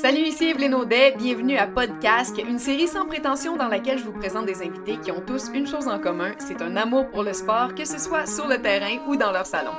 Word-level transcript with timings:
Salut, 0.00 0.22
ici 0.22 0.48
Evelyne 0.48 0.74
Audet, 0.74 1.14
bienvenue 1.18 1.58
à 1.58 1.66
Podcast, 1.66 2.34
une 2.38 2.58
série 2.58 2.88
sans 2.88 3.04
prétention 3.04 3.58
dans 3.58 3.68
laquelle 3.68 3.98
je 3.98 4.04
vous 4.04 4.18
présente 4.18 4.46
des 4.46 4.62
invités 4.62 4.96
qui 4.96 5.12
ont 5.12 5.20
tous 5.20 5.50
une 5.52 5.66
chose 5.66 5.88
en 5.88 5.98
commun, 5.98 6.32
c'est 6.38 6.62
un 6.62 6.74
amour 6.76 7.10
pour 7.10 7.22
le 7.22 7.34
sport, 7.34 7.74
que 7.74 7.84
ce 7.84 7.98
soit 7.98 8.24
sur 8.24 8.48
le 8.48 8.56
terrain 8.62 8.96
ou 9.08 9.16
dans 9.16 9.30
leur 9.30 9.44
salon. 9.44 9.72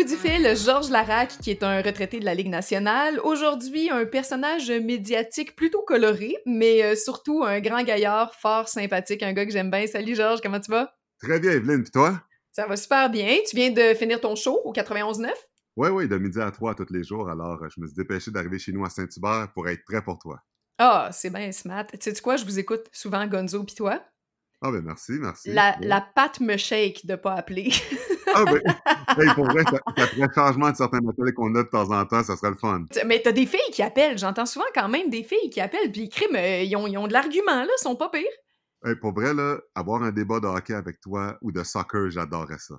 Bout 0.00 0.08
du 0.08 0.16
fil, 0.16 0.56
Georges 0.56 0.88
Larac, 0.88 1.28
qui 1.42 1.50
est 1.50 1.62
un 1.62 1.82
retraité 1.82 2.20
de 2.20 2.24
la 2.24 2.34
Ligue 2.34 2.48
nationale, 2.48 3.20
aujourd'hui 3.22 3.90
un 3.90 4.06
personnage 4.06 4.70
médiatique 4.70 5.54
plutôt 5.54 5.82
coloré, 5.82 6.36
mais 6.46 6.82
euh, 6.82 6.94
surtout 6.94 7.42
un 7.44 7.60
grand 7.60 7.82
gaillard 7.82 8.34
fort 8.34 8.68
sympathique, 8.68 9.22
un 9.22 9.34
gars 9.34 9.44
que 9.44 9.52
j'aime 9.52 9.70
bien. 9.70 9.86
Salut 9.86 10.14
Georges, 10.14 10.40
comment 10.40 10.60
tu 10.60 10.70
vas? 10.70 10.94
Très 11.20 11.38
bien, 11.38 11.50
Evelyne, 11.50 11.82
puis 11.82 11.90
toi? 11.90 12.22
Ça 12.52 12.66
va 12.66 12.78
super 12.78 13.10
bien. 13.10 13.36
Tu 13.46 13.56
viens 13.56 13.70
de 13.72 13.94
finir 13.94 14.22
ton 14.22 14.36
show 14.36 14.58
au 14.64 14.72
91.9? 14.72 15.28
Oui, 15.76 15.90
oui, 15.90 16.08
de 16.08 16.16
midi 16.16 16.40
à 16.40 16.50
3 16.50 16.76
tous 16.76 16.90
les 16.90 17.04
jours. 17.04 17.28
Alors, 17.28 17.58
je 17.68 17.78
me 17.78 17.86
suis 17.86 17.96
dépêché 17.96 18.30
d'arriver 18.30 18.58
chez 18.58 18.72
nous 18.72 18.84
à 18.86 18.88
Saint-Hubert 18.88 19.48
pour 19.52 19.68
être 19.68 19.84
prêt 19.84 20.02
pour 20.02 20.18
toi. 20.18 20.40
Ah, 20.78 21.10
c'est 21.12 21.30
bien 21.30 21.52
smart. 21.52 21.86
Tu 21.88 21.98
sais 22.00 22.22
quoi, 22.22 22.36
je 22.36 22.46
vous 22.46 22.58
écoute 22.58 22.86
souvent, 22.90 23.26
Gonzo, 23.26 23.62
puis 23.64 23.74
toi? 23.74 24.02
Ah, 24.62 24.70
ben 24.70 24.80
merci, 24.80 25.12
merci. 25.20 25.52
La, 25.52 25.76
la 25.80 26.00
patte 26.00 26.40
me 26.40 26.56
shake 26.56 27.04
de 27.04 27.16
pas 27.16 27.34
appeler. 27.34 27.70
ah, 28.34 28.44
ben, 28.44 28.60
hey, 29.18 29.34
pour 29.34 29.44
vrai, 29.44 29.64
après 29.86 30.28
changement 30.34 30.70
de 30.70 30.76
certains 30.76 31.00
matériels 31.00 31.34
qu'on 31.34 31.54
a 31.54 31.62
de 31.62 31.68
temps 31.68 31.90
en 31.90 32.04
temps, 32.04 32.22
ça 32.22 32.36
serait 32.36 32.50
le 32.50 32.56
fun. 32.56 32.84
Mais 33.06 33.20
t'as 33.22 33.32
des 33.32 33.46
filles 33.46 33.60
qui 33.72 33.82
appellent. 33.82 34.18
J'entends 34.18 34.46
souvent 34.46 34.66
quand 34.74 34.88
même 34.88 35.10
des 35.10 35.22
filles 35.22 35.50
qui 35.50 35.60
appellent, 35.60 35.90
puis 35.92 36.08
criment, 36.08 36.38
ils 36.38 36.74
ont, 36.76 36.86
ils 36.86 36.98
ont 36.98 37.06
de 37.06 37.12
l'argument, 37.12 37.64
là, 37.64 37.66
ils 37.66 37.82
sont 37.82 37.96
pas 37.96 38.08
pires. 38.08 38.22
Hey, 38.84 38.96
pour 38.96 39.12
vrai, 39.12 39.34
là, 39.34 39.58
avoir 39.74 40.02
un 40.02 40.10
débat 40.10 40.40
de 40.40 40.46
hockey 40.46 40.74
avec 40.74 41.00
toi 41.00 41.36
ou 41.42 41.52
de 41.52 41.62
soccer, 41.62 42.10
j'adorerais 42.10 42.58
ça. 42.58 42.76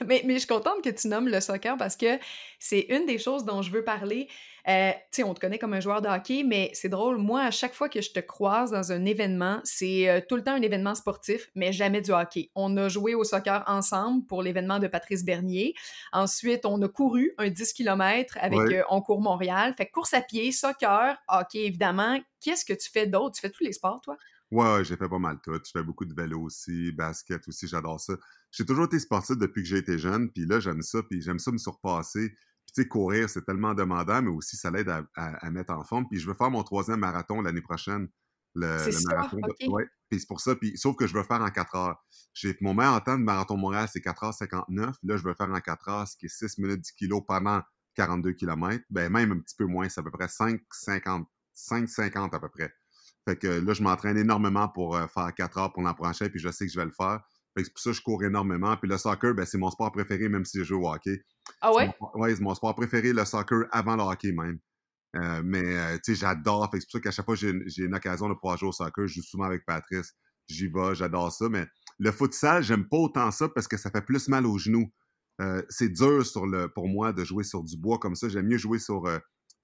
mais, 0.06 0.22
mais 0.24 0.34
je 0.34 0.38
suis 0.40 0.48
contente 0.48 0.82
que 0.82 0.90
tu 0.90 1.08
nommes 1.08 1.28
le 1.28 1.40
soccer 1.40 1.76
parce 1.76 1.96
que 1.96 2.18
c'est 2.58 2.86
une 2.90 3.06
des 3.06 3.18
choses 3.18 3.44
dont 3.44 3.62
je 3.62 3.70
veux 3.70 3.84
parler. 3.84 4.28
Euh, 4.68 4.90
tu 4.92 4.98
sais, 5.12 5.22
on 5.22 5.32
te 5.32 5.40
connaît 5.40 5.58
comme 5.58 5.72
un 5.72 5.80
joueur 5.80 6.02
de 6.02 6.08
hockey, 6.08 6.42
mais 6.46 6.70
c'est 6.74 6.90
drôle. 6.90 7.16
Moi, 7.16 7.40
à 7.40 7.50
chaque 7.50 7.72
fois 7.72 7.88
que 7.88 8.02
je 8.02 8.10
te 8.10 8.20
croise 8.20 8.70
dans 8.70 8.92
un 8.92 9.06
événement, 9.06 9.60
c'est 9.64 10.08
euh, 10.08 10.20
tout 10.28 10.36
le 10.36 10.44
temps 10.44 10.52
un 10.52 10.60
événement 10.60 10.94
sportif, 10.94 11.48
mais 11.54 11.72
jamais 11.72 12.02
du 12.02 12.10
hockey. 12.12 12.50
On 12.54 12.76
a 12.76 12.88
joué 12.90 13.14
au 13.14 13.24
soccer 13.24 13.64
ensemble 13.66 14.26
pour 14.26 14.42
l'événement 14.42 14.78
de 14.78 14.86
Patrice 14.86 15.24
Bernier. 15.24 15.74
Ensuite, 16.12 16.66
on 16.66 16.80
a 16.82 16.88
couru 16.88 17.32
un 17.38 17.48
10 17.48 17.72
km 17.72 18.36
avec 18.40 18.58
Ouais. 18.58 18.78
euh, 18.80 18.82
On 18.90 19.00
court 19.00 19.22
Montréal. 19.22 19.72
Fait 19.76 19.86
que 19.86 19.92
course 19.92 20.12
à 20.12 20.20
pied, 20.20 20.52
soccer, 20.52 21.16
hockey, 21.28 21.64
évidemment. 21.64 22.18
Qu'est-ce 22.42 22.64
que 22.66 22.74
tu 22.74 22.90
fais 22.90 23.06
d'autre? 23.06 23.36
Tu 23.36 23.40
fais 23.40 23.50
tous 23.50 23.64
les 23.64 23.72
sports, 23.72 24.00
toi? 24.02 24.16
Ouais, 24.50 24.64
ouais, 24.74 24.84
j'ai 24.84 24.96
fait 24.96 25.08
pas 25.08 25.18
mal 25.18 25.38
tout. 25.42 25.52
Je 25.54 25.70
fais 25.70 25.82
beaucoup 25.84 26.04
de 26.04 26.14
vélo 26.14 26.40
aussi, 26.42 26.90
basket 26.92 27.46
aussi, 27.46 27.68
j'adore 27.68 28.00
ça. 28.00 28.14
J'ai 28.50 28.66
toujours 28.66 28.86
été 28.86 28.98
sportif 28.98 29.36
depuis 29.36 29.62
que 29.62 29.68
j'ai 29.68 29.78
été 29.78 29.96
jeune, 29.98 30.30
puis 30.32 30.44
là, 30.44 30.58
j'aime 30.58 30.82
ça, 30.82 31.02
puis 31.04 31.20
j'aime 31.22 31.38
ça 31.38 31.52
me 31.52 31.58
surpasser. 31.58 32.30
Puis 32.30 32.72
tu 32.74 32.82
sais, 32.82 32.88
courir, 32.88 33.30
c'est 33.30 33.44
tellement 33.44 33.74
demandant, 33.74 34.22
mais 34.22 34.30
aussi, 34.30 34.56
ça 34.56 34.70
l'aide 34.72 34.88
à, 34.88 35.04
à- 35.14 35.46
à 35.46 35.50
mettre 35.50 35.72
en 35.72 35.84
forme. 35.84 36.08
Puis 36.08 36.18
je 36.18 36.26
veux 36.28 36.34
faire 36.34 36.50
mon 36.50 36.62
troisième 36.64 36.98
marathon 37.00 37.40
l'année 37.42 37.60
prochaine. 37.62 38.08
Le, 38.56 38.90
ça, 38.90 39.08
marathon. 39.14 39.36
de- 39.36 39.50
ok. 39.50 39.72
ouais, 39.74 39.88
puis 40.08 40.18
c'est 40.20 40.26
pour 40.26 40.40
ça. 40.40 40.56
Puis, 40.56 40.76
sauf 40.76 40.96
que 40.96 41.06
je 41.06 41.14
veux 41.14 41.22
faire 41.22 41.40
en 41.42 41.50
4 41.50 41.76
heures. 41.76 42.04
J'ai, 42.34 42.56
mon 42.60 42.74
meilleur 42.74 43.02
temps 43.04 43.16
de 43.18 43.22
marathon 43.22 43.56
Montréal, 43.56 43.88
c'est 43.92 44.00
4h59. 44.00 44.96
Là, 45.04 45.16
je 45.16 45.22
veux 45.22 45.34
faire 45.34 45.50
en 45.50 45.60
4 45.60 45.88
heures, 45.88 46.08
ce 46.08 46.16
qui 46.16 46.26
est 46.26 46.28
6 46.28 46.58
minutes 46.58 46.80
10 46.80 46.92
kilos 46.92 47.22
pendant 47.26 47.62
42 47.94 48.32
km. 48.32 48.84
Ben, 48.90 49.10
même 49.12 49.30
un 49.32 49.38
petit 49.38 49.54
peu 49.56 49.66
moins, 49.66 49.88
c'est 49.88 50.00
à 50.00 50.02
peu 50.02 50.10
près 50.10 50.26
5,50 50.28 51.26
5,50 51.54 52.34
à 52.34 52.40
peu 52.40 52.48
près. 52.48 52.72
Fait 53.28 53.36
que 53.36 53.46
là, 53.48 53.72
je 53.74 53.82
m'entraîne 53.82 54.16
énormément 54.16 54.68
pour 54.68 54.96
euh, 54.96 55.06
faire 55.06 55.32
4 55.34 55.58
heures 55.58 55.72
pour 55.72 55.82
l'an 55.82 55.94
prochain, 55.94 56.28
puis 56.28 56.40
je 56.40 56.50
sais 56.50 56.66
que 56.66 56.72
je 56.72 56.78
vais 56.78 56.86
le 56.86 56.92
faire. 56.92 57.20
Fait 57.54 57.62
que 57.62 57.66
c'est 57.66 57.72
pour 57.72 57.80
ça 57.80 57.90
que 57.90 57.96
je 57.96 58.02
cours 58.02 58.22
énormément. 58.24 58.76
Puis 58.76 58.88
le 58.88 58.96
soccer, 58.96 59.34
ben, 59.34 59.44
c'est 59.44 59.58
mon 59.58 59.70
sport 59.70 59.92
préféré, 59.92 60.28
même 60.28 60.44
si 60.44 60.58
je 60.58 60.64
joue 60.64 60.82
au 60.82 60.88
hockey. 60.92 61.20
Ah 61.60 61.72
ouais? 61.74 61.90
Mon- 62.00 62.20
ouais, 62.20 62.34
c'est 62.34 62.40
mon 62.42 62.54
sport 62.54 62.74
préféré, 62.74 63.12
le 63.12 63.24
soccer, 63.24 63.64
avant 63.72 63.96
le 63.96 64.02
hockey 64.02 64.32
même. 64.32 64.58
Euh, 65.16 65.42
mais, 65.44 65.62
euh, 65.64 65.96
tu 66.04 66.14
sais, 66.14 66.20
j'adore. 66.20 66.70
Fait 66.70 66.78
que 66.78 66.84
c'est 66.84 66.86
pour 66.86 66.92
ça 66.92 67.00
qu'à 67.00 67.10
chaque 67.10 67.24
fois 67.24 67.34
que 67.34 67.40
j'ai 67.40 67.50
une- 67.50 67.64
j'ai 67.66 67.84
une 67.84 67.94
occasion 67.94 68.28
de 68.28 68.34
pouvoir 68.34 68.56
jouer 68.56 68.68
au 68.68 68.72
soccer, 68.72 69.06
je 69.06 69.14
joue 69.14 69.22
souvent 69.22 69.44
avec 69.44 69.64
Patrice. 69.66 70.14
J'y 70.48 70.68
vais, 70.68 70.94
j'adore 70.94 71.32
ça. 71.32 71.48
Mais 71.48 71.66
le 71.98 72.12
futsal, 72.12 72.62
j'aime 72.62 72.88
pas 72.88 72.96
autant 72.96 73.30
ça 73.32 73.48
parce 73.48 73.66
que 73.68 73.76
ça 73.76 73.90
fait 73.90 74.02
plus 74.02 74.28
mal 74.28 74.46
aux 74.46 74.58
genoux. 74.58 74.88
Euh, 75.40 75.62
c'est 75.68 75.88
dur 75.88 76.24
sur 76.24 76.46
le, 76.46 76.68
pour 76.68 76.86
moi 76.88 77.12
de 77.12 77.24
jouer 77.24 77.44
sur 77.44 77.62
du 77.64 77.76
bois 77.76 77.98
comme 77.98 78.14
ça. 78.14 78.28
J'aime 78.28 78.46
mieux 78.46 78.58
jouer 78.58 78.78
sur 78.78 79.02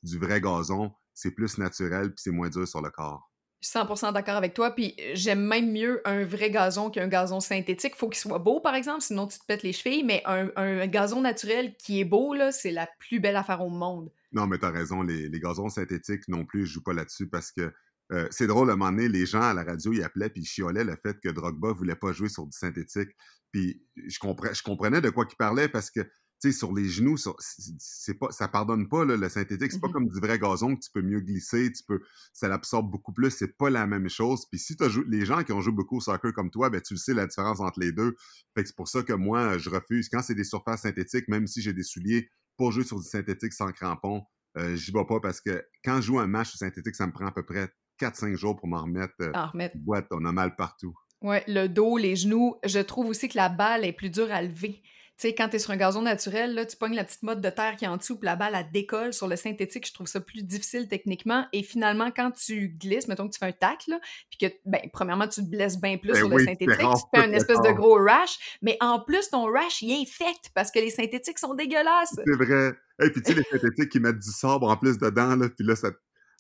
du 0.03 0.19
vrai 0.19 0.41
gazon. 0.41 0.93
C'est 1.15 1.31
plus 1.31 1.59
naturel 1.59 2.09
puis 2.09 2.23
c'est 2.23 2.31
moins 2.31 2.49
dur 2.49 2.67
sur 2.67 2.83
le 2.83 2.91
corps. 2.91 3.31
Je 3.67 3.71
suis 3.71 3.79
100% 3.81 4.13
d'accord 4.13 4.37
avec 4.37 4.55
toi, 4.55 4.71
puis 4.71 4.95
j'aime 5.15 5.45
même 5.45 5.73
mieux 5.73 6.01
un 6.05 6.25
vrai 6.25 6.53
gazon 6.53 6.89
qu'un 6.89 7.09
gazon 7.09 7.41
synthétique. 7.41 7.97
Faut 7.97 8.09
qu'il 8.09 8.21
soit 8.21 8.39
beau, 8.39 8.61
par 8.61 8.77
exemple, 8.77 9.01
sinon 9.01 9.27
tu 9.27 9.41
te 9.41 9.45
pètes 9.45 9.65
les 9.65 9.73
chevilles, 9.73 10.05
mais 10.05 10.23
un, 10.25 10.87
gazon 10.87 11.21
naturel 11.21 11.75
qui 11.77 11.99
est 11.99 12.05
beau, 12.05 12.33
là, 12.33 12.53
c'est 12.53 12.71
la 12.71 12.89
plus 13.01 13.19
belle 13.19 13.35
affaire 13.35 13.63
au 13.63 13.69
monde. 13.69 14.13
Non, 14.31 14.47
mais 14.47 14.59
t'as 14.59 14.71
raison, 14.71 15.03
les, 15.03 15.29
les 15.29 15.41
gazons 15.41 15.69
synthétiques 15.69 16.29
non 16.29 16.45
plus, 16.45 16.65
je 16.65 16.75
joue 16.75 16.83
pas 16.83 16.93
là-dessus 16.93 17.29
parce 17.29 17.51
que 17.51 17.73
euh, 18.13 18.29
c'est 18.31 18.47
drôle, 18.47 18.71
à 18.71 18.75
un 18.75 18.77
moment 18.77 18.93
donné, 18.93 19.09
les 19.09 19.27
gens 19.27 19.43
à 19.43 19.53
la 19.53 19.65
radio, 19.65 19.93
ils 19.93 20.05
appelaient 20.05 20.31
puis 20.31 20.43
ils 20.43 20.47
chiolaient 20.47 20.85
le 20.85 20.97
fait 21.03 21.19
que 21.21 21.29
Drogba 21.29 21.73
voulait 21.73 21.97
pas 21.97 22.13
jouer 22.13 22.29
sur 22.29 22.47
du 22.47 22.57
synthétique. 22.57 23.11
Puis 23.51 23.83
je, 23.97 24.21
compre- 24.21 24.55
je 24.55 24.63
comprenais 24.63 25.01
de 25.01 25.11
quoi 25.11 25.27
qu'il 25.27 25.39
parlait 25.39 25.69
parce 25.69 25.91
que, 25.91 26.09
sais, 26.41 26.53
sur 26.53 26.73
les 26.75 26.89
genoux, 26.89 27.17
sur- 27.17 27.37
c'est 27.41 28.15
pas, 28.15 28.31
ça 28.31 28.49
pardonne 28.49 28.89
pas, 28.89 29.05
là, 29.05 29.17
le 29.17 29.29
synthétique. 29.29 29.73
C'est 29.73 29.81
pas 29.81 29.87
Mhm. 29.89 29.93
comme 29.93 30.09
du 30.09 30.21
vrai 30.21 30.39
gazon 30.39 30.77
que 30.77 30.81
tu 30.81 30.91
peux 30.93 31.03
mieux 31.03 31.21
glisser, 31.21 31.73
tu 31.73 31.83
peux, 31.87 32.01
ça 32.33 32.49
l'absorbe 32.49 32.91
beaucoup 32.91 33.13
plus. 33.13 33.31
C'est 33.31 33.57
pas 33.57 33.71
la 33.71 33.87
même 33.87 34.09
chose. 34.09 34.47
Puis 34.51 34.59
si 34.59 34.77
t'as 34.77 34.89
joué, 34.89 35.05
les 35.09 35.25
gens 35.25 35.43
qui 35.45 35.53
ont 35.53 35.61
joué 35.61 35.73
beaucoup 35.73 35.97
au 35.97 36.01
soccer 36.01 36.33
comme 36.33 36.51
toi, 36.51 36.71
ben 36.71 36.81
tu 36.81 36.95
le 36.95 36.99
sais 36.99 37.15
la 37.15 37.27
différence 37.27 37.61
entre 37.61 37.81
les 37.81 37.93
deux. 37.93 38.15
Fait 38.55 38.63
que 38.63 38.69
c'est 38.69 38.77
pour 38.77 38.89
ça 38.89 39.03
que 39.03 39.13
moi, 39.13 39.59
je 39.59 39.71
refuse. 39.71 40.09
Quand 40.09 40.23
c'est 40.23 40.35
des 40.35 40.45
surfaces 40.45 40.83
synthétiques, 40.83 41.29
même 41.29 41.47
si 41.47 41.63
j'ai 41.63 41.73
des 41.73 41.83
souliers, 41.83 42.29
pour 42.57 42.73
jouer 42.73 42.85
sur 42.85 42.99
du 43.01 43.07
synthétique 43.07 43.53
sans 43.53 43.71
crampons, 43.73 44.23
euh, 44.59 44.75
j'y 44.77 44.91
vais 44.93 45.05
pas 45.07 45.21
parce 45.21 45.41
que 45.41 45.63
quand 45.85 45.97
je 46.01 46.07
joue 46.07 46.19
un 46.19 46.27
match 46.27 46.49
sur 46.51 46.59
synthétique, 46.59 46.95
ça 46.95 47.07
me 47.07 47.13
prend 47.13 47.27
à 47.27 47.33
peu 47.33 47.45
près 47.45 47.71
4-5 47.99 48.35
jours 48.37 48.57
pour 48.57 48.69
m'en 48.69 48.83
remettre. 48.83 49.15
euh, 49.21 49.33
En 49.35 49.49
remettre. 49.49 49.77
boîte, 49.79 50.07
on 50.11 50.25
a 50.25 50.33
mal 50.33 50.57
partout. 50.57 50.95
Ouais, 51.23 51.43
le 51.49 51.67
dos, 51.67 51.97
les 51.99 52.15
genoux. 52.17 52.57
Je 52.65 52.79
trouve 52.79 53.07
aussi 53.09 53.29
que 53.29 53.37
la 53.37 53.49
balle 53.49 53.85
est 53.85 53.93
plus 53.93 54.11
dure 54.11 54.31
à 54.33 54.43
lever. 54.43 54.83
Tu 55.19 55.29
sais, 55.29 55.35
quand 55.35 55.49
t'es 55.49 55.59
sur 55.59 55.71
un 55.71 55.79
gazon 55.79 56.03
naturel, 56.03 56.55
là, 56.55 56.67
tu 56.67 56.77
pognes 56.77 56.95
la 56.95 57.03
petite 57.03 57.23
motte 57.23 57.41
de 57.41 57.49
terre 57.49 57.77
qui 57.77 57.87
est 57.87 57.89
en 57.89 57.97
dessous, 57.97 58.19
puis 58.19 58.27
la 58.27 58.37
balle, 58.37 58.55
elle 58.55 58.71
décolle. 58.71 59.15
Sur 59.15 59.29
le 59.29 59.37
synthétique, 59.37 59.87
je 59.87 59.95
trouve 59.95 60.07
ça 60.07 60.21
plus 60.21 60.43
difficile 60.43 60.89
techniquement. 60.89 61.47
Et 61.55 61.63
finalement, 61.63 62.11
quand 62.11 62.33
tu 62.33 62.77
glisses, 62.79 63.09
mettons 63.09 63.27
que 63.27 63.33
tu 63.33 63.39
fais 63.39 63.47
un 63.47 63.53
tacle, 63.53 63.99
puis 64.29 64.39
que, 64.39 64.55
ben, 64.67 64.81
premièrement, 64.93 65.27
tu 65.27 65.43
te 65.43 65.49
blesses 65.49 65.81
bien 65.81 65.97
plus 65.97 66.13
Ben 66.13 66.19
sur 66.19 66.29
oui, 66.29 66.43
le 66.43 66.45
synthétique, 66.45 66.79
tu 66.79 67.19
fais 67.19 67.25
un 67.25 67.33
espèce 67.33 67.63
de 67.63 67.73
gros 67.73 67.95
rash, 67.95 68.59
mais 68.61 68.77
en 68.81 69.01
plus, 69.01 69.31
ton 69.31 69.51
rash, 69.51 69.81
il 69.81 70.03
infecte 70.03 70.51
parce 70.55 70.71
que 70.71 70.81
les 70.81 70.91
synthétiques 70.91 71.39
sont 71.39 71.55
dégueulasses. 71.55 72.15
C'est 72.23 72.37
vrai. 72.37 72.75
Et 73.03 73.09
puis 73.09 73.23
tu 73.23 73.33
sais, 73.33 73.39
les 73.39 73.59
synthétiques 73.59 73.89
qui 73.89 74.01
mettent 74.01 74.19
du 74.19 74.31
sabre 74.31 74.69
en 74.69 74.77
plus 74.77 74.99
dedans, 74.99 75.35
là, 75.35 75.49
puis 75.49 75.67
là, 75.67 75.77
ça 75.77 75.93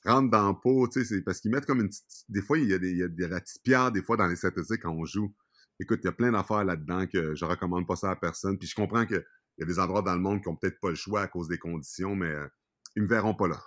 rentre 0.04 0.30
dans 0.30 0.48
la 0.48 0.54
peau, 0.54 0.86
tu 0.86 1.00
sais, 1.00 1.06
c'est 1.06 1.22
parce 1.22 1.40
qu'ils 1.40 1.50
mettent 1.50 1.64
comme 1.64 1.80
une 1.80 1.88
petite... 1.88 2.04
Des 2.28 2.42
fois, 2.42 2.58
il 2.58 2.68
y 2.68 2.74
a 2.74 2.78
des, 2.78 2.90
il 2.90 2.98
y 2.98 3.02
a 3.02 3.08
des 3.08 3.26
ratipières, 3.26 3.90
des 3.90 4.02
fois, 4.02 4.18
dans 4.18 4.26
les 4.26 4.36
synthétiques, 4.36 4.82
quand 4.82 4.92
on 4.92 5.06
joue. 5.06 5.32
Écoute, 5.80 6.00
il 6.02 6.06
y 6.06 6.08
a 6.08 6.12
plein 6.12 6.32
d'affaires 6.32 6.64
là-dedans 6.64 7.06
que 7.06 7.34
je 7.34 7.44
recommande 7.44 7.86
pas 7.86 7.96
ça 7.96 8.10
à 8.10 8.16
personne. 8.16 8.58
Puis 8.58 8.68
je 8.68 8.74
comprends 8.74 9.04
qu'il 9.06 9.22
y 9.58 9.62
a 9.62 9.66
des 9.66 9.78
endroits 9.78 10.02
dans 10.02 10.14
le 10.14 10.20
monde 10.20 10.42
qui 10.42 10.48
ont 10.48 10.56
peut-être 10.56 10.80
pas 10.80 10.88
le 10.90 10.94
choix 10.94 11.22
à 11.22 11.28
cause 11.28 11.48
des 11.48 11.58
conditions, 11.58 12.14
mais 12.14 12.30
euh, 12.30 12.46
ils 12.96 13.02
me 13.02 13.08
verront 13.08 13.34
pas 13.34 13.48
là. 13.48 13.60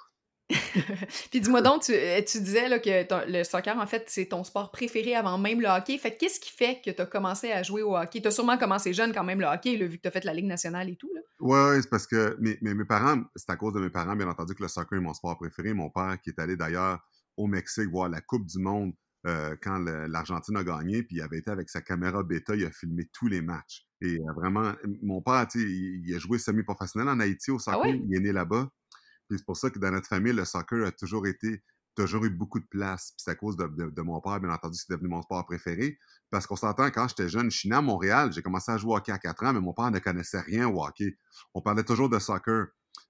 Puis 1.29 1.41
dis-moi 1.41 1.61
donc, 1.61 1.83
tu, 1.83 1.93
euh, 1.93 2.21
tu 2.23 2.39
disais 2.41 2.67
là, 2.67 2.79
que 2.79 3.03
ton- 3.03 3.21
le 3.27 3.43
soccer, 3.43 3.77
en 3.77 3.85
fait, 3.85 4.05
c'est 4.07 4.25
ton 4.25 4.43
sport 4.43 4.71
préféré 4.71 5.15
avant 5.15 5.37
même 5.37 5.61
le 5.61 5.67
hockey. 5.67 5.97
Fait 5.99 6.13
que 6.13 6.19
qu'est-ce 6.19 6.39
qui 6.39 6.51
fait 6.51 6.81
que 6.83 6.89
tu 6.89 7.01
as 7.01 7.05
commencé 7.05 7.51
à 7.51 7.61
jouer 7.61 7.83
au 7.83 7.95
hockey? 7.95 8.19
Tu 8.21 8.27
as 8.27 8.31
sûrement 8.31 8.57
commencé 8.57 8.91
jeune 8.91 9.13
quand 9.13 9.23
même 9.23 9.39
le 9.39 9.45
hockey, 9.45 9.77
là, 9.77 9.85
vu 9.85 9.97
que 9.97 10.01
tu 10.01 10.07
as 10.07 10.11
fait 10.11 10.23
la 10.25 10.33
Ligue 10.33 10.47
nationale 10.47 10.89
et 10.89 10.95
tout. 10.95 11.11
Là. 11.13 11.21
Ouais, 11.39 11.69
ouais, 11.69 11.81
c'est 11.81 11.89
parce 11.89 12.07
que 12.07 12.35
mes, 12.39 12.57
mes, 12.61 12.73
mes 12.73 12.85
parents, 12.85 13.21
c'est 13.35 13.49
à 13.51 13.55
cause 13.55 13.73
de 13.73 13.79
mes 13.79 13.91
parents, 13.91 14.15
bien 14.15 14.27
entendu, 14.27 14.55
que 14.55 14.63
le 14.63 14.69
soccer 14.69 14.97
est 14.97 15.01
mon 15.01 15.13
sport 15.13 15.37
préféré. 15.37 15.73
Mon 15.73 15.91
père, 15.91 16.17
qui 16.23 16.31
est 16.31 16.39
allé 16.39 16.55
d'ailleurs 16.55 16.99
au 17.37 17.45
Mexique 17.45 17.89
voir 17.89 18.09
la 18.09 18.21
Coupe 18.21 18.45
du 18.47 18.57
Monde 18.59 18.93
euh, 19.27 19.55
quand 19.61 19.79
l'Argentine 19.79 20.57
a 20.57 20.63
gagné, 20.63 21.03
puis 21.03 21.17
il 21.17 21.21
avait 21.21 21.39
été 21.39 21.51
avec 21.51 21.69
sa 21.69 21.81
caméra 21.81 22.23
bêta, 22.23 22.55
il 22.55 22.65
a 22.65 22.71
filmé 22.71 23.09
tous 23.13 23.27
les 23.27 23.41
matchs. 23.41 23.85
Et 24.01 24.17
euh, 24.17 24.33
vraiment, 24.35 24.73
mon 25.03 25.21
père, 25.21 25.45
tu 25.47 25.59
sais, 25.59 25.65
il, 25.69 26.03
il 26.07 26.15
a 26.15 26.19
joué 26.19 26.39
semi-professionnel 26.39 27.09
en 27.09 27.19
Haïti 27.19 27.51
au 27.51 27.59
soccer, 27.59 27.77
Ah 27.77 27.79
ouais? 27.79 28.09
il 28.09 28.15
est 28.15 28.19
né 28.21 28.31
là-bas. 28.31 28.69
Puis 29.29 29.37
c'est 29.39 29.45
pour 29.45 29.57
ça 29.57 29.69
que 29.69 29.79
dans 29.79 29.91
notre 29.91 30.07
famille, 30.07 30.33
le 30.33 30.45
soccer 30.45 30.85
a 30.85 30.91
toujours 30.91 31.27
été, 31.27 31.63
toujours 31.95 32.25
eu 32.25 32.29
beaucoup 32.29 32.59
de 32.59 32.65
place. 32.65 33.11
Puis 33.11 33.23
c'est 33.25 33.31
à 33.31 33.35
cause 33.35 33.57
de, 33.57 33.67
de- 33.67 33.89
de 33.89 34.01
mon 34.01 34.19
père, 34.21 34.39
bien 34.39 34.49
entendu, 34.51 34.77
c'est 34.77 34.91
devenu 34.91 35.09
mon 35.09 35.21
sport 35.21 35.45
préféré. 35.45 35.97
Parce 36.29 36.47
qu'on 36.47 36.55
s'entend, 36.55 36.89
quand 36.91 37.07
j'étais 37.07 37.29
jeune, 37.29 37.51
je 37.51 37.57
suis 37.57 37.69
né 37.69 37.75
à 37.75 37.81
Montréal, 37.81 38.31
j'ai 38.33 38.41
commencé 38.41 38.71
à 38.71 38.77
jouer 38.77 38.93
au 38.93 38.97
hockey 38.97 39.11
à 39.11 39.19
4 39.19 39.43
ans, 39.45 39.53
mais 39.53 39.61
mon 39.61 39.73
père 39.73 39.91
ne 39.91 39.99
connaissait 39.99 40.41
rien 40.41 40.67
au 40.67 40.83
hockey. 40.83 41.17
On 41.53 41.61
parlait 41.61 41.83
toujours 41.83 42.09
de 42.09 42.19
soccer. 42.19 42.67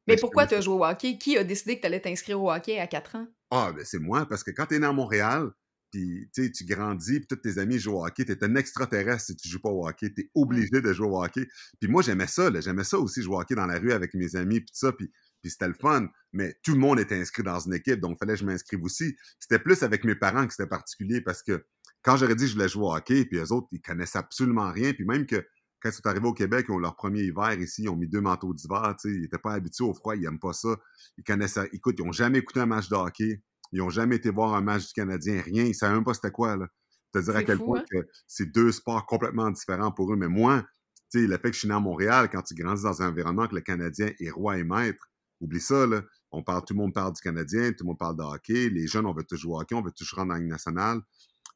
Mais 0.07 0.17
pourquoi 0.17 0.45
tu 0.45 0.55
as 0.55 0.59
joué 0.61 0.73
au 0.75 0.83
hockey? 0.85 1.17
Qui 1.17 1.37
a 1.37 1.45
décidé 1.45 1.77
que 1.77 1.81
tu 1.81 1.87
allais 1.87 2.01
t'inscrire 2.01 2.41
au 2.41 2.51
hockey 2.51 2.77
à 2.79 2.87
4 2.87 3.15
ans? 3.15 3.27
Ah, 3.51 3.71
ben 3.71 3.83
c'est 3.85 3.99
moi, 3.99 4.25
parce 4.27 4.43
que 4.43 4.51
quand 4.51 4.67
t'es 4.67 4.79
né 4.79 4.85
à 4.85 4.91
Montréal, 4.93 5.49
puis 5.91 6.29
tu 6.33 6.65
grandis, 6.65 7.19
puis 7.19 7.27
tous 7.27 7.35
tes 7.37 7.57
amis 7.57 7.79
jouent 7.79 7.97
au 7.97 8.05
hockey, 8.05 8.25
t'es 8.25 8.43
un 8.43 8.55
extraterrestre 8.55 9.27
si 9.27 9.35
tu 9.35 9.49
joues 9.49 9.61
pas 9.61 9.69
au 9.69 9.87
hockey, 9.87 10.11
t'es 10.13 10.29
obligé 10.35 10.81
de 10.81 10.93
jouer 10.93 11.07
au 11.07 11.23
hockey. 11.23 11.47
Puis 11.79 11.89
moi, 11.89 12.01
j'aimais 12.01 12.27
ça, 12.27 12.49
là, 12.49 12.61
j'aimais 12.61 12.83
ça 12.83 12.99
aussi, 12.99 13.21
jouer 13.21 13.35
au 13.35 13.41
hockey 13.41 13.55
dans 13.55 13.65
la 13.65 13.79
rue 13.79 13.91
avec 13.91 14.13
mes 14.13 14.35
amis, 14.35 14.59
puis 14.59 14.67
tout 14.67 14.79
ça, 14.79 14.91
puis, 14.91 15.11
puis 15.41 15.51
c'était 15.51 15.67
le 15.67 15.73
fun. 15.73 16.07
Mais 16.33 16.55
tout 16.63 16.73
le 16.73 16.79
monde 16.79 16.99
était 16.99 17.15
inscrit 17.15 17.43
dans 17.43 17.59
une 17.59 17.73
équipe, 17.73 17.99
donc 17.99 18.17
fallait 18.19 18.33
que 18.33 18.39
je 18.39 18.45
m'inscrive 18.45 18.83
aussi. 18.83 19.15
C'était 19.39 19.59
plus 19.59 19.83
avec 19.83 20.03
mes 20.03 20.15
parents 20.15 20.45
que 20.45 20.53
c'était 20.53 20.69
particulier, 20.69 21.21
parce 21.21 21.43
que 21.43 21.65
quand 22.01 22.17
j'aurais 22.17 22.35
dit 22.35 22.45
que 22.45 22.49
je 22.49 22.55
voulais 22.55 22.69
jouer 22.69 22.83
au 22.83 22.93
hockey, 22.93 23.25
puis 23.25 23.37
eux 23.39 23.51
autres, 23.51 23.67
ils 23.71 23.81
connaissaient 23.81 24.19
absolument 24.19 24.71
rien, 24.71 24.93
puis 24.93 25.05
même 25.05 25.25
que 25.25 25.45
quand 25.81 25.89
ils 25.89 25.93
sont 25.93 26.07
arrivés 26.07 26.27
au 26.27 26.33
Québec, 26.33 26.65
ils 26.67 26.73
ont 26.73 26.77
leur 26.77 26.95
premier 26.95 27.21
hiver 27.21 27.53
ici, 27.59 27.83
ils 27.83 27.89
ont 27.89 27.95
mis 27.95 28.07
deux 28.07 28.21
manteaux 28.21 28.53
d'hiver, 28.53 28.95
tu 28.99 29.09
sais, 29.09 29.15
ils 29.15 29.21
n'étaient 29.21 29.37
pas 29.37 29.53
habitués 29.53 29.85
au 29.85 29.93
froid, 29.93 30.15
ils 30.15 30.21
n'aiment 30.21 30.39
pas 30.39 30.53
ça. 30.53 30.75
Ils 31.17 31.23
connaissaient, 31.23 31.69
écoute, 31.71 31.95
ils 31.99 32.05
n'ont 32.05 32.11
jamais 32.11 32.39
écouté 32.39 32.59
un 32.59 32.65
match 32.65 32.89
de 32.89 32.95
hockey, 32.95 33.41
ils 33.71 33.79
n'ont 33.79 33.89
jamais 33.89 34.15
été 34.15 34.29
voir 34.29 34.53
un 34.53 34.61
match 34.61 34.87
du 34.87 34.93
Canadien, 34.93 35.41
rien, 35.41 35.63
ils 35.63 35.69
ne 35.69 35.73
savaient 35.73 35.95
même 35.95 36.03
pas 36.03 36.13
c'était 36.13 36.31
quoi, 36.31 36.55
là. 36.55 36.67
te 37.13 37.19
dire 37.19 37.35
à 37.35 37.43
quel 37.43 37.57
point 37.57 37.83
hein? 37.93 38.01
c'est 38.27 38.51
deux 38.51 38.71
sports 38.71 39.05
complètement 39.05 39.49
différents 39.51 39.91
pour 39.91 40.11
eux. 40.13 40.15
Mais 40.15 40.27
moi, 40.27 40.63
tu 41.11 41.21
sais, 41.21 41.27
le 41.27 41.37
fait 41.37 41.49
que 41.49 41.53
je 41.53 41.59
suis 41.59 41.67
né 41.67 41.73
à 41.73 41.79
Montréal, 41.79 42.29
quand 42.31 42.41
tu 42.41 42.55
grandis 42.55 42.83
dans 42.83 43.01
un 43.01 43.09
environnement 43.09 43.47
que 43.47 43.55
le 43.55 43.61
Canadien 43.61 44.11
est 44.19 44.29
roi 44.29 44.57
et 44.57 44.63
maître, 44.63 45.09
oublie 45.39 45.61
ça, 45.61 45.85
là. 45.85 46.01
On 46.31 46.43
parle, 46.43 46.63
tout 46.63 46.75
le 46.75 46.79
monde 46.79 46.93
parle 46.93 47.13
du 47.13 47.21
Canadien, 47.21 47.71
tout 47.71 47.83
le 47.83 47.87
monde 47.87 47.97
parle 47.97 48.15
de 48.15 48.21
hockey, 48.21 48.69
les 48.69 48.85
jeunes, 48.85 49.07
on 49.07 49.13
veut 49.13 49.23
toujours 49.23 49.53
jouer 49.53 49.57
au 49.57 49.61
hockey, 49.61 49.75
on 49.75 49.81
veut 49.81 49.91
toujours 49.91 50.19
rendre 50.19 50.29
dans 50.29 50.35
la 50.35 50.41
Ligue 50.41 50.49
nationale. 50.49 50.99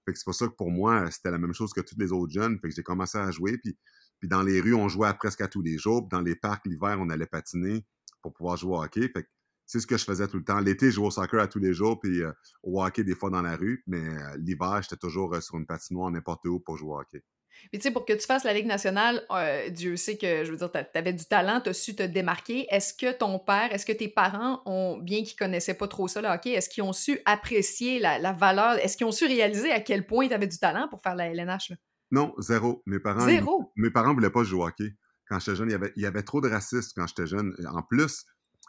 Fait 0.03 0.13
que 0.13 0.17
c'est 0.17 0.25
pour 0.25 0.33
ça 0.33 0.47
que 0.47 0.53
pour 0.53 0.71
moi, 0.71 1.11
c'était 1.11 1.29
la 1.29 1.37
même 1.37 1.53
chose 1.53 1.71
que 1.73 1.81
tous 1.81 1.95
les 1.99 2.11
autres 2.11 2.33
jeunes. 2.33 2.57
Fait 2.59 2.69
que 2.69 2.75
j'ai 2.75 2.81
commencé 2.81 3.19
à 3.19 3.29
jouer, 3.29 3.59
puis 3.59 3.77
puis 4.23 4.29
dans 4.29 4.41
les 4.41 4.61
rues, 4.61 4.73
on 4.73 4.87
jouait 4.87 5.13
presque 5.15 5.41
à 5.41 5.49
tous 5.49 5.61
les 5.61 5.77
jours. 5.77 6.07
Puis 6.07 6.17
dans 6.17 6.21
les 6.21 6.37
parcs, 6.37 6.65
l'hiver, 6.65 6.95
on 6.97 7.09
allait 7.09 7.25
patiner 7.25 7.85
pour 8.21 8.31
pouvoir 8.31 8.55
jouer 8.55 8.77
au 8.77 8.81
hockey. 8.81 9.09
Fait 9.09 9.27
c'est 9.65 9.79
ce 9.79 9.87
que 9.87 9.97
je 9.97 10.05
faisais 10.05 10.27
tout 10.27 10.37
le 10.37 10.43
temps. 10.43 10.59
L'été, 10.59 10.87
je 10.87 10.91
jouais 10.95 11.07
au 11.07 11.11
soccer 11.11 11.39
à 11.39 11.47
tous 11.47 11.59
les 11.59 11.73
jours, 11.73 11.99
puis 11.99 12.21
euh, 12.21 12.31
au 12.63 12.83
hockey 12.83 13.03
des 13.03 13.15
fois 13.15 13.29
dans 13.29 13.41
la 13.41 13.55
rue. 13.55 13.83
Mais 13.87 13.99
euh, 13.99 14.37
l'hiver, 14.37 14.79
j'étais 14.81 14.97
toujours 14.97 15.33
euh, 15.33 15.41
sur 15.41 15.57
une 15.57 15.65
patinoire 15.65 16.11
n'importe 16.11 16.45
où 16.45 16.59
pour 16.59 16.77
jouer 16.77 16.91
au 16.91 16.99
hockey. 16.99 17.23
Puis 17.71 17.79
tu 17.79 17.81
sais, 17.81 17.91
pour 17.91 18.05
que 18.05 18.13
tu 18.13 18.25
fasses 18.25 18.43
la 18.43 18.53
Ligue 18.53 18.65
nationale, 18.65 19.25
Dieu 19.71 19.95
sait 19.95 20.17
que, 20.17 20.43
je 20.43 20.51
veux 20.51 20.57
dire, 20.57 20.71
tu 20.71 20.79
avais 20.97 21.13
du 21.13 21.23
talent, 21.23 21.61
tu 21.61 21.69
as 21.69 21.73
su 21.73 21.95
te 21.95 22.01
démarquer. 22.01 22.65
Est-ce 22.71 22.95
que 22.95 23.15
ton 23.15 23.37
père, 23.37 23.71
est-ce 23.71 23.85
que 23.85 23.91
tes 23.91 24.07
parents 24.07 24.61
ont, 24.65 24.97
bien 24.97 25.23
qu'ils 25.23 25.37
connaissaient 25.37 25.75
pas 25.75 25.87
trop 25.87 26.07
ça, 26.07 26.21
le 26.21 26.27
hockey, 26.27 26.49
est-ce 26.49 26.67
qu'ils 26.67 26.83
ont 26.83 26.93
su 26.93 27.19
apprécier 27.25 27.99
la, 27.99 28.33
valeur, 28.33 28.83
est-ce 28.83 28.97
qu'ils 28.97 29.05
ont 29.05 29.11
su 29.11 29.25
réaliser 29.25 29.71
à 29.71 29.79
quel 29.79 30.05
point 30.07 30.27
tu 30.27 30.33
avais 30.33 30.47
du 30.47 30.57
talent 30.57 30.87
pour 30.89 31.01
faire 31.01 31.15
la 31.15 31.27
LNH? 31.27 31.69
Là? 31.69 31.75
Non, 32.11 32.33
zéro. 32.39 32.81
Mes 32.87 32.99
parents. 32.99 33.25
Zéro? 33.25 33.71
mes 33.75 33.91
parents 33.91 34.13
voulaient 34.13 34.31
pas 34.31 34.43
jouer 34.43 34.59
au 34.59 34.67
hockey. 34.67 34.95
Quand 35.29 35.39
j'étais 35.39 35.55
jeune, 35.55 35.69
il 35.69 35.73
y, 35.73 35.75
avait, 35.75 35.93
il 35.95 36.03
y 36.03 36.05
avait 36.05 36.23
trop 36.23 36.41
de 36.41 36.49
racisme 36.49 36.91
quand 36.95 37.07
j'étais 37.07 37.27
jeune. 37.27 37.55
En 37.71 37.81
plus, 37.81 38.25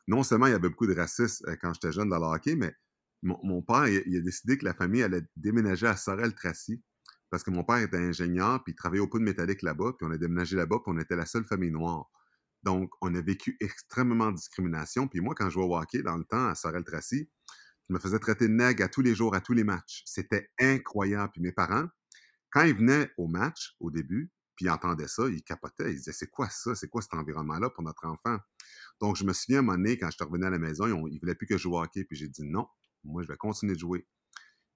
non 0.07 0.23
seulement 0.23 0.47
il 0.47 0.53
y 0.53 0.55
avait 0.55 0.69
beaucoup 0.69 0.87
de 0.87 0.95
racisme 0.95 1.49
euh, 1.49 1.57
quand 1.61 1.73
j'étais 1.75 1.93
jeune 1.93 2.09
dans 2.09 2.19
le 2.19 2.27
hockey, 2.27 2.57
mais 2.57 2.75
mon, 3.23 3.63
père, 3.63 3.85
a 3.85 4.21
décidé 4.21 4.59
que 4.59 4.67
la 4.67 4.75
famille 4.75 5.03
allait 5.03 5.23
déménager 5.35 5.87
à 5.87 5.97
Sorel-Tracy 5.97 6.83
parce 7.31 7.43
que 7.43 7.51
mon 7.51 7.65
père 7.65 7.79
était 7.79 7.97
ingénieur, 7.97 8.63
puis 8.63 8.75
il 8.75 8.77
travaillait 8.77 9.03
au 9.03 9.09
poudre 9.09 9.25
métallique 9.25 9.63
là-bas, 9.63 9.95
puis 9.99 10.07
on 10.07 10.11
a 10.13 10.19
déménagé 10.19 10.57
là-bas, 10.57 10.77
puis 10.85 10.93
on 10.95 10.99
était 10.99 11.17
la 11.17 11.25
seule 11.25 11.45
famille 11.45 11.71
noire. 11.71 12.11
Donc, 12.63 12.93
on 13.01 13.15
a 13.15 13.21
vécu 13.21 13.57
extrêmement 13.61 14.31
de 14.31 14.37
discrimination. 14.37 15.09
Puis 15.09 15.21
moi, 15.21 15.35
quand 15.35 15.47
je 15.47 15.55
jouais 15.55 15.65
au 15.65 15.77
hockey 15.77 16.03
dans 16.03 16.17
le 16.17 16.25
temps 16.25 16.47
à 16.47 16.55
Sorel-Tracy, 16.55 17.29
je 17.89 17.95
me 17.95 17.99
faisais 17.99 18.19
traiter 18.19 18.47
de 18.47 18.53
nègre 18.53 18.85
à 18.85 18.89
tous 18.89 19.03
les 19.03 19.15
jours, 19.15 19.35
à 19.35 19.41
tous 19.41 19.53
les 19.53 19.65
matchs. 19.65 20.03
C'était 20.07 20.49
incroyable. 20.61 21.31
Puis 21.33 21.43
mes 21.43 21.53
parents, 21.53 21.87
quand 22.51 22.63
ils 22.63 22.75
venaient 22.75 23.11
au 23.19 23.27
match, 23.27 23.75
au 23.81 23.91
début, 23.91 24.31
puis 24.57 24.67
ils 24.67 24.71
entendaient 24.71 25.09
ça, 25.09 25.29
ils 25.29 25.43
capotaient. 25.43 25.91
Ils 25.91 25.97
disaient, 25.97 26.13
c'est 26.13 26.31
quoi 26.31 26.49
ça? 26.49 26.75
C'est 26.75 26.89
quoi 26.89 27.03
cet 27.03 27.15
environnement-là 27.15 27.71
pour 27.71 27.83
notre 27.83 28.07
enfant? 28.07 28.39
Donc, 29.01 29.17
je 29.17 29.25
me 29.25 29.33
souviens 29.33 29.59
à 29.59 29.61
un 29.61 29.63
moment 29.63 29.79
donné, 29.79 29.99
quand 29.99 30.07
je 30.07 30.17
suis 30.17 30.25
revenu 30.25 30.45
à 30.45 30.51
la 30.51 30.59
maison, 30.59 30.87
ils, 30.87 31.15
ne 31.15 31.21
voulaient 31.21 31.35
plus 31.35 31.47
que 31.47 31.57
je 31.57 31.63
joue 31.63 31.75
au 31.75 31.83
hockey. 31.83 32.05
Puis 32.05 32.17
j'ai 32.17 32.29
dit, 32.29 32.43
non, 32.45 32.67
moi, 33.03 33.23
je 33.23 33.29
vais 33.29 33.37
continuer 33.37 33.75
de 33.75 33.79
jouer. 33.79 34.07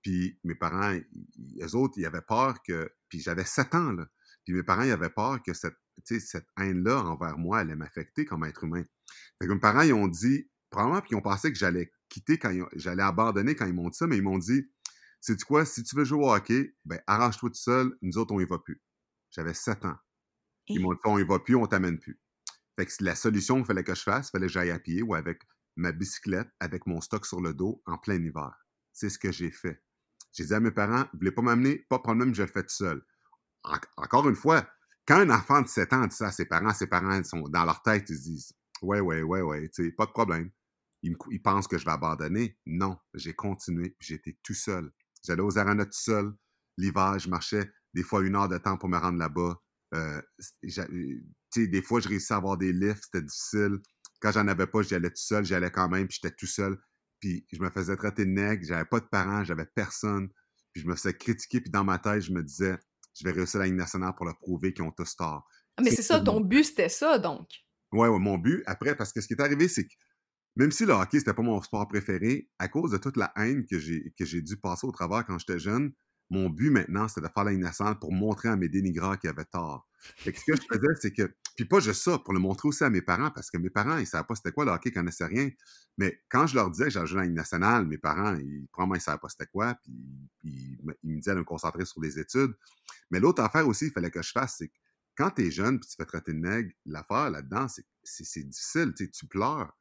Puis 0.03 0.39
mes 0.45 0.55
parents, 0.55 0.95
eux 0.95 1.75
autres, 1.75 1.95
ils 1.99 2.07
avaient 2.07 2.23
peur 2.23 2.63
que... 2.63 2.91
Puis 3.09 3.21
j'avais 3.21 3.45
7 3.45 3.75
ans, 3.75 3.93
là. 3.93 4.07
Puis 4.45 4.55
mes 4.55 4.63
parents, 4.63 4.83
ils 4.83 4.91
avaient 4.91 5.11
peur 5.11 5.43
que 5.43 5.53
cette, 5.53 5.77
cette 6.05 6.47
haine-là 6.59 7.03
envers 7.03 7.37
moi 7.39 7.59
allait 7.59 7.77
m'affecter 7.77 8.25
comme 8.25 8.45
être 8.45 8.65
humain. 8.65 8.85
Fait 9.41 9.47
que 9.47 9.53
mes 9.53 9.61
parents, 9.61 9.83
ils 9.83 9.93
ont 9.93 10.09
dit, 10.09 10.49
probablement, 10.71 11.01
puis 11.01 11.11
ils 11.13 11.17
ont 11.17 11.23
pensé 11.23 11.53
que 11.53 11.59
j'allais 11.59 11.91
quitter 12.09 12.39
quand 12.39 12.55
j'allais 12.75 13.03
abandonner 13.03 13.55
quand 13.55 13.67
ils 13.67 13.75
m'ont 13.75 13.89
dit 13.89 13.97
ça, 13.97 14.07
mais 14.07 14.17
ils 14.17 14.23
m'ont 14.23 14.39
dit, 14.39 14.71
c'est 15.21 15.43
quoi, 15.43 15.65
si 15.65 15.83
tu 15.83 15.97
veux 15.97 16.05
jouer 16.05 16.25
au 16.25 16.33
hockey, 16.33 16.75
ben 16.85 17.01
arrange-toi 17.07 17.51
tout 17.51 17.57
seul, 17.57 17.97
nous 18.03 18.19
autres, 18.19 18.33
on 18.33 18.41
y 18.41 18.45
va 18.45 18.59
plus. 18.59 18.81
J'avais 19.31 19.55
7 19.55 19.85
ans. 19.85 19.97
Ils 20.69 20.81
m'ont 20.81 20.93
dit, 20.93 21.01
on 21.05 21.19
y 21.19 21.25
va 21.25 21.39
plus, 21.39 21.57
on 21.57 21.67
t'amène 21.67 21.99
plus. 21.99 22.19
Fait 22.79 23.01
la 23.01 23.17
solution 23.17 23.57
qu'il 23.57 23.65
fallait 23.65 23.83
que 23.83 23.95
je 23.95 24.03
fasse, 24.03 24.29
il 24.29 24.31
fallait 24.31 24.47
que 24.47 24.53
j'aille 24.53 24.71
à 24.71 24.79
pied 24.79 25.03
ou 25.03 25.17
avec 25.17 25.43
ma 25.75 25.91
bicyclette, 25.91 26.49
avec 26.61 26.87
mon 26.87 27.01
stock 27.01 27.27
sur 27.27 27.41
le 27.41 27.53
dos, 27.53 27.83
en 27.87 27.99
plein 27.99 28.23
hiver. 28.23 28.53
C'est 28.93 29.11
ce 29.11 29.19
que 29.19 29.33
j'ai 29.33 29.51
fait. 29.51 29.83
J'ai 30.33 30.45
dit 30.45 30.55
à 30.55 30.61
mes 30.61 30.71
parents, 30.71 31.03
vous 31.13 31.19
voulez 31.19 31.33
pas 31.33 31.43
m'amener? 31.43 31.79
Pas 31.89 31.97
de 31.97 32.03
problème, 32.03 32.33
je 32.33 32.43
le 32.43 32.49
fais 32.49 32.63
tout 32.63 32.75
seul. 32.75 33.03
encore 33.97 34.29
une 34.29 34.37
fois, 34.37 34.65
quand 35.07 35.17
un 35.17 35.31
enfant 35.31 35.61
de 35.61 35.67
7 35.67 35.93
ans 35.93 36.07
dit 36.07 36.15
ça 36.15 36.29
à 36.29 36.33
ses 36.33 36.47
parents, 36.47 36.73
ses 36.73 36.87
parents 36.87 37.25
sont 37.25 37.49
dans 37.49 37.65
leur 37.65 37.83
tête, 37.83 38.09
ils 38.11 38.17
se 38.17 38.23
disent, 38.23 38.53
ouais, 38.83 39.01
ouais, 39.01 39.23
ouais, 39.23 39.41
ouais, 39.41 39.69
tu 39.71 39.93
pas 39.95 40.07
de 40.07 40.13
problème. 40.13 40.51
Ils, 41.03 41.17
pensent 41.43 41.67
que 41.67 41.79
je 41.79 41.85
vais 41.85 41.93
abandonner. 41.93 42.57
Non, 42.67 42.97
j'ai 43.15 43.35
continué, 43.35 43.97
j'étais 43.99 44.39
tout 44.45 44.55
seul. 44.55 44.93
J'allais 45.25 45.43
aux 45.43 45.59
arenas 45.59 45.87
tout 45.87 45.93
seul. 45.93 46.33
L'hiver, 46.77 47.19
je 47.19 47.29
marchais 47.29 47.73
des 47.95 48.05
fois 48.05 48.25
une 48.25 48.37
heure 48.37 48.49
de 48.49 48.59
temps 48.59 48.77
pour 48.77 48.89
me 48.89 48.99
rendre 48.99 49.19
là-bas. 49.19 49.61
Euh, 49.95 50.21
des 51.57 51.83
fois, 51.83 52.01
je 52.01 52.09
réussissais 52.09 52.35
à 52.35 52.39
avoir 52.39 52.57
des 52.57 52.73
lifts, 52.73 53.05
c'était 53.05 53.25
difficile. 53.25 53.79
Quand 54.21 54.33
j'en 54.33 54.47
avais 54.49 54.67
pas, 54.67 54.83
j'y 54.83 54.95
allais 54.95 55.11
tout 55.11 55.17
seul, 55.17 55.45
j'y 55.45 55.55
allais 55.55 55.71
quand 55.71 55.89
même, 55.89 56.09
puis 56.09 56.19
j'étais 56.21 56.35
tout 56.35 56.47
seul. 56.47 56.77
Puis 57.21 57.47
je 57.53 57.61
me 57.61 57.71
faisais 57.71 57.97
traiter 57.97 58.25
de 58.25 58.31
nègre, 58.31 58.65
j'avais 58.67 58.85
pas 58.85 59.01
de 59.01 59.07
parents, 59.07 59.45
j'avais 59.45 59.67
personne. 59.67 60.29
Puis 60.73 60.83
je 60.83 60.89
me 60.89 60.95
faisais 60.95 61.15
critiquer, 61.15 61.61
puis 61.61 61.71
dans 61.71 61.85
ma 61.85 61.99
tête, 61.99 62.23
je 62.23 62.33
me 62.33 62.43
disais, 62.43 62.77
je 63.15 63.25
vais 63.25 63.33
réussir 63.33 63.61
la 63.61 63.67
Ligue 63.67 63.77
nationale 63.77 64.15
pour 64.17 64.27
le 64.27 64.35
prouver 64.35 64.73
qu'ils 64.73 64.85
ont 64.85 64.93
tous 64.93 65.17
tort. 65.17 65.47
Ah, 65.77 65.83
mais 65.83 65.91
c'est 65.91 66.03
ça, 66.03 66.21
ton 66.21 66.41
but, 66.41 66.65
c'était 66.65 66.89
ça, 66.89 67.19
donc. 67.19 67.49
Ouais, 67.93 68.09
ouais, 68.09 68.19
mon 68.19 68.37
but, 68.37 68.63
après, 68.67 68.95
parce 68.97 69.13
que 69.13 69.21
ce 69.21 69.27
qui 69.27 69.35
est 69.35 69.41
arrivé, 69.41 69.69
c'est 69.69 69.85
que 69.85 69.95
même 70.57 70.73
si 70.73 70.85
le 70.85 70.93
hockey, 70.93 71.21
c'était 71.21 71.35
pas 71.35 71.43
mon 71.43 71.63
sport 71.63 71.87
préféré, 71.87 72.51
à 72.59 72.69
cause 72.69 72.91
de 72.91 72.99
toute 72.99 73.17
la 73.17 73.33
haine 73.37 73.65
que 73.65 73.79
j'ai, 73.79 74.13
que 74.19 74.25
j'ai 74.25 74.43
dû 74.43 74.57
passer 74.57 74.87
au 74.87 74.91
travers 74.91 75.25
quand 75.25 75.39
j'étais 75.39 75.61
jeune, 75.61 75.93
mon 76.31 76.51
but 76.51 76.71
maintenant, 76.71 77.09
c'était 77.09 77.27
de 77.27 77.33
faire 77.33 77.45
la 77.45 77.53
nationale 77.53 77.99
pour 77.99 78.13
montrer 78.13 78.49
à 78.49 78.57
mes 78.57 78.69
dénigrants 78.69 79.17
qu'ils 79.17 79.31
avaient 79.31 79.45
tort. 79.45 79.89
ce 80.25 80.31
que 80.31 80.57
je 80.57 80.63
faisais, 80.71 80.95
c'est 81.01 81.13
que, 81.13 81.35
puis 81.57 81.65
pas 81.65 81.81
juste 81.81 82.03
ça, 82.03 82.19
pour 82.19 82.35
le 82.35 82.41
montrer 82.41 82.69
aussi 82.69 82.85
à 82.85 82.91
mes 82.91 83.03
parents, 83.03 83.31
parce 83.31 83.51
que 83.51 83.59
mes 83.59 83.71
parents, 83.71 83.97
ils 83.99 84.07
savaient 84.07 84.27
pas 84.27 84.35
c'était 84.35 84.53
quoi 84.53 84.65
le 84.65 84.71
hockey, 84.71 84.91
ils 84.91 84.93
connaissaient 84.93 85.27
rien. 85.27 85.49
Mais 85.97 86.21
quand 86.29 86.47
je 86.47 86.55
leur 86.55 86.71
disais 86.71 86.85
que 86.85 86.91
j'allais 86.91 87.07
jouer 87.07 87.21
à 87.21 87.25
la 87.25 87.31
nationale, 87.31 87.87
mes 87.87 87.99
parents, 87.99 88.35
ils, 88.37 88.69
probablement, 88.71 88.97
ils 88.97 89.01
savaient 89.01 89.19
pas 89.19 89.29
c'était 89.29 89.47
quoi, 89.47 89.75
puis, 89.85 90.79
ils 91.03 91.15
me 91.15 91.17
disaient 91.17 91.35
de 91.35 91.41
me 91.41 91.45
concentrer 91.45 91.85
sur 91.85 92.01
les 92.01 92.19
études. 92.19 92.55
Mais 93.11 93.21
l'autre 93.21 93.43
affaire 93.43 93.67
aussi, 93.67 93.87
il 93.87 93.93
fallait 93.93 94.11
que 94.11 94.23
je 94.23 94.31
fasse, 94.31 94.57
c'est 94.59 94.69
que 94.69 94.79
quand 95.17 95.31
tu 95.31 95.47
es 95.47 95.51
jeune 95.51 95.81
puis 95.81 95.89
tu 95.89 95.97
fais 95.97 96.05
traiter 96.05 96.33
de 96.33 96.39
nègre, 96.39 96.71
l'affaire 96.87 97.31
là-dedans, 97.31 97.67
c'est, 97.69 97.85
c'est, 98.05 98.45
difficile, 98.45 98.95
tu 98.95 99.27
pleures. 99.27 99.73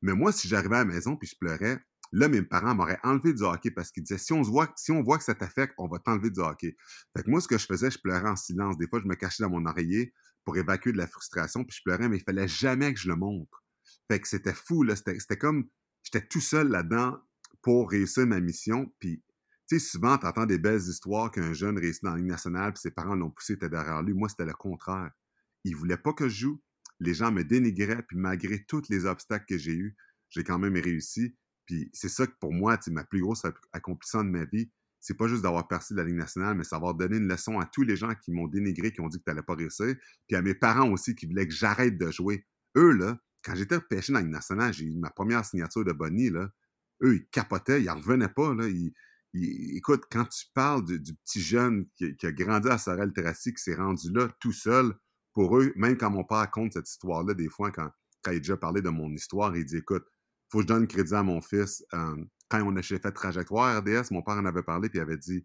Mais 0.00 0.14
moi, 0.14 0.32
si 0.32 0.48
j'arrivais 0.48 0.76
à 0.76 0.84
la 0.84 0.84
maison 0.86 1.16
puis 1.16 1.28
je 1.28 1.36
pleurais, 1.38 1.78
là, 2.12 2.28
mes 2.28 2.42
parents 2.42 2.74
m'auraient 2.74 2.98
enlevé 3.02 3.32
du 3.32 3.42
hockey 3.42 3.70
parce 3.70 3.90
qu'ils 3.90 4.02
disaient 4.02 4.18
si 4.18 4.32
on, 4.32 4.44
se 4.44 4.50
voit, 4.50 4.72
si 4.76 4.92
on 4.92 5.02
voit 5.02 5.18
que 5.18 5.24
ça 5.24 5.34
t'affecte, 5.34 5.74
on 5.78 5.88
va 5.88 5.98
t'enlever 5.98 6.30
du 6.30 6.40
hockey. 6.40 6.76
Fait 7.16 7.22
que 7.22 7.30
moi, 7.30 7.40
ce 7.40 7.48
que 7.48 7.58
je 7.58 7.66
faisais, 7.66 7.90
je 7.90 7.98
pleurais 7.98 8.28
en 8.28 8.36
silence. 8.36 8.76
Des 8.78 8.88
fois, 8.88 9.00
je 9.00 9.06
me 9.06 9.14
cachais 9.14 9.42
dans 9.42 9.50
mon 9.50 9.66
oreiller 9.66 10.12
pour 10.44 10.56
évacuer 10.56 10.92
de 10.92 10.98
la 10.98 11.06
frustration, 11.06 11.64
puis 11.64 11.76
je 11.76 11.82
pleurais, 11.84 12.08
mais 12.08 12.18
il 12.18 12.22
fallait 12.22 12.48
jamais 12.48 12.92
que 12.94 13.00
je 13.00 13.08
le 13.08 13.16
montre. 13.16 13.64
Fait 14.10 14.20
que 14.20 14.28
c'était 14.28 14.54
fou, 14.54 14.82
là. 14.82 14.94
C'était, 14.94 15.36
comme, 15.36 15.68
j'étais 16.02 16.26
tout 16.26 16.40
seul 16.40 16.68
là-dedans 16.68 17.18
pour 17.62 17.90
réussir 17.90 18.26
ma 18.26 18.40
mission. 18.40 18.92
Puis, 19.00 19.24
tu 19.68 19.78
sais, 19.78 19.84
souvent, 19.84 20.16
tu 20.18 20.26
entends 20.26 20.46
des 20.46 20.58
belles 20.58 20.80
histoires 20.80 21.30
qu'un 21.32 21.52
jeune 21.52 21.76
réussit 21.76 22.04
dans 22.04 22.12
la 22.12 22.18
Ligue 22.18 22.26
nationale, 22.26 22.72
puis 22.72 22.80
ses 22.82 22.92
parents 22.92 23.16
l'ont 23.16 23.30
poussé, 23.30 23.54
était 23.54 23.68
derrière 23.68 24.02
lui. 24.02 24.14
Moi, 24.14 24.28
c'était 24.28 24.44
le 24.44 24.54
contraire. 24.54 25.10
Il 25.64 25.74
voulait 25.74 25.96
pas 25.96 26.12
que 26.12 26.28
je 26.28 26.40
joue 26.42 26.62
les 27.00 27.14
gens 27.14 27.32
me 27.32 27.44
dénigraient, 27.44 28.02
puis 28.02 28.16
malgré 28.16 28.64
tous 28.64 28.88
les 28.88 29.06
obstacles 29.06 29.46
que 29.48 29.58
j'ai 29.58 29.74
eus, 29.74 29.96
j'ai 30.30 30.44
quand 30.44 30.58
même 30.58 30.76
réussi. 30.76 31.36
Puis 31.66 31.90
c'est 31.92 32.08
ça 32.08 32.26
que 32.26 32.34
pour 32.40 32.52
moi, 32.52 32.78
ma 32.88 33.04
plus 33.04 33.20
grosse 33.20 33.42
accomplissement 33.72 34.24
de 34.24 34.30
ma 34.30 34.44
vie, 34.44 34.70
c'est 35.00 35.16
pas 35.16 35.28
juste 35.28 35.42
d'avoir 35.42 35.68
percé 35.68 35.94
de 35.94 35.98
la 35.98 36.04
Ligue 36.04 36.16
nationale, 36.16 36.56
mais 36.56 36.64
savoir 36.64 36.94
donner 36.94 37.18
une 37.18 37.28
leçon 37.28 37.60
à 37.60 37.66
tous 37.66 37.82
les 37.82 37.96
gens 37.96 38.12
qui 38.14 38.32
m'ont 38.32 38.48
dénigré, 38.48 38.92
qui 38.92 39.00
ont 39.00 39.08
dit 39.08 39.18
que 39.18 39.24
tu 39.24 39.30
n'allais 39.30 39.42
pas 39.42 39.54
réussir, 39.54 39.94
puis 40.26 40.36
à 40.36 40.42
mes 40.42 40.54
parents 40.54 40.90
aussi 40.90 41.14
qui 41.14 41.26
voulaient 41.26 41.46
que 41.46 41.54
j'arrête 41.54 41.98
de 41.98 42.10
jouer. 42.10 42.46
Eux, 42.76 42.92
là, 42.92 43.18
quand 43.44 43.54
j'étais 43.54 43.76
repêché 43.76 44.12
dans 44.12 44.18
la 44.18 44.24
Ligue 44.24 44.34
nationale, 44.34 44.72
j'ai 44.72 44.86
eu 44.86 44.94
ma 44.94 45.10
première 45.10 45.44
signature 45.44 45.84
de 45.84 45.92
Bonnie, 45.92 46.30
là, 46.30 46.50
eux, 47.02 47.16
ils 47.16 47.26
capotaient, 47.28 47.80
ils 47.80 47.86
n'en 47.86 47.96
revenaient 47.96 48.28
pas. 48.28 48.54
Là, 48.54 48.66
écoute, 49.34 50.04
quand 50.10 50.24
tu 50.24 50.46
parles 50.54 50.84
du, 50.84 51.14
petit 51.14 51.40
jeune 51.40 51.86
qui, 51.94 52.16
a 52.26 52.32
grandi 52.32 52.68
à 52.68 52.78
Sorel-Tracy, 52.78 53.54
qui 53.54 53.62
s'est 53.62 53.74
rendu 53.74 54.10
là 54.12 54.28
tout 54.40 54.52
seul, 54.52 54.94
pour 55.32 55.58
eux, 55.58 55.72
même 55.76 55.96
quand 55.98 56.10
mon 56.10 56.24
père 56.24 56.38
raconte 56.38 56.72
cette 56.72 56.88
histoire-là, 56.88 57.34
des 57.34 57.50
fois, 57.50 57.70
quand, 57.70 57.90
quand 58.22 58.32
il 58.32 58.36
a 58.36 58.40
déjà 58.40 58.56
parlé 58.56 58.80
de 58.80 58.88
mon 58.88 59.12
histoire, 59.12 59.54
il 59.56 59.66
dit 59.66 59.76
Écoute, 59.76 60.06
faut 60.48 60.58
que 60.58 60.62
je 60.62 60.68
donne 60.68 60.86
crédit 60.86 61.14
à 61.14 61.22
mon 61.22 61.40
fils. 61.40 61.84
Quand 62.48 62.62
on 62.62 62.76
a 62.76 62.82
fait 62.82 63.00
Trajectoire 63.12 63.78
RDS, 63.78 64.12
mon 64.12 64.22
père 64.22 64.34
en 64.34 64.44
avait 64.46 64.62
parlé, 64.62 64.88
puis 64.88 64.98
il 64.98 65.02
avait 65.02 65.16
dit 65.16 65.44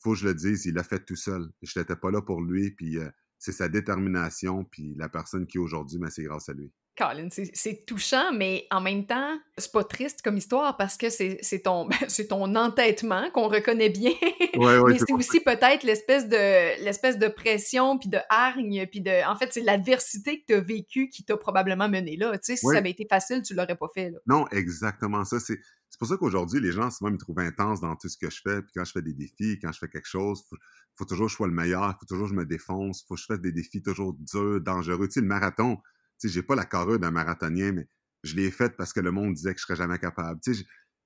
Faut 0.00 0.12
que 0.12 0.18
je 0.18 0.26
le 0.26 0.34
dise, 0.34 0.66
il 0.66 0.74
l'a 0.74 0.84
fait 0.84 1.04
tout 1.04 1.16
seul. 1.16 1.50
Je 1.62 1.78
n'étais 1.78 1.96
pas 1.96 2.10
là 2.10 2.22
pour 2.22 2.40
lui, 2.42 2.70
puis 2.70 2.98
c'est 3.38 3.52
sa 3.52 3.68
détermination, 3.68 4.64
puis 4.64 4.94
la 4.96 5.08
personne 5.08 5.46
qui 5.46 5.58
est 5.58 5.60
aujourd'hui, 5.60 5.98
mais 5.98 6.10
c'est 6.10 6.22
grâce 6.22 6.48
à 6.48 6.52
lui. 6.52 6.72
Colin, 6.98 7.28
c'est 7.30 7.86
touchant, 7.86 8.32
mais 8.32 8.66
en 8.72 8.80
même 8.80 9.06
temps, 9.06 9.38
c'est 9.56 9.70
pas 9.70 9.84
triste 9.84 10.20
comme 10.22 10.36
histoire 10.36 10.76
parce 10.76 10.96
que 10.96 11.10
c'est 11.10 11.62
ton, 11.62 11.88
ton 12.28 12.54
entêtement 12.56 13.30
qu'on 13.30 13.48
reconnaît 13.48 13.88
bien. 13.88 14.12
mais 14.58 14.98
c'est 14.98 15.12
aussi 15.12 15.40
peut-être 15.40 15.84
l'espèce 15.84 16.28
de 16.28 16.82
l'espèce 16.84 17.18
de 17.18 17.28
pression, 17.28 17.98
puis 17.98 18.08
de 18.08 18.18
hargne, 18.28 18.86
puis 18.90 19.00
de... 19.00 19.26
En 19.28 19.36
fait, 19.36 19.52
c'est 19.52 19.60
l'adversité 19.60 20.40
que 20.40 20.46
tu 20.48 20.54
as 20.54 20.60
vécue 20.60 21.08
qui 21.08 21.24
t'a 21.24 21.36
probablement 21.36 21.88
mené 21.88 22.16
là. 22.16 22.32
Tu 22.38 22.38
sais, 22.42 22.56
si 22.56 22.66
ça 22.66 22.78
avait 22.78 22.90
été 22.90 23.06
facile, 23.08 23.42
tu 23.42 23.54
l'aurais 23.54 23.76
pas 23.76 23.88
fait. 23.94 24.10
Là. 24.10 24.18
Non, 24.26 24.48
exactement 24.48 25.24
ça. 25.24 25.38
C'est 25.38 25.58
pour 25.98 26.08
ça 26.08 26.16
qu'aujourd'hui, 26.16 26.60
les 26.60 26.72
gens 26.72 26.90
souvent 26.90 27.10
me 27.10 27.16
trouvent 27.16 27.40
intense 27.40 27.80
dans 27.80 27.94
tout 27.96 28.08
ce 28.08 28.16
que 28.16 28.30
je 28.30 28.40
fais. 28.42 28.60
Puis 28.62 28.72
quand 28.74 28.84
je 28.84 28.92
fais 28.92 29.02
des 29.02 29.14
défis, 29.14 29.58
quand 29.60 29.72
je 29.72 29.78
fais 29.78 29.88
quelque 29.88 30.08
chose, 30.08 30.44
faut, 30.48 30.56
faut 30.96 31.04
toujours 31.04 31.26
que 31.26 31.30
je 31.30 31.36
sois 31.36 31.48
le 31.48 31.54
meilleur, 31.54 31.96
faut 31.98 32.06
toujours 32.06 32.26
que 32.26 32.34
je 32.34 32.38
me 32.38 32.46
défonce, 32.46 33.04
faut 33.06 33.14
que 33.14 33.20
je 33.20 33.26
fasse 33.26 33.40
des 33.40 33.52
défis 33.52 33.82
toujours 33.82 34.14
durs, 34.14 34.60
dangereux. 34.60 35.06
Tu 35.06 35.14
sais, 35.14 35.20
le 35.20 35.26
marathon, 35.26 35.78
sais, 36.18 36.28
j'ai 36.28 36.42
pas 36.42 36.54
la 36.54 36.64
carrure 36.64 36.98
d'un 36.98 37.10
marathonien, 37.10 37.72
mais 37.72 37.88
je 38.24 38.34
l'ai 38.36 38.50
faite 38.50 38.76
parce 38.76 38.92
que 38.92 39.00
le 39.00 39.10
monde 39.10 39.34
disait 39.34 39.54
que 39.54 39.60
je 39.60 39.64
serais 39.64 39.76
jamais 39.76 39.98
capable. 39.98 40.40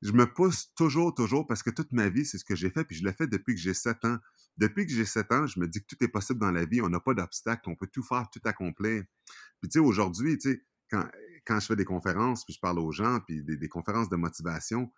Je, 0.03 0.13
me 0.13 0.25
pousse 0.25 0.73
toujours, 0.75 1.15
toujours, 1.15 1.47
parce 1.47 1.63
que 1.63 1.71
toute 1.71 1.93
ma 1.93 2.09
vie, 2.09 2.25
c'est 2.25 2.39
ce 2.39 2.45
que 2.45 2.57
j'ai 2.57 2.71
fait, 2.71 2.85
puis 2.85 2.97
je 2.97 3.05
l'ai 3.05 3.13
fait 3.13 3.27
depuis 3.27 3.55
que 3.55 3.61
j'ai 3.61 3.75
7 3.75 4.05
ans. 4.05 4.19
Depuis 4.57 4.87
que 4.87 4.93
j'ai 4.93 5.05
7 5.05 5.33
ans, 5.33 5.47
je 5.47 5.61
me 5.61 5.69
dis 5.69 5.81
que 5.81 5.87
tout 5.87 6.03
est 6.03 6.09
possible 6.09 6.41
dans 6.41 6.51
la 6.51 6.65
vie, 6.65 6.81
on 6.81 6.89
n'a 6.89 7.01
pas 7.01 7.15
d'obstacle, 7.15 7.63
on 7.69 7.77
peut 7.77 7.89
tout 7.93 8.03
faire, 8.03 8.29
tout 8.31 8.41
accomplir. 8.45 9.05
Puis 9.61 9.79
aujourd'hui, 9.79 10.39
quand, 10.91 11.61
je 11.61 11.67
fais 11.67 11.77
des 11.77 11.85
conférences, 11.85 12.45
puis 12.45 12.55
je 12.55 12.61
parle 12.61 12.79
aux 12.79 12.93
gens, 12.93 13.21
puis 13.21 13.43
des, 13.45 13.69
conférences 13.69 14.09
de 14.09 14.17
motivation, 14.17 14.93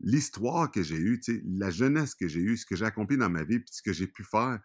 l'histoire 0.00 0.70
que 0.70 0.82
j'ai 0.82 0.96
eue, 0.96 1.20
la 1.44 1.70
jeunesse 1.70 2.14
que 2.14 2.26
j'ai 2.26 2.40
eue, 2.40 2.56
ce 2.56 2.66
que 2.66 2.74
j'ai 2.74 2.84
accompli 2.84 3.16
dans 3.16 3.30
ma 3.30 3.44
vie, 3.44 3.60
puis 3.60 3.72
ce 3.72 3.82
que 3.82 3.92
j'ai 3.92 4.06
pu 4.06 4.24
faire, 4.24 4.60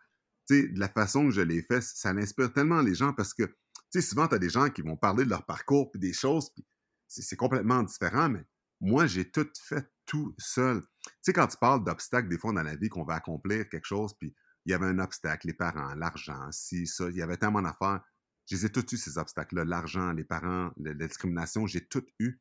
de 0.50 0.80
la 0.80 0.90
façon 0.90 1.26
que 1.26 1.32
je 1.32 1.42
l'ai 1.42 1.62
fait, 1.62 1.82
ça 1.82 2.10
inspire 2.10 2.52
tellement 2.54 2.82
les 2.82 2.96
gens 2.96 3.14
parce 3.14 3.34
que 3.34 3.44
tu 3.92 4.02
souvent, 4.02 4.28
tu 4.28 4.36
as 4.36 4.40
des 4.40 4.50
gens 4.50 4.70
qui 4.70 4.82
vont 4.82 4.98
parler 4.98 5.24
de 5.24 5.30
leur 5.30 5.46
parcours, 5.46 5.92
puis 5.92 6.00
des 6.00 6.14
choses, 6.14 6.50
puis 6.54 6.66
c'est 7.08 7.36
complètement 7.36 7.84
différent, 7.84 8.30
mais 8.30 8.44
moi, 8.82 9.08
j'ai 9.08 9.30
tout 9.30 9.48
fait 9.62 9.90
tout 10.06 10.36
seul. 10.38 10.82
Tu 10.82 11.12
sais, 11.22 11.34
quand 11.34 11.48
tu 11.48 11.58
parles 11.58 11.84
d'obstacles, 11.84 12.30
des 12.30 12.38
fois, 12.38 12.54
dans 12.54 12.64
la 12.64 12.76
vie, 12.76 12.90
qu'on 12.90 13.04
va 13.04 13.16
accomplir 13.16 13.68
quelque 13.70 13.86
chose, 13.86 14.14
puis 14.20 14.36
il 14.66 14.72
y 14.72 14.74
avait 14.74 14.86
un 14.86 15.00
obstacle, 15.00 15.48
les 15.48 15.54
parents, 15.54 15.96
l'argent, 15.96 16.52
si, 16.52 16.86
ça, 16.86 17.10
il 17.10 17.16
y 17.16 17.22
avait 17.22 17.38
tellement 17.38 17.62
d'affaires. 17.62 18.02
Je 18.50 18.56
les 18.56 18.66
ai 18.66 18.70
tous 18.70 18.94
eu, 18.94 18.98
ces 18.98 19.18
obstacles-là. 19.18 19.66
L'argent, 19.66 20.12
les 20.12 20.24
parents, 20.24 20.72
la, 20.78 20.94
discrimination, 20.94 21.68
j'ai 21.68 21.86
tout 21.86 22.06
eu. 22.20 22.40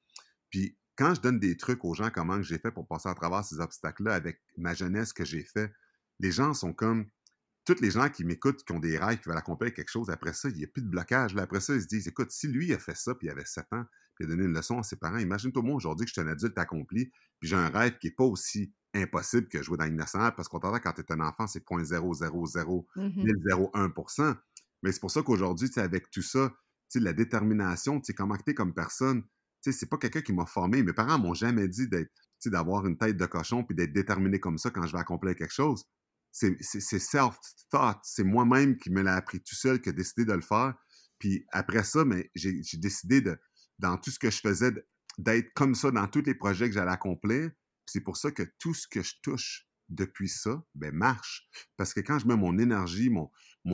Puis 0.51 0.79
quand 0.97 1.15
je 1.15 1.21
donne 1.21 1.39
des 1.39 1.57
trucs 1.57 1.85
aux 1.85 1.95
gens, 1.95 2.11
comment 2.11 2.41
j'ai 2.43 2.59
fait 2.59 2.71
pour 2.71 2.87
passer 2.87 3.09
à 3.09 3.15
travers 3.15 3.45
ces 3.45 3.61
obstacles-là 3.61 4.15
avec 4.15 4.41
ma 4.57 4.75
jeunesse 4.75 5.13
que 5.13 5.25
j'ai 5.25 5.45
fait, 5.45 5.73
les 6.19 6.33
gens 6.33 6.55
sont 6.55 6.73
comme 6.73 7.07
tous 7.67 7.81
les 7.81 7.91
gens 7.91 8.09
qui 8.09 8.25
m'écoutent, 8.25 8.65
qui 8.65 8.73
ont 8.73 8.79
des 8.79 8.97
rêves, 8.97 9.19
qui 9.19 9.29
veulent 9.29 9.37
accomplir 9.37 9.75
quelque 9.75 9.91
chose, 9.91 10.09
après 10.09 10.33
ça, 10.33 10.49
il 10.49 10.55
n'y 10.55 10.65
a 10.65 10.69
plus 10.69 10.83
de 10.83 10.89
blocage. 10.89 11.35
Là, 11.35 11.43
après 11.43 11.61
ça, 11.61 11.75
ils 11.75 11.83
se 11.83 11.87
disent, 11.87 12.07
écoute, 12.09 12.31
si 12.31 12.47
lui 12.47 12.73
a 12.73 12.79
fait 12.79 12.97
ça, 12.97 13.15
puis 13.15 13.27
il 13.27 13.31
avait 13.31 13.45
7 13.45 13.67
ans, 13.73 13.85
puis 14.15 14.25
il 14.25 14.27
a 14.27 14.29
donné 14.29 14.45
une 14.45 14.55
leçon 14.55 14.79
à 14.79 14.83
ses 14.85 14.97
parents, 14.97 15.19
imagine-toi 15.19 15.63
moi 15.63 15.75
aujourd'hui 15.75 16.07
que 16.07 16.11
je 16.11 16.15
suis 16.15 16.23
un 16.23 16.29
adulte 16.29 16.57
accompli, 16.57 17.11
puis 17.41 17.49
j'ai 17.49 17.57
un 17.57 17.69
rêve 17.69 17.99
qui 17.99 18.07
n'est 18.07 18.15
pas 18.15 18.25
aussi 18.25 18.73
impossible 18.95 19.49
que 19.49 19.63
jouer 19.63 19.77
dans 19.77 19.85
une 19.85 19.97
nationale, 19.97 20.35
parce 20.37 20.49
qu'on 20.49 20.61
t'entend 20.61 20.79
quand 20.79 20.93
tu 20.93 21.03
es 21.03 21.13
un 21.13 21.21
enfant, 21.21 21.47
c'est 21.47 21.63
0.00001%. 21.67 22.87
Mmh 22.97 24.35
Mais 24.83 24.93
c'est 24.93 25.01
pour 25.01 25.11
ça 25.11 25.23
qu'aujourd'hui, 25.23 25.69
avec 25.77 26.11
tout 26.11 26.23
ça, 26.23 26.55
la 26.95 27.13
détermination, 27.13 28.01
comment 28.17 28.37
tu 28.37 28.53
es 28.53 28.55
comme 28.55 28.73
personne, 28.73 29.25
c'est 29.61 29.91
pas 29.91 29.99
quelqu'un 29.99 30.23
qui 30.23 30.33
m'a 30.33 30.47
formé. 30.47 30.83
Mes 30.85 30.93
parents 30.93 31.19
m'ont 31.19 31.35
jamais 31.35 31.67
dit 31.67 31.89
d'être 31.89 32.13
d'avoir 32.47 32.87
une 32.87 32.97
tête 32.97 33.17
de 33.17 33.27
cochon 33.27 33.65
puis 33.65 33.75
d'être 33.75 33.93
déterminé 33.93 34.39
comme 34.39 34.57
ça 34.57 34.71
quand 34.71 34.87
je 34.87 34.93
vais 34.93 35.01
accomplir 35.01 35.35
quelque 35.35 35.53
chose 35.53 35.85
c'est 36.33 36.99
self-thought. 36.99 37.99
C'est 38.03 38.25
moi-même 38.25 38.77
qui 38.77 38.91
me 38.91 39.03
l'ai 39.03 39.11
appris 39.11 39.41
tout 39.41 39.55
seul, 39.55 39.81
qui 39.81 39.89
a 39.89 39.93
décidé 39.93 40.25
de 40.25 40.33
le 40.33 40.43
faire. 40.43 40.75
Puis 41.19 41.47
après 41.53 41.83
ça, 41.83 42.05
mais 42.05 42.31
j'ai 42.35 42.63
décidé 42.75 43.21
de, 43.21 43.39
dans 43.79 43.97
tout 43.97 44.11
ce 44.11 44.19
que 44.19 44.31
je 44.31 44.41
faisais, 44.41 44.73
d'être 45.19 45.53
comme 45.55 45.75
ça 45.75 45.91
dans 45.91 46.07
tous 46.09 46.23
les 46.23 46.35
projets 46.35 46.69
que 46.69 46.75
j'allais 46.75 46.91
accomplir. 46.91 47.51
C'est 47.87 48.01
pour 48.01 48.17
ça 48.17 48.31
que 48.31 48.43
tout 48.59 48.75
ce 48.75 48.87
que 48.87 49.03
je 49.03 49.15
touche 49.23 49.67
depuis 49.89 50.29
ça, 50.29 50.63
ben, 50.75 50.93
marche. 50.93 51.49
Parce 51.77 51.95
que 51.95 52.01
quand 52.01 52.19
je 52.19 52.27
mets 52.27 52.37
mon 52.37 52.59
énergie, 52.59 53.11
mon, 53.11 53.31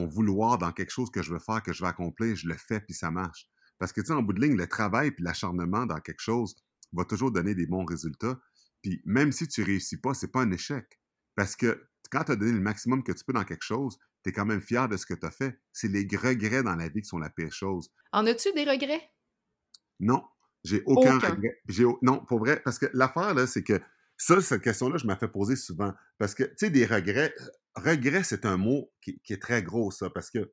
vouloir 0.07 0.59
dans 0.59 0.73
quelque 0.73 0.91
chose 0.91 1.11
que 1.11 1.23
je 1.23 1.33
veux 1.33 1.39
faire, 1.39 1.63
que 1.63 1.73
je 1.73 1.83
veux 1.83 1.89
accomplir, 1.89 2.37
je 2.37 2.47
le 2.47 2.57
fais, 2.57 2.81
puis 2.81 2.95
ça 2.95 3.11
marche. 3.11 3.49
Parce 3.79 3.93
que, 3.93 4.01
tu 4.01 4.09
sais, 4.09 4.13
en 4.13 4.23
bout 4.23 4.33
de 4.33 4.41
ligne, 4.41 4.57
le 4.57 4.67
travail 4.67 5.11
puis 5.11 5.25
l'acharnement 5.25 5.87
dans 5.87 6.01
quelque 6.01 6.21
chose 6.21 6.55
va 6.93 7.05
toujours 7.05 7.33
donner 7.33 7.55
des 7.55 7.67
bons 7.67 7.85
résultats. 7.85 8.39
Puis 8.83 9.03
même 9.05 9.33
si 9.33 9.49
tu 9.49 9.63
réussis 9.63 9.97
pas, 9.97 10.15
c'est 10.15 10.31
pas 10.31 10.43
un 10.43 10.51
échec. 10.51 11.01
Parce 11.35 11.57
que 11.57 11.89
quand 12.13 12.25
tu 12.25 12.33
as 12.33 12.37
donné 12.37 12.53
le 12.53 12.61
maximum 12.61 13.03
que 13.03 13.11
tu 13.11 13.25
peux 13.25 13.33
dans 13.33 13.45
quelque 13.45 13.65
chose, 13.65 13.99
tu 14.23 14.31
es 14.31 14.33
quand 14.33 14.45
même 14.45 14.61
fier 14.61 14.87
de 14.87 14.99
ce 14.99 15.07
que 15.07 15.15
tu 15.15 15.27
as 15.27 15.31
fait. 15.31 15.59
C'est 15.73 15.89
les 15.89 16.07
regrets 16.15 16.63
dans 16.63 16.77
la 16.77 16.89
vie 16.89 17.01
qui 17.01 17.09
sont 17.09 17.19
la 17.19 17.31
pire 17.31 17.53
chose. 17.53 17.91
En 18.13 18.27
as-tu 18.27 18.53
des 18.53 18.65
regrets? 18.65 19.11
Non, 19.99 20.23
j'ai 20.63 20.83
aucun, 20.85 21.19
regret. 21.19 21.63
Non, 22.03 22.23
pour 22.25 22.41
vrai, 22.41 22.61
parce 22.63 22.79
que 22.79 22.87
l'affaire, 22.93 23.33
là, 23.33 23.47
c'est 23.47 23.63
que 23.63 23.81
ça, 24.19 24.41
cette 24.43 24.63
question-là, 24.63 24.99
je 24.99 25.07
m'ai 25.07 25.17
fait 25.17 25.29
poser 25.29 25.57
souvent. 25.57 25.95
Parce 26.19 26.35
que, 26.35 26.45
tu 26.45 26.55
sais, 26.59 26.71
des 26.71 26.85
regrets, 26.85 27.35
regret, 27.75 28.23
c'est 28.25 28.45
un 28.45 28.59
mot 28.59 28.93
qui, 29.01 29.21
est 29.31 29.41
très 29.41 29.63
gros, 29.63 29.91
ça, 29.91 30.11
parce 30.11 30.31
que, 30.31 30.53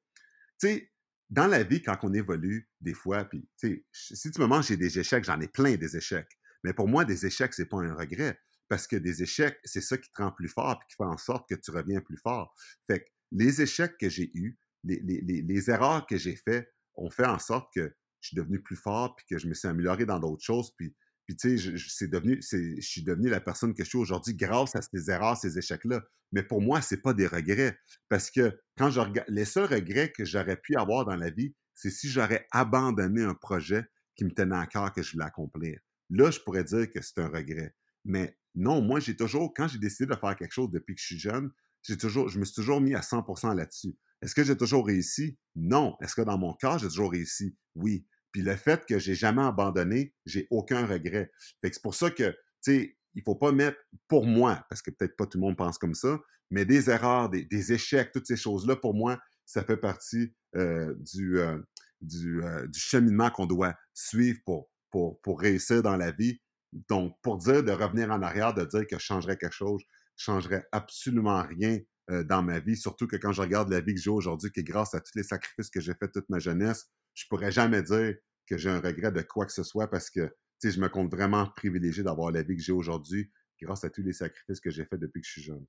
tu 0.60 0.68
sais, 0.68 0.92
dans 1.30 1.46
la 1.46 1.64
vie, 1.64 1.82
quand 1.82 1.98
on 2.04 2.14
évolue, 2.14 2.70
des 2.80 2.94
fois, 2.94 3.26
puis, 3.26 3.48
tu 3.60 3.86
sais, 3.92 4.16
si 4.16 4.32
tu 4.32 4.40
me 4.40 4.48
manges, 4.48 4.68
j'ai 4.68 4.78
des 4.78 4.98
échecs, 4.98 5.26
j'en 5.26 5.40
ai 5.42 5.50
plein 5.50 5.76
des 5.76 5.98
échecs. 5.98 6.40
Mais 6.64 6.74
pour 6.74 6.88
moi, 6.88 7.04
des 7.04 7.26
échecs, 7.26 7.54
c'est 7.54 7.68
pas 7.68 7.78
un 7.78 7.94
regret 7.94 8.40
parce 8.70 8.88
que 8.88 8.96
des 8.96 9.24
échecs, 9.24 9.60
c'est 9.64 9.82
ça 9.82 9.98
qui 9.98 10.10
te 10.12 10.22
rend 10.22 10.32
plus 10.32 10.48
fort 10.48 10.80
et 10.82 10.88
qui 10.88 10.96
fait 10.96 11.04
en 11.04 11.18
sorte 11.18 11.50
que 11.50 11.56
tu 11.56 11.72
reviens 11.72 12.00
plus 12.02 12.18
fort. 12.18 12.54
Fait 12.88 13.00
que 13.02 13.06
les 13.32 13.62
échecs 13.62 13.98
que 14.00 14.10
j'ai 14.10 14.32
eus, 14.36 14.58
les, 14.84 15.00
les, 15.02 15.42
les, 15.42 15.70
erreurs 15.70 16.06
que 16.08 16.18
j'ai 16.18 16.36
faites 16.36 16.72
ont 16.96 17.10
fait 17.10 17.26
en 17.26 17.40
sorte 17.40 17.74
que 17.74 17.94
je 18.22 18.28
suis 18.28 18.38
devenu 18.38 18.62
plus 18.62 18.76
fort 18.76 19.16
puis 19.16 19.26
que 19.30 19.38
je 19.38 19.48
me 19.48 19.54
suis 19.54 19.68
amélioré 19.68 20.06
dans 20.06 20.20
d'autres 20.20 20.44
choses. 20.44 20.72
Puis, 20.78 20.96
puis 21.26 21.36
tu 21.36 21.58
sais, 21.58 21.78
je, 21.78 22.06
devenu, 22.06 22.42
je 22.42 22.80
suis 22.80 23.04
devenu 23.04 23.30
la 23.30 23.42
personne 23.42 23.74
que 23.74 23.84
je 23.84 23.90
suis 23.90 23.98
aujourd'hui 23.98 24.36
grâce 24.36 24.76
à 24.76 24.82
ces 24.82 25.12
erreurs, 25.12 25.38
ces 25.38 25.58
échecs-là. 25.58 26.02
Mais 26.32 26.44
pour 26.44 26.62
moi, 26.62 26.82
c'est 26.82 27.02
pas 27.02 27.14
des 27.14 27.28
regrets. 27.28 27.78
Parce 28.08 28.32
que 28.32 28.60
quand 28.78 28.90
je 28.90 29.00
regarde, 29.00 29.28
les 29.30 29.46
seuls 29.46 29.66
regrets 29.66 30.12
que 30.12 30.26
j'aurais 30.26 30.58
pu 30.58 30.76
avoir 30.76 31.06
dans 31.06 31.16
la 31.16 31.30
vie, 31.30 31.54
c'est 31.74 31.92
si 31.92 32.10
j'aurais 32.10 32.48
abandonné 32.52 33.24
un 33.24 33.36
projet 33.36 33.84
qui 34.16 34.26
me 34.26 34.32
tenait 34.32 34.58
à 34.58 34.68
cœur 34.68 34.92
que 34.94 35.02
je 35.02 35.14
voulais 35.14 35.26
accomplir. 35.26 35.80
Là, 36.10 36.32
je 36.32 36.40
pourrais 36.40 36.64
dire 36.64 36.90
que 36.92 37.02
c'est 37.02 37.20
un 37.20 37.28
regret. 37.28 37.76
Mais 38.06 38.39
non, 38.56 38.82
moi, 38.82 39.00
j'ai 39.00 39.16
toujours, 39.16 39.54
quand 39.54 39.68
j'ai 39.68 39.80
décidé 39.80 40.08
de 40.08 40.16
faire 40.16 40.36
quelque 40.36 40.52
chose 40.54 40.72
depuis 40.72 40.96
que 40.96 41.02
je 41.02 41.06
suis 41.06 41.20
jeune, 41.20 41.52
toujours, 42.00 42.30
je 42.30 42.40
me 42.40 42.46
suis 42.46 42.56
toujours 42.56 42.82
mis 42.82 42.96
à 42.96 43.02
100% 43.02 43.56
là-dessus. 43.56 43.96
Est-ce 44.22 44.36
que 44.36 44.44
j'ai 44.44 44.58
toujours 44.58 44.86
réussi? 44.86 45.38
Non. 45.56 45.96
Est-ce 46.02 46.16
que 46.16 46.22
dans 46.22 46.38
mon 46.38 46.54
cas, 46.54 46.78
j'ai 46.78 46.88
toujours 46.88 47.12
réussi? 47.12 47.56
Oui. 47.76 48.06
Puis 48.32 48.42
le 48.42 48.56
fait 48.56 48.86
que 48.86 49.00
j'ai 49.00 49.16
jamais 49.16 49.42
abandonné, 49.42 50.14
j'ai 50.26 50.48
aucun 50.52 50.86
regret. 50.86 51.32
Fait 51.62 51.74
c'est 51.74 51.82
pour 51.82 51.96
ça 51.96 52.12
que, 52.12 52.32
tu 52.32 52.38
sais, 52.62 52.98
il 53.16 53.24
faut 53.24 53.36
pas 53.36 53.52
mettre, 53.52 53.78
pour 54.08 54.26
moi, 54.26 54.66
parce 54.70 54.82
que 54.82 54.92
peut-être 54.92 55.16
pas 55.16 55.26
tout 55.26 55.38
le 55.38 55.42
monde 55.42 55.58
pense 55.58 55.78
comme 55.78 55.96
ça, 55.96 56.20
mais 56.52 56.66
des 56.66 56.90
erreurs, 56.90 57.30
des, 57.30 57.74
échecs, 57.74 58.12
toutes 58.12 58.28
ces 58.28 58.38
choses-là, 58.38 58.76
pour 58.76 58.94
moi, 58.94 59.20
ça 59.46 59.64
fait 59.64 59.78
partie 59.78 60.34
euh, 60.56 60.94
du, 61.00 61.40
euh, 61.40 61.58
euh, 62.04 62.68
du, 62.68 62.80
cheminement 62.80 63.30
qu'on 63.32 63.46
doit 63.48 63.76
suivre 63.94 64.40
pour 64.46 65.40
réussir 65.40 65.82
dans 65.82 65.98
la 65.98 66.12
vie. 66.12 66.40
Donc, 66.72 67.16
pour 67.22 67.38
dire 67.38 67.64
de 67.64 67.72
revenir 67.72 68.12
en 68.12 68.22
arrière, 68.22 68.54
de 68.54 68.66
dire 68.66 68.86
que 68.88 68.98
je 68.98 69.04
changerais 69.04 69.38
quelque 69.38 69.54
chose, 69.54 69.82
je 70.16 70.24
changerais 70.26 70.66
absolument 70.72 71.42
rien 71.44 71.80
dans 72.26 72.42
ma 72.42 72.60
vie, 72.60 72.76
surtout 72.76 73.08
que 73.08 73.16
quand 73.16 73.32
je 73.32 73.42
regarde 73.42 73.70
la 73.70 73.82
vie 73.82 73.94
que 73.94 74.02
j'ai 74.02 74.10
aujourd'hui, 74.10 74.52
qui 74.52 74.62
est 74.62 74.64
grâce 74.64 74.96
à 74.96 75.00
tous 75.00 75.12
les 75.16 75.24
sacrifices 75.24 75.70
que 75.70 75.80
j'ai 75.80 75.94
fait 75.94 76.10
toute 76.12 76.28
ma 76.30 76.40
jeunesse, 76.40 76.88
je 77.14 77.26
pourrais 77.30 77.52
jamais 77.52 77.84
dire 77.84 78.16
que 78.48 78.58
j'ai 78.58 78.70
un 78.70 78.80
regret 78.80 79.12
de 79.12 79.22
quoi 79.22 79.46
que 79.46 79.52
ce 79.52 79.64
soit 79.64 79.90
parce 79.90 80.10
que, 80.10 80.36
je 80.64 80.80
me 80.80 80.90
compte 80.90 81.12
vraiment 81.12 81.48
privilégié 81.56 82.04
d'avoir 82.04 82.32
la 82.32 82.42
vie 82.42 82.56
que 82.58 82.62
j'ai 82.62 82.74
aujourd'hui 82.74 83.32
grâce 83.62 83.84
à 83.84 83.90
tous 83.90 84.02
les 84.02 84.14
sacrifices 84.14 84.60
que 84.60 84.72
j'ai 84.72 84.86
fait 84.86 84.98
depuis 84.98 85.22
que 85.22 85.28
je 85.28 85.32
suis 85.32 85.44
jeune. 85.44 85.66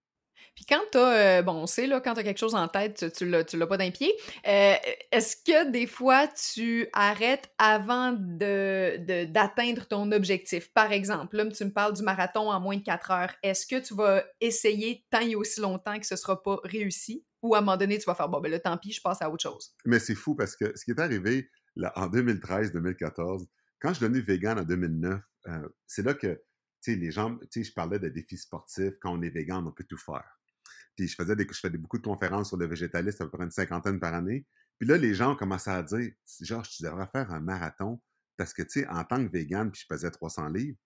Puis 0.55 0.65
quand 0.65 0.81
tu 0.93 0.99
as, 0.99 1.39
euh, 1.39 1.43
bon, 1.43 1.55
on 1.55 1.67
sait, 1.67 1.87
là, 1.87 2.01
quand 2.01 2.15
tu 2.15 2.21
as 2.21 2.23
quelque 2.23 2.39
chose 2.39 2.55
en 2.55 2.69
tête, 2.69 3.13
tu, 3.17 3.31
tu 3.47 3.57
l'as 3.57 3.67
pas 3.67 3.77
d'un 3.77 3.91
pied, 3.91 4.13
euh, 4.47 4.75
est-ce 5.13 5.37
que 5.37 5.71
des 5.71 5.87
fois 5.87 6.29
tu 6.29 6.87
arrêtes 6.93 7.51
avant 7.59 8.13
de, 8.13 9.25
d'atteindre 9.25 9.87
ton 9.87 10.13
objectif? 10.13 10.73
Par 10.73 10.93
exemple, 10.93 11.37
là, 11.37 11.47
tu 11.47 11.65
me 11.65 11.71
parles 11.71 11.95
du 11.95 12.03
marathon 12.03 12.51
en 12.51 12.61
moins 12.61 12.77
de 12.77 12.83
4 12.83 13.11
heures. 13.11 13.35
Est-ce 13.43 13.67
que 13.67 13.81
tu 13.81 13.95
vas 13.95 14.25
essayer 14.41 15.05
tant 15.11 15.21
et 15.21 15.35
aussi 15.35 15.61
longtemps 15.61 15.99
que 15.99 16.07
ce 16.07 16.17
sera 16.17 16.43
pas 16.43 16.61
réussi? 16.65 17.25
Ou 17.43 17.55
à 17.55 17.59
un 17.59 17.61
moment 17.63 17.77
donné, 17.77 17.99
tu 17.99 18.05
vas 18.05 18.15
faire, 18.15 18.29
bon, 18.29 18.41
ben 18.41 18.51
là, 18.51 18.59
tant 18.59 18.77
pis, 18.77 18.93
je 18.93 19.01
passe 19.01 19.23
à 19.23 19.31
autre 19.31 19.43
chose? 19.43 19.73
Mais 19.87 19.99
c'est 19.99 20.15
fou 20.15 20.35
parce 20.35 20.57
que 20.57 20.77
ce 20.77 20.85
qui 20.85 20.91
est 20.91 21.01
arrivé 21.01 21.49
là, 21.77 21.93
en 21.97 22.09
2013-2014, 22.09 23.47
quand 23.81 23.89
je 23.91 23.95
suis 23.95 24.07
devenu 24.07 24.21
vegan 24.21 24.59
en 24.59 24.65
2009, 24.65 25.21
euh, 25.47 25.69
c'est 25.87 26.05
là 26.05 26.15
que 26.15 26.41
les 26.87 27.11
gens, 27.11 27.39
je 27.55 27.73
parlais 27.73 27.99
de 27.99 28.09
défis 28.09 28.39
sportifs. 28.39 28.95
Quand 29.01 29.13
on 29.13 29.23
est 29.23 29.31
vegan, 29.31 29.67
on 29.67 29.73
peut 29.73 29.85
tout 29.85 29.99
faire. 29.99 30.39
Puis 30.97 31.09
je 31.09 31.15
faisais 31.15 31.35
je 31.39 31.59
fais 31.59 31.71
beaucoup 31.71 31.99
de 31.99 32.03
conférences 32.03 32.49
sur 32.49 32.57
le 32.57 32.67
végétalisme, 32.67 33.23
à 33.23 33.27
peu 33.27 33.37
près 33.37 33.45
une 33.45 33.51
cinquantaine 33.51 34.01
par 34.01 34.15
année. 34.15 34.47
Puis 34.79 34.89
là, 34.89 34.97
les 34.97 35.15
gens 35.15 35.37
commencé 35.37 35.71
à 35.71 35.83
dire, 35.83 36.11
genre, 36.41 36.67
tu 36.67 36.83
devrais 36.83 37.09
faire 37.13 37.31
un 37.33 37.41
marathon. 37.41 38.01
Parce 38.37 38.55
que, 38.55 38.63
en 38.89 39.05
tant 39.05 39.23
que 39.23 39.31
vegan, 39.31 39.71
puis 39.71 39.83
je 39.83 39.87
pesais 39.87 40.11
300 40.11 40.49
livres, 40.49 40.79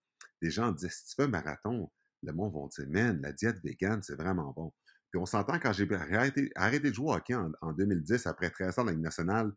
les 0.42 0.50
gens 0.50 0.72
disaient, 0.72 0.90
si 0.90 1.06
tu 1.06 1.14
fais 1.14 1.22
un 1.22 1.28
marathon, 1.28 1.90
le 2.22 2.32
monde 2.32 2.52
va 2.52 2.68
dire, 2.68 2.90
man, 2.90 3.20
la 3.22 3.32
diète 3.32 3.62
vegan, 3.62 4.02
c'est 4.02 4.16
vraiment 4.16 4.52
bon. 4.56 4.72
Puis 5.10 5.20
on 5.20 5.26
s'entend, 5.26 5.60
quand 5.60 5.72
j'ai 5.72 5.88
arrêté, 5.94 6.50
arrêté 6.56 6.90
de 6.90 6.94
jouer 6.94 7.10
au 7.10 7.14
hockey 7.14 7.34
en, 7.34 7.72
2010, 7.72 8.26
après 8.26 8.50
13 8.50 8.80
ans 8.80 8.84
dans 8.84 8.90
la 8.90 8.96
nationale, 8.98 9.52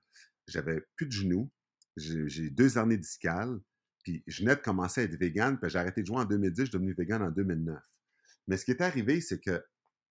j'avais 0.48 0.80
plus 0.96 1.08
de 1.08 1.12
genoux, 1.12 1.52
j'ai 1.96 2.52
deux 2.52 2.78
années 2.78 2.98
discales, 2.98 3.60
puis 4.08 4.24
je 4.26 4.42
venais 4.42 4.56
de 4.56 4.62
commencer 4.62 5.02
à 5.02 5.04
être 5.04 5.20
vegan, 5.20 5.60
puis 5.60 5.70
j'ai 5.70 5.80
arrêté 5.80 6.02
de 6.02 6.08
jouer 6.08 6.20
en 6.20 6.24
2010, 6.24 6.58
je 6.58 6.64
suis 6.64 6.72
devenu 6.72 6.94
vegan 6.98 7.22
en 7.22 7.30
2009. 7.30 7.78
Mais 8.48 8.56
ce 8.56 8.64
qui 8.64 8.72
est 8.72 8.82
arrivé, 8.82 9.20
c'est 9.20 9.42
que 9.42 9.62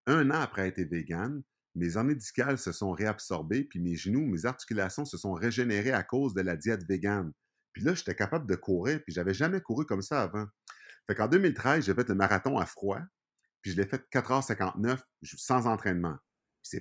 un 0.06 0.30
an 0.30 0.40
après 0.40 0.68
être 0.68 0.80
vegan, 0.80 1.42
mes 1.74 1.96
années 1.96 2.14
discales 2.14 2.58
se 2.58 2.72
sont 2.72 2.92
réabsorbées, 2.92 3.64
puis 3.64 3.80
mes 3.80 3.96
genoux, 3.96 4.26
mes 4.26 4.44
articulations 4.44 5.06
se 5.06 5.16
sont 5.16 5.32
régénérées 5.32 5.92
à 5.92 6.02
cause 6.02 6.34
de 6.34 6.42
la 6.42 6.56
diète 6.56 6.86
végane. 6.86 7.32
Puis 7.72 7.84
là, 7.84 7.94
j'étais 7.94 8.14
capable 8.14 8.46
de 8.46 8.54
courir, 8.54 9.00
puis 9.02 9.14
j'avais 9.14 9.32
jamais 9.32 9.62
couru 9.62 9.86
comme 9.86 10.02
ça 10.02 10.22
avant. 10.22 10.46
Fait 11.06 11.14
qu'en 11.14 11.28
2013, 11.28 11.86
j'ai 11.86 11.94
fait 11.94 12.08
le 12.10 12.14
marathon 12.14 12.58
à 12.58 12.66
froid, 12.66 13.00
puis 13.62 13.70
je 13.70 13.78
l'ai 13.78 13.86
fait 13.86 14.04
4h59 14.12 15.00
sans 15.22 15.66
entraînement. 15.66 16.18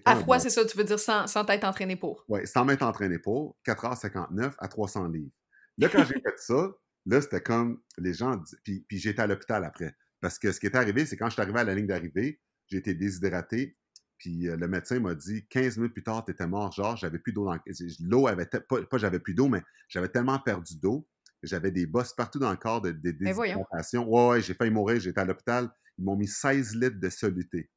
À 0.03 0.17
froid, 0.17 0.39
c'est 0.39 0.50
ça, 0.50 0.65
tu 0.65 0.77
veux 0.77 0.84
dire 0.84 1.00
sans, 1.00 1.27
sans 1.27 1.45
t'être 1.45 1.63
entraîné 1.63 1.95
pour? 1.95 2.25
Oui, 2.27 2.45
sans 2.45 2.65
m'être 2.65 2.84
entraîné 2.84 3.19
pour, 3.19 3.57
4h59 3.65 4.55
à 4.57 4.67
300 4.67 5.07
livres. 5.07 5.31
Là, 5.77 5.88
quand 5.88 6.03
j'ai 6.03 6.19
fait 6.22 6.38
ça, 6.38 6.74
là, 7.06 7.22
c'était 7.22 7.42
comme 7.42 7.82
les 7.98 8.14
gens. 8.14 8.42
Puis, 8.64 8.86
puis 8.88 8.98
j'étais 8.98 9.22
à 9.22 9.28
l'hôpital 9.28 9.64
après. 9.64 9.96
Parce 10.22 10.40
que 10.40 10.52
ce 10.52 10.60
qui 10.60 10.66
est 10.66 10.76
arrivé, 10.76 11.06
c'est 11.06 11.18
quand 11.18 11.28
je 11.28 11.34
suis 11.34 11.42
arrivé 11.42 11.60
à 11.60 11.64
la 11.64 11.76
ligne 11.76 11.88
d'arrivée, 11.88 12.42
j'ai 12.68 12.78
été 12.78 12.94
déshydraté. 12.94 13.78
Puis 14.18 14.48
euh, 14.48 14.56
le 14.56 14.68
médecin 14.68 15.00
m'a 15.00 15.14
dit 15.14 15.46
15 15.50 15.78
minutes 15.78 15.94
plus 15.94 16.04
tard, 16.04 16.24
tu 16.26 16.32
étais 16.32 16.48
mort. 16.48 16.72
Genre, 16.72 16.96
j'avais 16.96 17.20
plus 17.20 17.34
d'eau 17.34 17.46
dans 17.46 17.58
L'eau 18.00 18.28
avait. 18.28 18.46
Pas, 18.46 18.82
pas 18.84 18.98
j'avais 18.98 19.20
plus 19.20 19.34
d'eau, 19.34 19.50
mais 19.50 19.62
j'avais 19.88 20.10
tellement 20.10 20.40
perdu 20.40 20.78
d'eau. 20.78 21.08
J'avais 21.44 21.70
des 21.70 21.86
bosses 21.86 22.14
partout 22.14 22.40
dans 22.40 22.50
le 22.50 22.58
corps, 22.58 22.82
de, 22.82 22.92
des 22.92 23.14
déshydratations. 23.14 24.08
Ouais, 24.08 24.30
ouais, 24.30 24.42
j'ai 24.42 24.54
failli 24.54 24.72
mourir. 24.72 25.00
J'étais 25.00 25.20
à 25.20 25.26
l'hôpital. 25.26 25.70
Ils 25.98 26.06
m'ont 26.06 26.16
mis 26.16 26.28
16 26.28 26.76
litres 26.76 27.00
de 27.00 27.10
soluté. 27.10 27.70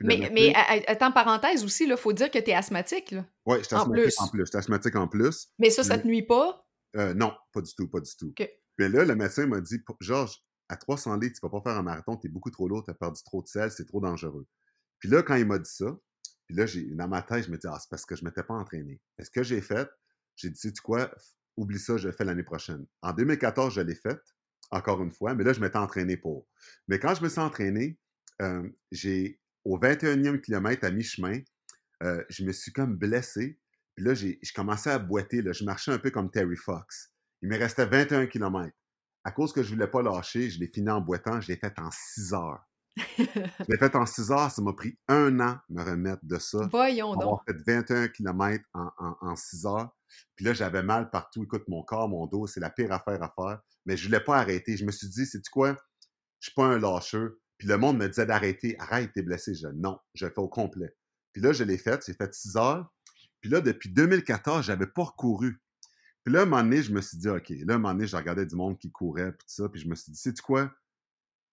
Mais, 0.00 0.30
mais 0.32 0.52
attends, 0.86 1.10
parenthèse 1.10 1.64
aussi, 1.64 1.84
il 1.84 1.96
faut 1.96 2.12
dire 2.12 2.30
que 2.30 2.38
tu 2.38 2.50
es 2.50 2.54
asthmatique. 2.54 3.14
Oui, 3.46 3.58
je 3.60 3.64
suis 3.64 3.74
asthmatique 3.74 4.20
en 4.20 4.28
plus. 4.28 4.54
Asthmatique 4.54 4.96
en 4.96 5.08
plus. 5.08 5.48
Mais 5.58 5.70
ça, 5.70 5.82
ça 5.82 5.98
te 5.98 6.06
nuit 6.06 6.22
pas? 6.22 6.64
Euh, 6.96 7.14
non, 7.14 7.32
pas 7.52 7.60
du 7.60 7.74
tout, 7.74 7.88
pas 7.88 8.00
du 8.00 8.10
tout. 8.16 8.32
Mais 8.78 8.88
là, 8.88 9.04
le 9.04 9.14
médecin 9.14 9.46
m'a 9.46 9.60
dit 9.60 9.82
Georges, 10.00 10.42
à 10.68 10.76
300 10.76 11.16
litres, 11.16 11.40
tu 11.40 11.44
ne 11.44 11.48
peux 11.48 11.60
pas 11.60 11.70
faire 11.70 11.78
un 11.78 11.82
marathon, 11.82 12.16
tu 12.16 12.26
es 12.26 12.30
beaucoup 12.30 12.50
trop 12.50 12.68
lourd, 12.68 12.84
tu 12.84 12.90
as 12.90 12.94
perdu 12.94 13.22
trop 13.24 13.42
de 13.42 13.48
sel, 13.48 13.70
c'est 13.70 13.86
trop 13.86 14.00
dangereux. 14.00 14.46
Puis 14.98 15.08
là, 15.08 15.22
quand 15.22 15.36
il 15.36 15.46
m'a 15.46 15.58
dit 15.58 15.70
ça, 15.70 15.96
puis 16.46 16.56
là, 16.56 16.66
dans 16.92 17.08
ma 17.08 17.22
tête, 17.22 17.44
je 17.46 17.50
me 17.50 17.58
dis 17.58 17.66
Ah, 17.66 17.78
c'est 17.80 17.90
parce 17.90 18.04
que 18.06 18.16
je 18.16 18.24
ne 18.24 18.28
m'étais 18.28 18.42
pas 18.42 18.54
entraîné. 18.54 19.00
est 19.18 19.24
ce 19.24 19.30
que 19.30 19.42
j'ai 19.42 19.60
fait, 19.60 19.88
j'ai 20.36 20.50
dit, 20.50 20.72
tu 20.72 20.80
quoi, 20.80 21.10
oublie 21.56 21.78
ça, 21.78 21.96
je 21.96 22.06
le 22.08 22.12
fais 22.12 22.24
l'année 22.24 22.42
prochaine. 22.42 22.86
En 23.02 23.12
2014, 23.12 23.74
je 23.74 23.80
l'ai 23.80 23.94
fait, 23.94 24.20
encore 24.70 25.02
une 25.02 25.10
fois, 25.10 25.34
mais 25.34 25.44
là, 25.44 25.52
je 25.52 25.60
m'étais 25.60 25.78
entraîné 25.78 26.16
pour. 26.16 26.46
Mais 26.86 26.98
quand 26.98 27.14
je 27.14 27.22
me 27.22 27.28
suis 27.28 27.40
entraîné, 27.40 27.98
euh, 28.40 28.68
j'ai 28.92 29.40
au 29.64 29.78
21e 29.78 30.40
kilomètre 30.40 30.84
à 30.84 30.90
mi-chemin, 30.90 31.40
euh, 32.02 32.22
je 32.28 32.44
me 32.44 32.52
suis 32.52 32.72
comme 32.72 32.96
blessé. 32.96 33.58
Puis 33.94 34.04
là, 34.04 34.14
je 34.14 34.52
commençais 34.54 34.90
à 34.90 34.98
boiter. 34.98 35.42
Là. 35.42 35.52
Je 35.52 35.64
marchais 35.64 35.90
un 35.90 35.98
peu 35.98 36.10
comme 36.10 36.30
Terry 36.30 36.56
Fox. 36.56 37.12
Il 37.42 37.48
me 37.48 37.58
restait 37.58 37.86
21 37.86 38.26
km. 38.26 38.70
À 39.24 39.30
cause 39.30 39.52
que 39.52 39.62
je 39.62 39.70
ne 39.70 39.74
voulais 39.74 39.90
pas 39.90 40.02
lâcher, 40.02 40.50
je 40.50 40.58
l'ai 40.58 40.68
fini 40.68 40.90
en 40.90 41.00
boitant. 41.00 41.40
Je 41.40 41.48
l'ai 41.48 41.56
fait 41.56 41.78
en 41.78 41.90
6 41.90 42.32
heures. 42.34 42.64
je 42.96 43.24
l'ai 43.68 43.78
fait 43.78 43.94
en 43.94 44.06
6 44.06 44.30
heures. 44.30 44.50
Ça 44.50 44.62
m'a 44.62 44.72
pris 44.72 44.98
un 45.08 45.38
an 45.40 45.58
de 45.68 45.74
me 45.74 45.84
remettre 45.84 46.24
de 46.24 46.38
ça. 46.38 46.68
Voyons 46.70 47.14
donc. 47.14 47.40
fait 47.46 47.56
21 47.66 48.08
km 48.08 48.64
en, 48.74 48.90
en, 49.20 49.36
6 49.36 49.66
heures. 49.66 49.90
Puis 50.34 50.44
là, 50.44 50.52
j'avais 50.52 50.82
mal 50.82 51.10
partout. 51.10 51.44
Écoute, 51.44 51.64
mon 51.68 51.82
corps, 51.82 52.08
mon 52.08 52.26
dos, 52.26 52.46
c'est 52.46 52.60
la 52.60 52.70
pire 52.70 52.92
affaire 52.92 53.22
à 53.22 53.32
faire. 53.36 53.60
Mais 53.86 53.96
je 53.96 54.04
ne 54.04 54.08
voulais 54.08 54.24
pas 54.24 54.38
arrêter. 54.38 54.76
Je 54.76 54.84
me 54.84 54.90
suis 54.90 55.08
dit, 55.08 55.26
c'est 55.26 55.46
quoi? 55.48 55.68
Je 55.68 55.72
ne 55.72 55.76
suis 56.40 56.54
pas 56.54 56.64
un 56.64 56.78
lâcheux. 56.78 57.40
Puis 57.58 57.68
le 57.68 57.76
monde 57.76 57.98
me 57.98 58.08
disait 58.08 58.26
d'arrêter. 58.26 58.76
Arrête, 58.78 59.12
t'es 59.12 59.22
blessé. 59.22 59.54
Je 59.54 59.68
non, 59.68 59.98
je 60.14 60.26
le 60.26 60.32
fais 60.32 60.40
au 60.40 60.48
complet. 60.48 60.94
Puis 61.32 61.42
là, 61.42 61.52
je 61.52 61.64
l'ai 61.64 61.78
fait. 61.78 62.04
J'ai 62.06 62.14
fait 62.14 62.32
6 62.32 62.56
heures. 62.56 62.90
Puis 63.40 63.50
là, 63.50 63.60
depuis 63.60 63.90
2014, 63.90 64.64
j'avais 64.64 64.86
pas 64.86 65.04
recouru. 65.04 65.56
Puis 66.24 66.34
là, 66.34 66.42
un 66.42 66.44
moment 66.44 66.62
donné, 66.62 66.82
je 66.82 66.92
me 66.92 67.00
suis 67.00 67.16
dit, 67.18 67.28
OK, 67.28 67.48
là, 67.50 67.74
un 67.74 67.78
moment 67.78 67.94
donné, 67.94 68.06
je 68.06 68.16
regardais 68.16 68.46
du 68.46 68.54
monde 68.54 68.78
qui 68.78 68.90
courait, 68.90 69.32
puis 69.32 69.46
tout 69.46 69.54
ça, 69.54 69.68
puis 69.68 69.80
je 69.80 69.88
me 69.88 69.94
suis 69.94 70.12
dit, 70.12 70.18
sais-tu 70.18 70.42
quoi? 70.42 70.70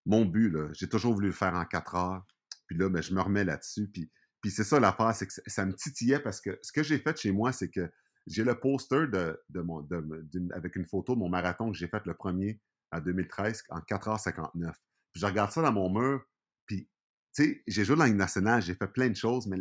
Mon 0.05 0.25
but, 0.25 0.49
là, 0.49 0.69
j'ai 0.73 0.89
toujours 0.89 1.13
voulu 1.13 1.27
le 1.27 1.33
faire 1.33 1.53
en 1.53 1.65
4 1.65 1.95
heures. 1.95 2.25
Puis 2.67 2.77
là, 2.77 2.89
ben, 2.89 3.01
je 3.01 3.13
me 3.13 3.21
remets 3.21 3.43
là-dessus. 3.43 3.87
Puis, 3.87 4.11
puis 4.41 4.51
c'est 4.51 4.63
ça 4.63 4.79
l'affaire, 4.79 5.13
c'est 5.15 5.27
que 5.27 5.33
ça 5.47 5.65
me 5.65 5.73
titillait 5.73 6.19
parce 6.19 6.41
que 6.41 6.59
ce 6.61 6.71
que 6.71 6.83
j'ai 6.83 6.99
fait 6.99 7.17
chez 7.17 7.31
moi, 7.31 7.51
c'est 7.51 7.69
que 7.69 7.91
j'ai 8.27 8.43
le 8.43 8.59
poster 8.59 9.05
avec 10.53 10.75
une 10.75 10.85
photo 10.85 11.15
de 11.15 11.19
mon 11.19 11.29
marathon 11.29 11.71
que 11.71 11.77
j'ai 11.77 11.87
fait 11.87 12.05
le 12.05 12.13
premier 12.13 12.59
en 12.91 12.99
2013 12.99 13.63
en 13.69 13.79
4h59. 13.79 14.71
Puis 15.11 15.21
je 15.21 15.25
regarde 15.25 15.51
ça 15.51 15.61
dans 15.61 15.71
mon 15.71 15.89
mur, 15.89 16.23
puis, 16.65 16.89
tu 17.33 17.43
sais, 17.43 17.63
j'ai 17.67 17.85
joué 17.85 17.95
dans 17.95 18.05
une 18.05 18.17
nationale, 18.17 18.61
j'ai 18.61 18.75
fait 18.75 18.87
plein 18.87 19.09
de 19.09 19.15
choses, 19.15 19.47
mais 19.47 19.57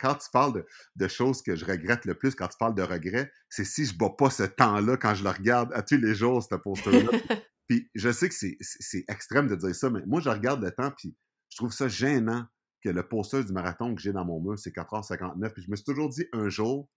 quand, 0.00 0.14
tu 0.14 0.28
parles 0.32 0.64
de, 0.96 1.08
choses 1.08 1.42
que 1.42 1.56
je 1.56 1.64
regrette 1.64 2.04
le 2.04 2.14
plus, 2.14 2.34
quand 2.34 2.48
tu 2.48 2.56
parles 2.58 2.74
de 2.74 2.82
regrets, 2.82 3.30
c'est 3.48 3.64
si 3.64 3.84
je 3.84 3.94
ne 3.94 3.98
bats 3.98 4.14
pas 4.16 4.30
ce 4.30 4.42
temps-là 4.42 4.96
quand 4.96 5.14
je 5.14 5.24
le 5.24 5.30
regarde 5.30 5.72
à 5.72 5.82
tous 5.82 5.96
les 5.96 6.14
jours, 6.14 6.42
ce 6.42 6.54
poster-là. 6.54 7.10
puis 7.68 7.90
je 7.94 8.10
sais 8.12 8.28
que 8.28 8.34
c'est 8.34 9.04
extrême 9.08 9.48
de 9.48 9.56
dire 9.56 9.74
ça, 9.74 9.90
mais 9.90 10.00
moi, 10.06 10.20
je 10.20 10.28
regarde 10.28 10.62
le 10.62 10.70
temps, 10.70 10.90
puis 10.90 11.16
je 11.50 11.56
trouve 11.56 11.72
ça 11.72 11.88
gênant 11.88 12.46
que 12.82 12.88
le 12.90 13.06
poster 13.06 13.42
du 13.44 13.52
marathon 13.52 13.94
que 13.94 14.02
j'ai 14.02 14.12
dans 14.12 14.24
mon 14.24 14.40
mur, 14.40 14.58
c'est 14.58 14.74
4h59. 14.74 15.52
Puis 15.52 15.62
je 15.62 15.70
me 15.70 15.76
suis 15.76 15.84
toujours 15.84 16.10
dit, 16.10 16.26
un 16.32 16.48
jour, 16.48 16.90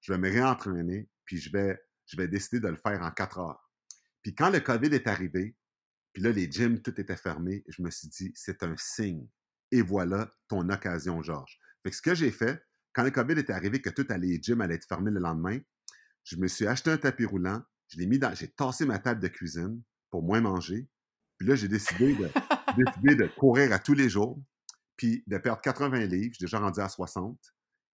je 0.00 0.12
vais 0.12 0.18
me 0.18 0.30
réentraîner, 0.30 1.08
puis 1.24 1.38
je 1.38 1.50
vais, 1.50 1.76
je 2.06 2.16
vais 2.16 2.28
décider 2.28 2.60
de 2.60 2.68
le 2.68 2.76
faire 2.76 3.02
en 3.02 3.10
4 3.10 3.38
heures. 3.38 3.70
Puis 4.22 4.34
quand 4.34 4.50
le 4.50 4.60
COVID 4.60 4.94
est 4.94 5.08
arrivé, 5.08 5.56
puis 6.12 6.22
là, 6.22 6.30
les 6.30 6.50
gyms, 6.50 6.80
tout 6.82 6.98
était 7.00 7.16
fermé. 7.16 7.64
Je 7.68 7.82
me 7.82 7.90
suis 7.90 8.08
dit, 8.08 8.32
c'est 8.34 8.62
un 8.62 8.74
signe. 8.76 9.26
Et 9.70 9.80
voilà 9.80 10.30
ton 10.48 10.68
occasion, 10.68 11.22
Georges. 11.22 11.58
Fait 11.82 11.90
que 11.90 11.96
ce 11.96 12.02
que 12.02 12.14
j'ai 12.14 12.30
fait, 12.30 12.62
quand 12.92 13.02
le 13.02 13.10
COVID 13.10 13.34
est 13.34 13.50
arrivé, 13.50 13.80
que 13.80 13.90
tout 13.90 14.06
les 14.18 14.40
gyms 14.40 14.60
allait 14.60 14.74
être 14.74 14.86
fermé 14.86 15.10
le 15.10 15.20
lendemain, 15.20 15.58
je 16.24 16.36
me 16.36 16.46
suis 16.46 16.66
acheté 16.66 16.90
un 16.90 16.98
tapis 16.98 17.24
roulant, 17.24 17.62
je 17.88 17.98
l'ai 17.98 18.06
mis 18.06 18.18
dans, 18.18 18.34
j'ai 18.34 18.48
tassé 18.48 18.86
ma 18.86 18.98
table 18.98 19.20
de 19.20 19.28
cuisine 19.28 19.82
pour 20.10 20.22
moins 20.22 20.40
manger. 20.40 20.88
Puis 21.38 21.48
là, 21.48 21.54
j'ai 21.54 21.68
décidé 21.68 22.14
de, 22.14 22.28
de 23.14 23.26
courir 23.36 23.72
à 23.72 23.78
tous 23.78 23.94
les 23.94 24.08
jours, 24.08 24.40
puis 24.96 25.24
de 25.26 25.38
perdre 25.38 25.60
80 25.60 26.06
livres. 26.06 26.34
J'ai 26.38 26.46
déjà 26.46 26.58
rendu 26.58 26.80
à 26.80 26.88
60 26.88 27.38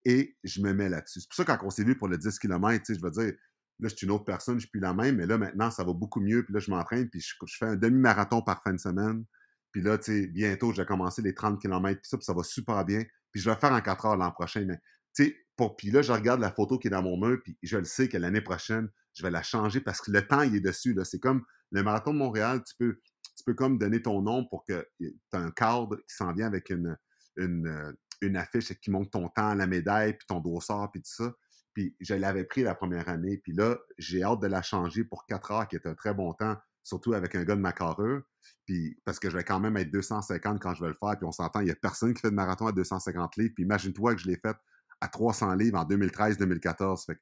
et 0.05 0.37
je 0.45 0.61
me 0.61 0.73
mets 0.73 0.89
là-dessus. 0.89 1.21
C'est 1.21 1.29
pour 1.29 1.37
ça 1.37 1.45
quand 1.45 1.67
on 1.67 1.71
s'est 1.71 1.85
vu 1.85 1.97
pour 1.97 2.09
le 2.09 2.19
10 2.19 2.39
km, 2.39 2.95
je 2.95 3.01
veux 3.01 3.11
dire, 3.11 3.35
Là, 3.81 3.89
je 3.89 3.95
suis 3.95 4.07
une 4.07 4.13
autre 4.13 4.25
personne, 4.25 4.57
je 4.57 4.61
suis 4.61 4.71
plus 4.71 4.81
la 4.81 4.93
même, 4.93 5.17
mais 5.17 5.27
là, 5.27 5.39
maintenant, 5.39 5.71
ça 5.71 5.85
va 5.85 5.93
beaucoup 5.93 6.21
mieux. 6.21 6.45
Puis 6.45 6.53
là, 6.53 6.59
je 6.59 6.71
m'entraîne, 6.71 7.09
puis 7.09 7.21
je, 7.21 7.35
fais 7.57 7.67
un 7.67 7.77
demi-marathon 7.77 8.43
par 8.43 8.63
fin 8.63 8.73
de 8.73 8.79
semaine. 8.79 9.25
Puis 9.71 9.83
là, 9.83 9.99
tu 9.99 10.13
sais, 10.13 10.27
bientôt, 10.27 10.73
je 10.73 10.83
vais 10.83 10.87
commencer 10.87 11.23
les 11.23 11.33
30 11.33 11.61
km, 11.61 12.01
puis 12.01 12.09
ça, 12.09 12.17
puis 12.17 12.25
ça 12.25 12.35
va 12.35 12.43
super 12.43 12.85
bien. 12.85 13.05
Puis 13.33 13.41
je 13.41 13.51
vais 13.51 13.57
faire 13.57 13.73
en 13.73 13.81
4 13.81 14.07
heures 14.07 14.17
l'an 14.17 14.31
prochain. 14.31 14.65
Mais, 14.67 14.79
tu 15.15 15.25
sais, 15.25 15.37
pour, 15.57 15.77
puis 15.77 15.91
là, 15.91 16.03
je 16.03 16.13
regarde 16.13 16.41
la 16.41 16.53
photo 16.53 16.79
qui 16.79 16.89
est 16.89 16.91
dans 16.91 17.03
mon 17.03 17.17
mur, 17.17 17.39
puis 17.43 17.59
je 17.63 17.77
le 17.77 17.85
sais 17.85 18.09
que 18.09 18.17
l'année 18.17 18.41
prochaine, 18.41 18.89
je 19.15 19.23
vais 19.23 19.31
la 19.31 19.43
changer 19.43 19.81
parce 19.81 20.01
que 20.01 20.11
le 20.11 20.27
temps, 20.27 20.43
il 20.43 20.55
est 20.55 20.61
dessus. 20.61 20.95
Là. 20.95 21.05
C'est 21.05 21.19
comme 21.19 21.45
le 21.71 21.83
marathon 21.83 22.13
de 22.13 22.19
Montréal, 22.19 22.63
tu 22.65 22.75
peux, 23.45 23.55
comme 23.55 23.79
donner 23.79 24.03
ton 24.03 24.23
nom 24.23 24.47
pour 24.47 24.65
que 24.65 24.87
tu 25.01 25.15
as 25.33 25.39
un 25.39 25.51
cadre 25.51 25.97
qui 25.97 26.15
s'en 26.15 26.33
vient 26.33 26.47
avec 26.47 26.71
une, 26.71 26.97
une, 27.37 27.97
une 28.21 28.37
affiche 28.37 28.73
qui 28.81 28.91
montre 28.91 29.11
ton 29.11 29.29
temps, 29.29 29.55
la 29.55 29.67
médaille, 29.67 30.15
puis 30.15 30.27
ton 30.27 30.41
dossard, 30.41 30.91
puis 30.93 31.03
tout 31.03 31.25
ça. 31.25 31.33
Puis 31.75 31.97
je 32.01 32.15
l'avais 32.15 32.45
pris 32.45 32.63
la 32.63 32.75
première 32.75 33.09
année. 33.09 33.39
Puis 33.39 33.53
là, 33.53 33.79
j'ai 33.99 34.23
hâte 34.23 34.41
de 34.41 34.47
la 34.47 34.63
changer 34.63 35.05
pour 35.05 35.27
4 35.27 35.51
heures, 35.51 35.69
qui 35.69 35.77
est 35.77 35.87
un 35.87 35.95
très 35.95 36.15
bon 36.15 36.33
temps, 36.35 36.57
surtout 36.83 37.15
avec 37.15 37.35
un 37.35 37.45
gars 37.45 37.57
de 37.57 37.61
ma 37.61 37.73
carrure. 37.73 38.23
Puis 38.67 39.01
parce 39.05 39.19
que 39.19 39.31
je 39.31 39.37
vais 39.37 39.45
quand 39.45 39.61
même 39.61 39.77
être 39.77 39.91
250 39.91 40.61
quand 40.61 40.75
je 40.75 40.83
vais 40.83 40.91
le 40.91 40.97
faire. 40.99 41.17
Puis 41.17 41.27
on 41.27 41.33
s'entend, 41.33 41.61
il 41.61 41.67
n'y 41.67 41.71
a 41.71 41.75
personne 41.75 42.15
qui 42.15 42.21
fait 42.21 42.31
de 42.31 42.35
marathon 42.35 42.67
à 42.67 42.73
250 42.73 43.37
livres. 43.37 43.53
Puis 43.55 43.65
imagine-toi 43.65 44.15
que 44.15 44.21
je 44.21 44.29
l'ai 44.29 44.37
fait 44.37 44.57
à 45.01 45.09
300 45.09 45.55
livres 45.55 45.79
en 45.79 45.85
2013-2014. 45.85 47.07
Fait 47.07 47.19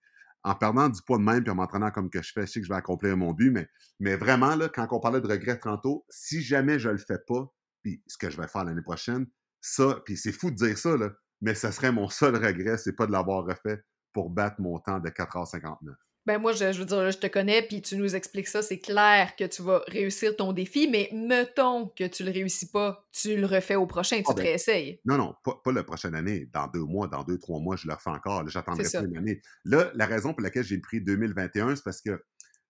en 0.47 0.55
perdant 0.55 0.89
du 0.89 1.03
poids 1.03 1.19
de 1.19 1.25
même 1.25 1.43
puis 1.43 1.51
en 1.51 1.57
m'entraînant 1.57 1.91
comme 1.91 2.09
que 2.09 2.23
je 2.23 2.33
fais, 2.33 2.47
je 2.47 2.53
sais 2.53 2.61
que 2.61 2.67
je 2.67 2.73
vais 2.73 2.79
accomplir 2.79 3.17
mon 3.17 3.33
but. 3.33 3.51
Mais, 3.51 3.69
mais 3.99 4.17
vraiment, 4.17 4.55
là, 4.55 4.69
quand 4.69 4.87
on 4.93 5.01
parlait 5.01 5.21
de 5.21 5.27
regret 5.27 5.59
tantôt, 5.59 6.07
si 6.09 6.41
jamais 6.41 6.79
je 6.79 6.89
le 6.89 6.99
fais 6.99 7.19
pas, 7.27 7.53
puis 7.83 8.01
ce 8.07 8.17
que 8.17 8.31
je 8.31 8.41
vais 8.41 8.47
faire 8.47 8.65
l'année 8.65 8.83
prochaine, 8.83 9.27
ça, 9.61 10.01
puis 10.05 10.17
c'est 10.17 10.33
fou 10.33 10.53
de 10.53 10.57
dire 10.57 10.79
ça, 10.79 10.97
là, 10.97 11.11
mais 11.41 11.55
ça 11.55 11.73
serait 11.73 11.91
mon 11.91 12.09
seul 12.09 12.37
regret, 12.37 12.79
c'est 12.79 12.95
pas 12.95 13.07
de 13.07 13.13
l'avoir 13.13 13.45
refait 13.45 13.83
pour 14.13 14.31
battre 14.31 14.61
mon 14.61 14.79
temps 14.79 15.01
de 15.01 15.09
4h59. 15.09 15.95
Ben 16.27 16.39
moi, 16.39 16.53
je, 16.53 16.65
veux 16.65 16.85
dire, 16.85 17.11
je 17.11 17.19
te 17.19 17.29
connais, 17.29 17.63
puis 17.63 17.81
tu 17.81 17.97
nous 17.97 18.17
expliques 18.17 18.49
ça, 18.49 18.61
c'est 18.61 18.81
clair 18.81 19.37
que 19.37 19.45
tu 19.45 19.63
vas 19.63 19.83
réussir 19.87 20.35
ton 20.35 20.53
défi, 20.53 20.89
mais 20.91 21.09
mettons 21.13 21.87
que 21.89 22.05
tu 22.05 22.25
le 22.25 22.33
réussis 22.33 22.69
pas, 22.69 23.07
tu 23.13 23.37
le 23.37 23.47
refais 23.47 23.77
au 23.77 23.87
prochain, 23.87 24.17
tu 24.17 24.25
ah, 24.27 24.33
te 24.33 24.39
ben, 24.39 24.47
réessayes. 24.47 25.01
Non, 25.05 25.17
non, 25.19 25.35
pas, 25.45 25.73
la 25.73 25.85
prochaine 25.85 26.17
année. 26.17 26.49
Dans 26.53 26.67
deux 26.67 26.85
mois, 26.85 27.07
dans 27.07 27.23
deux, 27.23 27.39
trois 27.39 27.61
mois, 27.61 27.77
je 27.77 27.87
le 27.87 27.95
refais 27.95 28.11
encore. 28.11 28.47
J'attendrai 28.49 28.85
pas 28.93 29.05
une 29.05 29.17
année. 29.17 29.41
Là, 29.65 29.93
la 29.95 30.07
raison 30.07 30.35
pour 30.35 30.43
laquelle 30.43 30.65
j'ai 30.65 30.79
pris 30.79 31.01
2021, 31.01 31.77
c'est 31.77 31.85
parce 31.85 32.01
que 32.01 32.21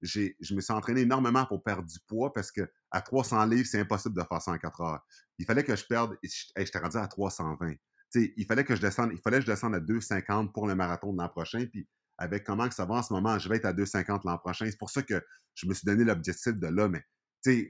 je 0.03 0.55
me 0.55 0.61
suis 0.61 0.75
entraîné 0.75 1.01
énormément 1.01 1.47
pour 1.47 1.63
perdre 1.63 1.89
du 1.89 1.99
poids 2.07 2.35
parce 2.35 2.53
que 2.53 2.61
à 2.91 3.01
300 3.01 3.47
livres, 3.47 3.67
c'est 3.67 3.81
impossible 3.81 4.15
de 4.15 4.23
faire 4.23 4.43
ça 4.43 4.53
en 4.53 4.59
4 4.59 4.81
heures. 4.83 5.01
Il 5.39 5.47
fallait 5.47 5.65
que 5.65 5.75
je 5.75 5.85
perde, 5.87 6.17
et 6.23 6.29
j'étais 6.59 6.79
rendu 6.79 6.99
à 6.99 7.09
320 7.09 7.75
il 8.15 8.47
fallait 8.47 8.65
que 8.65 8.75
je 8.75 8.81
descende, 8.81 9.11
il 9.13 9.19
fallait 9.19 9.39
que 9.39 9.45
je 9.45 9.51
descende 9.51 9.75
à 9.75 9.81
2,50 9.81 10.53
pour 10.53 10.67
le 10.67 10.75
marathon 10.75 11.13
de 11.13 11.19
l'an 11.19 11.29
prochain. 11.29 11.65
Puis 11.71 11.87
avec 12.19 12.45
comment 12.45 12.69
que 12.69 12.75
ça 12.75 12.85
va 12.85 12.97
en 12.97 13.03
ce 13.03 13.13
moment, 13.13 13.39
je 13.39 13.49
vais 13.49 13.57
être 13.57 13.67
à 13.67 13.73
2,50 13.73 14.21
l'an 14.25 14.39
prochain. 14.39 14.67
C'est 14.67 14.79
pour 14.79 14.91
ça 14.91 15.03
que 15.03 15.23
je 15.55 15.67
me 15.67 15.75
suis 15.75 15.85
donné 15.85 16.05
l'objectif 16.05 16.55
de 16.55 16.67
là. 16.67 16.89
Mais 16.89 17.03
si, 17.43 17.69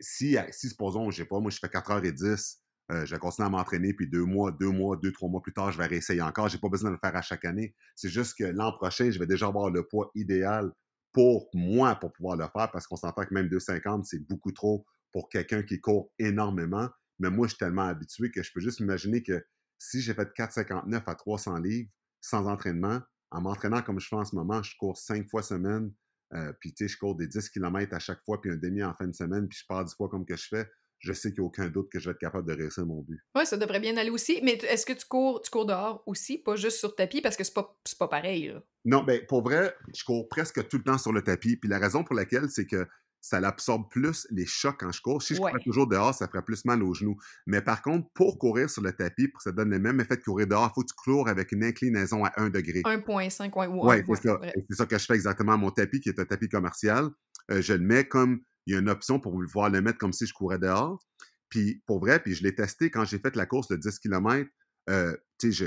si, 0.51 0.69
supposons, 0.69 1.11
je 1.11 1.19
sais 1.19 1.25
pas, 1.25 1.41
moi 1.41 1.51
je 1.51 1.59
fais 1.59 1.67
4h10, 1.67 2.59
euh, 2.93 3.05
je 3.05 3.15
vais 3.15 3.19
continuer 3.19 3.47
à 3.47 3.51
m'entraîner, 3.51 3.93
puis 3.95 4.09
deux 4.09 4.25
mois, 4.25 4.53
deux 4.53 4.71
mois, 4.71 4.97
deux, 4.97 5.13
trois 5.13 5.29
mois 5.29 5.43
plus 5.43 5.53
tard, 5.53 5.73
je 5.73 5.79
vais 5.79 5.87
réessayer 5.87 6.23
encore. 6.23 6.49
J'ai 6.49 6.59
pas 6.59 6.69
besoin 6.69 6.91
de 6.91 6.95
le 6.95 7.01
faire 7.03 7.17
à 7.17 7.23
chaque 7.23 7.45
année. 7.45 7.75
C'est 7.97 8.09
juste 8.09 8.37
que 8.39 8.45
l'an 8.45 8.73
prochain, 8.73 9.11
je 9.11 9.19
vais 9.19 9.27
déjà 9.27 9.47
avoir 9.47 9.71
le 9.71 9.87
poids 9.87 10.11
idéal 10.15 10.73
pour 11.13 11.49
moi 11.55 11.97
pour 11.97 12.13
pouvoir 12.13 12.37
le 12.37 12.45
faire 12.45 12.71
parce 12.71 12.87
qu'on 12.87 12.97
s'entend 12.97 13.25
que 13.25 13.35
même 13.35 13.49
2,50, 13.49 14.05
c'est 14.05 14.21
beaucoup 14.29 14.53
trop 14.53 14.87
pour 15.13 15.29
quelqu'un 15.29 15.63
qui 15.63 15.81
court 15.81 16.13
énormément. 16.19 16.89
Mais 17.19 17.31
moi, 17.31 17.47
je 17.47 17.53
suis 17.53 17.59
tellement 17.59 17.87
habitué 17.87 18.31
que 18.31 18.43
je 18.43 18.53
peux 18.53 18.61
juste 18.61 18.81
imaginer 18.81 19.23
que 19.23 19.45
si 19.79 20.01
j'ai 20.01 20.15
fait 20.15 20.29
4,59 20.37 21.03
à 21.07 21.15
300 21.15 21.59
livres 21.59 21.89
sans 22.21 22.47
entraînement, 22.47 23.01
en 23.31 23.41
m'entraînant 23.41 23.83
comme 23.83 24.01
je 24.01 24.09
fais 24.09 24.17
en 24.17 24.25
ce 24.25 24.35
moment, 24.35 24.63
je 24.63 24.77
cours 24.77 24.97
cinq 24.97 25.29
fois 25.29 25.43
semaine, 25.43 25.93
euh, 26.35 26.53
puis 26.61 26.73
tu 26.73 26.85
sais, 26.87 26.93
je 26.93 26.99
cours 26.99 27.17
des 27.17 27.27
10 27.27 27.51
km 27.51 27.95
à 27.95 27.99
chaque 27.99 28.23
fois, 28.25 28.41
puis 28.41 28.51
un 28.51 28.57
demi 28.57 28.83
en 28.83 28.95
fin 28.95 29.07
de 29.07 29.15
semaine, 29.15 29.49
puis 29.49 29.59
je 29.61 29.67
pars 29.67 29.85
du 29.85 29.95
poids 29.95 30.09
comme 30.09 30.25
que 30.25 30.37
je 30.37 30.49
fais 30.49 30.67
je 30.99 31.13
sais 31.13 31.31
qu'il 31.31 31.41
n'y 31.41 31.47
a 31.47 31.49
aucun 31.49 31.69
doute 31.69 31.91
que 31.91 31.99
je 31.99 32.07
vais 32.07 32.13
être 32.13 32.19
capable 32.19 32.49
de 32.49 32.55
réussir 32.55 32.87
mon 32.87 33.03
but. 33.03 33.21
Oui, 33.35 33.47
ça 33.47 33.57
devrait 33.57 33.81
bien 33.81 33.97
aller 33.97 34.11
aussi. 34.11 34.41
Mais 34.43 34.53
est-ce 34.53 34.87
que 34.87 34.93
tu 34.93 35.07
cours, 35.07 35.41
tu 35.43 35.51
cours 35.51 35.67
dehors 35.67 36.03
aussi, 36.07 36.39
pas 36.39 36.57
juste 36.57 36.79
sur 36.79 36.95
tapis, 36.95 37.21
parce 37.21 37.37
que 37.37 37.45
c'est 37.45 37.55
pas, 37.55 37.79
pas 37.99 38.09
pareil. 38.09 38.55
Non, 38.85 39.03
ben 39.03 39.25
pour 39.27 39.43
vrai, 39.43 39.75
je 39.95 40.05
cours 40.05 40.29
presque 40.29 40.67
tout 40.69 40.79
le 40.79 40.85
temps 40.85 40.99
sur 40.99 41.13
le 41.13 41.23
tapis. 41.23 41.57
Puis 41.57 41.69
la 41.69 41.79
raison 41.79 42.05
pour 42.05 42.15
laquelle, 42.15 42.49
c'est 42.49 42.67
que 42.67 42.87
ça 43.21 43.41
l'absorbe 43.41 43.91
plus 43.91 44.27
les 44.31 44.47
chocs 44.47 44.77
quand 44.79 44.93
je 44.93 45.01
cours. 45.03 45.23
Si 45.23 45.35
je 45.35 45.41
cours 45.41 45.51
toujours 45.65 45.89
dehors, 45.89 46.15
ça 46.15 46.29
ferait 46.29 46.45
plus 46.45 46.65
mal 46.65 46.83
aux 46.83 46.95
genoux. 46.95 47.17
Mais 47.47 47.61
par 47.61 47.83
contre, 47.83 48.09
pour 48.15 48.39
courir 48.39 48.71
sur 48.71 48.83
le 48.83 48.93
tapis, 48.93 49.29
pour 49.29 49.39
que 49.39 49.43
ça 49.43 49.53
donne 49.53 49.71
le 49.71 49.79
même 49.79 50.01
effet 50.01 50.17
de 50.17 50.23
courir 50.23 50.47
dehors, 50.47 50.71
il 50.71 50.75
faut 50.75 50.83
que 50.83 50.89
tu 50.89 50.95
cours 50.97 51.29
avec 51.29 51.51
une 51.53 51.65
inclinaison 51.65 52.25
à 52.25 52.33
1 52.37 52.51
degré. 52.51 52.83
1,5 52.83 53.69
ou 53.69 53.89
Oui, 53.89 53.97
c'est 54.07 54.29
ça. 54.29 54.41
C'est 54.69 54.77
ça 54.77 54.87
que 54.87 54.99
je 54.99 55.05
fais 55.05 55.15
exactement. 55.15 55.59
Mon 55.59 55.71
tapis, 55.71 56.01
qui 56.01 56.09
est 56.09 56.21
un 56.21 56.25
tapis 56.25 56.49
commercial, 56.49 57.09
euh, 57.51 57.61
je 57.61 57.73
le 57.73 57.85
mets 57.85 58.07
comme 58.07 58.41
il 58.67 58.75
y 58.75 58.77
a 58.77 58.81
une 58.81 58.89
option 58.89 59.21
pour 59.21 59.33
pouvoir 59.33 59.71
le 59.71 59.81
mettre 59.81 59.99
comme 59.99 60.13
si 60.13 60.27
je 60.27 60.33
courais 60.33 60.59
dehors. 60.59 61.05
Puis 61.49 61.83
pour 61.87 62.01
vrai, 62.01 62.21
puis 62.21 62.35
je 62.35 62.43
l'ai 62.43 62.55
testé 62.55 62.91
quand 62.91 63.05
j'ai 63.05 63.19
fait 63.19 63.37
la 63.37 63.47
course 63.47 63.69
de 63.69 63.77
10 63.77 63.99
km. 63.99 64.49
Euh, 64.89 65.17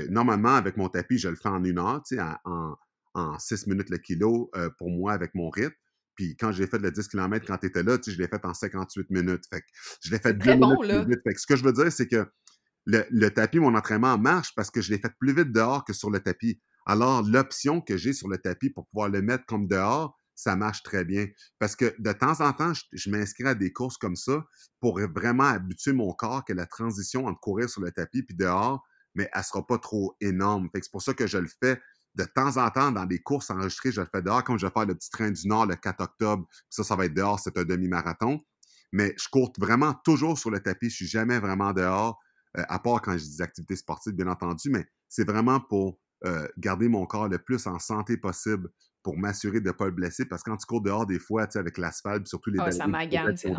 normalement, 0.08 0.54
avec 0.54 0.76
mon 0.76 0.88
tapis, 0.88 1.18
je 1.18 1.28
le 1.28 1.36
fais 1.36 1.48
en 1.48 1.62
une 1.64 1.78
heure, 1.78 2.02
en, 2.44 2.74
en 3.14 3.38
6 3.38 3.66
minutes 3.66 3.90
le 3.90 3.98
kilo 3.98 4.50
euh, 4.56 4.70
pour 4.78 4.90
moi 4.90 5.12
avec 5.12 5.34
mon 5.34 5.50
rythme. 5.50 5.74
Puis 6.20 6.36
quand 6.36 6.52
j'ai 6.52 6.66
fait 6.66 6.78
le 6.78 6.90
10 6.90 7.08
km 7.08 7.46
quand 7.46 7.56
tu 7.56 7.66
étais 7.66 7.82
là, 7.82 7.96
je 8.06 8.14
l'ai 8.18 8.28
fait 8.28 8.44
en 8.44 8.52
58 8.52 9.08
minutes. 9.08 9.44
Fait 9.48 9.62
que 9.62 9.66
je 10.02 10.10
l'ai 10.10 10.18
fait 10.18 10.34
deux 10.34 10.52
minutes 10.52 10.78
plus 10.78 11.12
vite. 11.12 11.20
Fait 11.24 11.32
que 11.32 11.40
ce 11.40 11.46
que 11.46 11.56
je 11.56 11.64
veux 11.64 11.72
dire, 11.72 11.90
c'est 11.90 12.06
que 12.06 12.26
le, 12.84 13.06
le, 13.08 13.30
tapis, 13.30 13.58
mon 13.58 13.74
entraînement 13.74 14.18
marche 14.18 14.54
parce 14.54 14.70
que 14.70 14.82
je 14.82 14.92
l'ai 14.92 14.98
fait 14.98 15.12
plus 15.18 15.34
vite 15.34 15.50
dehors 15.50 15.82
que 15.82 15.94
sur 15.94 16.10
le 16.10 16.20
tapis. 16.20 16.60
Alors, 16.84 17.22
l'option 17.22 17.80
que 17.80 17.96
j'ai 17.96 18.12
sur 18.12 18.28
le 18.28 18.36
tapis 18.36 18.68
pour 18.68 18.86
pouvoir 18.88 19.08
le 19.08 19.22
mettre 19.22 19.46
comme 19.46 19.66
dehors, 19.66 20.14
ça 20.34 20.56
marche 20.56 20.82
très 20.82 21.06
bien. 21.06 21.26
Parce 21.58 21.74
que 21.74 21.94
de 21.98 22.12
temps 22.12 22.42
en 22.42 22.52
temps, 22.52 22.74
je, 22.92 23.08
m'inscris 23.08 23.46
à 23.46 23.54
des 23.54 23.72
courses 23.72 23.96
comme 23.96 24.16
ça 24.16 24.44
pour 24.78 25.00
vraiment 25.00 25.44
habituer 25.44 25.94
mon 25.94 26.12
corps 26.12 26.44
que 26.44 26.52
la 26.52 26.66
transition 26.66 27.28
entre 27.28 27.40
courir 27.40 27.70
sur 27.70 27.80
le 27.80 27.92
tapis 27.92 28.24
puis 28.24 28.36
dehors, 28.36 28.86
mais 29.14 29.30
elle 29.32 29.42
sera 29.42 29.66
pas 29.66 29.78
trop 29.78 30.14
énorme. 30.20 30.68
c'est 30.74 30.92
pour 30.92 31.00
ça 31.00 31.14
que 31.14 31.26
je 31.26 31.38
le 31.38 31.48
fais 31.62 31.80
de 32.14 32.24
temps 32.24 32.56
en 32.56 32.70
temps 32.70 32.92
dans 32.92 33.06
des 33.06 33.20
courses 33.20 33.50
enregistrées, 33.50 33.92
je 33.92 34.00
le 34.00 34.08
fais 34.12 34.22
dehors, 34.22 34.42
comme 34.44 34.58
je 34.58 34.66
vais 34.66 34.72
faire 34.72 34.86
le 34.86 34.94
petit 34.94 35.10
train 35.10 35.30
du 35.30 35.46
Nord 35.46 35.66
le 35.66 35.76
4 35.76 36.00
octobre. 36.00 36.46
Ça, 36.68 36.82
ça 36.82 36.96
va 36.96 37.06
être 37.06 37.14
dehors, 37.14 37.38
c'est 37.38 37.56
un 37.56 37.64
demi-marathon. 37.64 38.40
Mais 38.92 39.14
je 39.16 39.28
cours 39.28 39.52
vraiment 39.58 39.94
toujours 40.04 40.38
sur 40.38 40.50
le 40.50 40.60
tapis. 40.60 40.90
Je 40.90 40.96
suis 40.96 41.06
jamais 41.06 41.38
vraiment 41.38 41.72
dehors, 41.72 42.18
euh, 42.58 42.64
à 42.68 42.78
part 42.80 43.00
quand 43.00 43.16
j'ai 43.16 43.26
des 43.26 43.42
activités 43.42 43.76
sportives, 43.76 44.14
bien 44.14 44.26
entendu, 44.26 44.70
mais 44.70 44.84
c'est 45.08 45.24
vraiment 45.24 45.60
pour 45.60 46.00
euh, 46.26 46.46
garder 46.58 46.88
mon 46.88 47.06
corps 47.06 47.28
le 47.28 47.38
plus 47.38 47.66
en 47.66 47.78
santé 47.78 48.16
possible 48.16 48.68
pour 49.02 49.16
m'assurer 49.16 49.60
de 49.60 49.68
ne 49.68 49.72
pas 49.72 49.86
le 49.86 49.92
blesser. 49.92 50.26
Parce 50.26 50.42
que 50.42 50.50
quand 50.50 50.56
tu 50.56 50.66
cours 50.66 50.82
dehors, 50.82 51.06
des 51.06 51.18
fois, 51.18 51.46
tu 51.46 51.52
sais, 51.52 51.58
avec 51.58 51.78
l'asphalte, 51.78 52.26
surtout 52.26 52.50
les 52.50 52.58
oh, 52.60 52.70
ça 52.70 52.86
magane, 52.86 53.36
c'est 53.36 53.52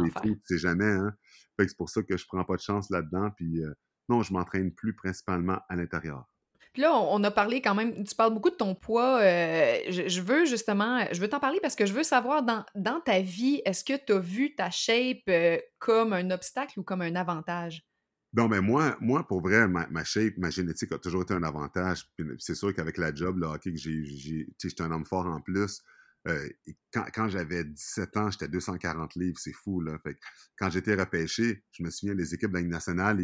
C'est 0.45 0.57
jamais, 0.57 0.91
hein? 0.91 1.11
Fait 1.57 1.65
que 1.65 1.71
c'est 1.71 1.77
pour 1.77 1.89
ça 1.89 2.03
que 2.03 2.15
je 2.15 2.25
prends 2.27 2.43
pas 2.43 2.55
de 2.55 2.61
chance 2.61 2.89
là-dedans. 2.89 3.31
Puis 3.35 3.63
euh, 3.63 3.73
non, 4.09 4.21
je 4.21 4.33
m'entraîne 4.33 4.73
plus 4.73 4.95
principalement 4.95 5.59
à 5.69 5.75
l'intérieur. 5.75 6.30
Puis 6.73 6.83
là, 6.83 6.93
on, 6.93 7.21
a 7.23 7.31
parlé 7.31 7.61
quand 7.61 7.75
même, 7.75 8.03
tu 8.05 8.15
parles 8.15 8.33
beaucoup 8.33 8.49
de 8.49 8.55
ton 8.55 8.75
poids. 8.75 9.19
Euh, 9.21 9.77
je, 9.89 10.21
veux 10.21 10.45
justement, 10.45 11.05
je 11.11 11.19
veux 11.19 11.27
t'en 11.27 11.41
parler 11.41 11.59
parce 11.61 11.75
que 11.75 11.85
je 11.85 11.91
veux 11.91 12.03
savoir 12.03 12.43
dans, 12.43 12.99
ta 13.01 13.19
vie, 13.19 13.61
est-ce 13.65 13.83
que 13.83 13.93
tu 13.93 14.13
as 14.13 14.19
vu 14.19 14.55
ta 14.55 14.69
shape 14.69 15.23
euh, 15.27 15.57
comme 15.79 16.13
un 16.13 16.31
obstacle 16.31 16.79
ou 16.79 16.83
comme 16.83 17.01
un 17.01 17.15
avantage? 17.15 17.85
Non, 18.33 18.47
mais 18.47 18.61
moi, 18.61 18.95
moi 19.01 19.27
pour 19.27 19.41
vrai, 19.41 19.67
ma, 19.67 20.03
shape, 20.05 20.37
ma 20.37 20.49
génétique 20.49 20.93
a 20.93 20.97
toujours 20.97 21.23
été 21.23 21.33
un 21.33 21.43
avantage. 21.43 22.09
c'est 22.39 22.55
sûr 22.55 22.73
qu'avec 22.73 22.97
la 22.97 23.13
job, 23.13 23.37
le 23.37 23.47
hockey, 23.47 23.73
que 23.73 23.77
j'ai, 23.77 24.05
j'étais 24.05 24.81
un 24.81 24.91
homme 24.91 25.05
fort 25.05 25.25
en 25.25 25.41
plus. 25.41 25.81
Euh, 26.27 26.47
quand, 26.93 27.05
quand 27.13 27.27
j'avais 27.27 27.65
17 27.65 28.17
ans, 28.17 28.31
j'étais 28.31 28.47
240 28.47 29.15
livres, 29.15 29.39
c'est 29.39 29.51
fou. 29.51 29.81
Là. 29.81 29.97
Fait 30.03 30.17
quand 30.57 30.69
j'étais 30.69 30.95
repêché, 30.95 31.63
je 31.71 31.83
me 31.83 31.89
souviens, 31.89 32.15
les 32.15 32.33
équipes 32.33 32.51
de 32.51 32.59
la 32.59 32.63
nationale, 32.63 33.19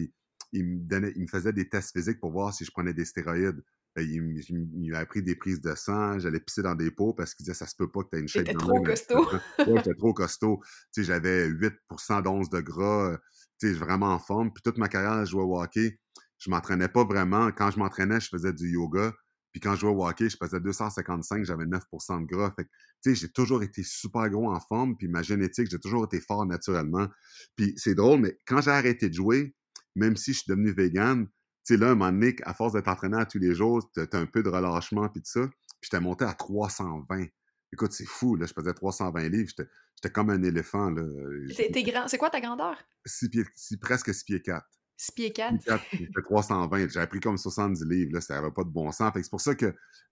ils, 0.53 0.65
me 0.65 1.27
faisaient 1.27 1.53
des 1.53 1.69
tests 1.69 1.91
physiques 1.95 2.19
pour 2.19 2.31
voir 2.31 2.53
si 2.53 2.65
je 2.65 2.71
prenais 2.71 2.93
des 2.93 3.05
stéroïdes. 3.05 3.63
Il, 3.97 4.43
il, 4.75 4.91
m'avait 4.91 5.07
pris 5.07 5.23
des 5.23 5.36
prises 5.36 5.60
de 5.60 5.73
sang, 5.73 6.19
j'allais 6.19 6.39
pisser 6.39 6.62
dans 6.62 6.75
des 6.75 6.91
pots 6.91 7.13
parce 7.13 7.33
qu'il 7.33 7.45
disait 7.45 7.55
ça 7.55 7.65
se 7.65 7.75
peut 7.75 7.89
pas 7.89 8.03
que 8.03 8.10
tu 8.12 8.17
aies 8.17 8.21
une 8.21 8.27
shape. 8.27 8.45
T'étais 8.45 8.57
trop 8.57 8.81
costaud. 8.83 9.27
j'étais 9.57 9.95
trop 9.95 10.13
costaud. 10.13 10.62
j'avais 10.95 11.49
8% 11.49 12.21
d'once 12.21 12.49
de 12.51 12.62
gras 12.62 13.17
sais, 13.60 13.73
vraiment 13.73 14.07
en 14.13 14.19
forme. 14.19 14.51
Puis 14.53 14.62
toute 14.63 14.77
ma 14.77 14.88
carrière, 14.88 15.25
je 15.25 15.31
jouais 15.31 15.43
au 15.43 15.62
hockey. 15.62 15.99
Je 16.38 16.49
m'entraînais 16.49 16.88
pas 16.88 17.03
vraiment. 17.03 17.51
Quand 17.51 17.71
je 17.71 17.79
m'entraînais, 17.79 18.19
je 18.19 18.29
faisais 18.29 18.53
du 18.53 18.69
yoga. 18.69 19.13
Puis 19.51 19.62
quand 19.62 19.75
je 19.75 19.81
jouais 19.81 19.91
au 19.91 20.07
hockey, 20.07 20.29
je 20.29 20.38
faisais 20.38 20.60
255, 20.60 21.43
j'avais 21.43 21.65
9% 21.65 22.21
de 22.21 22.25
gras. 22.27 22.53
Fait 22.55 22.65
tu 22.65 22.69
sais, 23.01 23.15
j'ai 23.15 23.29
toujours 23.29 23.63
été 23.63 23.81
super 23.83 24.29
gros 24.29 24.51
en 24.51 24.60
forme. 24.60 24.95
Puis 24.97 25.07
ma 25.07 25.23
génétique, 25.23 25.69
j'ai 25.71 25.79
toujours 25.79 26.05
été 26.05 26.19
fort 26.21 26.45
naturellement. 26.45 27.07
Puis 27.55 27.73
c'est 27.77 27.95
drôle, 27.95 28.21
mais 28.21 28.38
quand 28.45 28.62
j'ai 28.62 28.71
arrêté 28.71 29.10
de 29.10 29.13
jouer, 29.13 29.55
même 29.97 30.15
si 30.15 30.33
je 30.33 30.39
suis 30.39 30.49
devenu 30.49 30.71
vegan, 30.71 31.27
tu 31.27 31.73
sais, 31.73 31.77
là, 31.77 31.88
un 31.88 31.95
moment 31.95 32.12
donné, 32.12 32.36
à 32.43 32.53
force 32.53 32.73
d'être 32.73 32.88
entraîné 32.88 33.17
à 33.17 33.25
tous 33.25 33.39
les 33.39 33.53
jours, 33.53 33.89
tu 33.93 33.99
as 33.99 34.17
un 34.17 34.25
peu 34.25 34.43
de 34.43 34.49
relâchement, 34.49 35.10
puis 35.10 35.21
tout 35.21 35.31
ça. 35.31 35.47
Puis 35.47 35.89
j'étais 35.91 35.99
monté 35.99 36.23
à 36.25 36.33
320. 36.33 37.25
Écoute, 37.73 37.91
c'est 37.91 38.05
fou, 38.05 38.36
là, 38.36 38.45
je 38.45 38.53
faisais 38.53 38.73
320 38.73 39.27
livres, 39.29 39.49
j'étais 39.49 40.12
comme 40.13 40.29
un 40.29 40.41
éléphant, 40.41 40.89
là. 40.89 41.03
T'es 41.55 41.83
grand, 41.83 42.07
c'est 42.07 42.17
quoi 42.17 42.29
ta 42.29 42.39
grandeur? 42.39 42.77
pieds, 43.29 43.43
presque 43.81 44.13
6 44.13 44.23
pieds 44.23 44.41
4. 44.41 44.65
6 44.95 45.12
pieds 45.12 45.33
4? 45.33 45.63
4 45.65 45.83
j'étais 45.91 46.21
320, 46.23 46.88
j'avais 46.89 47.07
pris 47.07 47.19
comme 47.19 47.38
70 47.38 47.83
livres, 47.86 48.13
là, 48.13 48.21
ça 48.21 48.36
n'avait 48.36 48.53
pas 48.53 48.63
de 48.63 48.69
bon 48.69 48.91
sens. 48.91 49.12
Fait 49.12 49.21
c'est 49.21 49.29
pour 49.29 49.41
ça 49.41 49.53
que, 49.53 49.65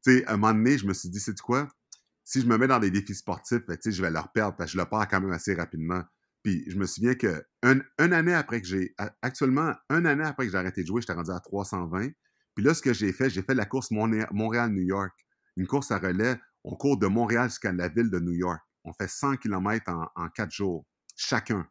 tu 0.04 0.18
sais, 0.18 0.26
à 0.26 0.34
un 0.34 0.38
moment 0.38 0.54
donné, 0.54 0.78
je 0.78 0.86
me 0.86 0.94
suis 0.94 1.10
dit, 1.10 1.20
c'est 1.20 1.40
quoi? 1.40 1.70
Si 2.26 2.42
je 2.42 2.48
me 2.48 2.58
mets 2.58 2.68
dans 2.68 2.80
des 2.80 2.92
défis 2.92 3.16
sportifs, 3.16 3.66
ben, 3.66 3.78
tu 3.78 3.84
sais, 3.84 3.92
je 3.96 4.02
vais 4.02 4.12
leur 4.12 4.32
perdre, 4.34 4.58
parce 4.58 4.72
que 4.72 4.78
je 4.78 4.84
le 4.84 4.90
perds 4.90 5.08
quand 5.08 5.22
même 5.22 5.32
assez 5.32 5.54
rapidement. 5.54 6.04
Puis 6.46 6.64
je 6.68 6.78
me 6.78 6.86
souviens 6.86 7.16
que 7.16 7.44
un, 7.64 7.80
une 8.00 8.14
année 8.14 8.34
après 8.34 8.62
que 8.62 8.68
j'ai, 8.68 8.96
actuellement, 9.22 9.74
une 9.90 10.06
année 10.06 10.24
après 10.24 10.46
que 10.46 10.52
j'ai 10.54 10.58
arrêté 10.58 10.84
de 10.84 10.88
jouer, 10.88 11.02
j'étais 11.02 11.14
rendu 11.14 11.32
à 11.32 11.42
320. 11.42 12.12
Puis 12.56 12.64
là, 12.64 12.74
ce 12.74 12.82
que 12.82 12.94
j'ai 12.94 13.12
fait, 13.12 13.30
j'ai 13.30 13.42
fait 13.42 13.56
la 13.56 13.66
course 13.66 13.92
Montréal-New 13.92 14.84
York. 14.84 15.12
Une 15.58 15.68
course 15.68 15.92
à 15.92 15.98
relais 15.98 16.40
on 16.66 16.76
court 16.76 16.98
de 16.98 17.08
Montréal 17.08 17.50
jusqu'à 17.50 17.72
la 17.72 17.88
ville 17.88 18.10
de 18.10 18.20
New 18.20 18.34
York. 18.34 18.60
On 18.84 18.94
fait 18.94 19.08
100 19.08 19.38
km 19.38 19.92
en, 20.16 20.30
quatre 20.30 20.52
jours, 20.52 20.86
chacun. 21.16 21.66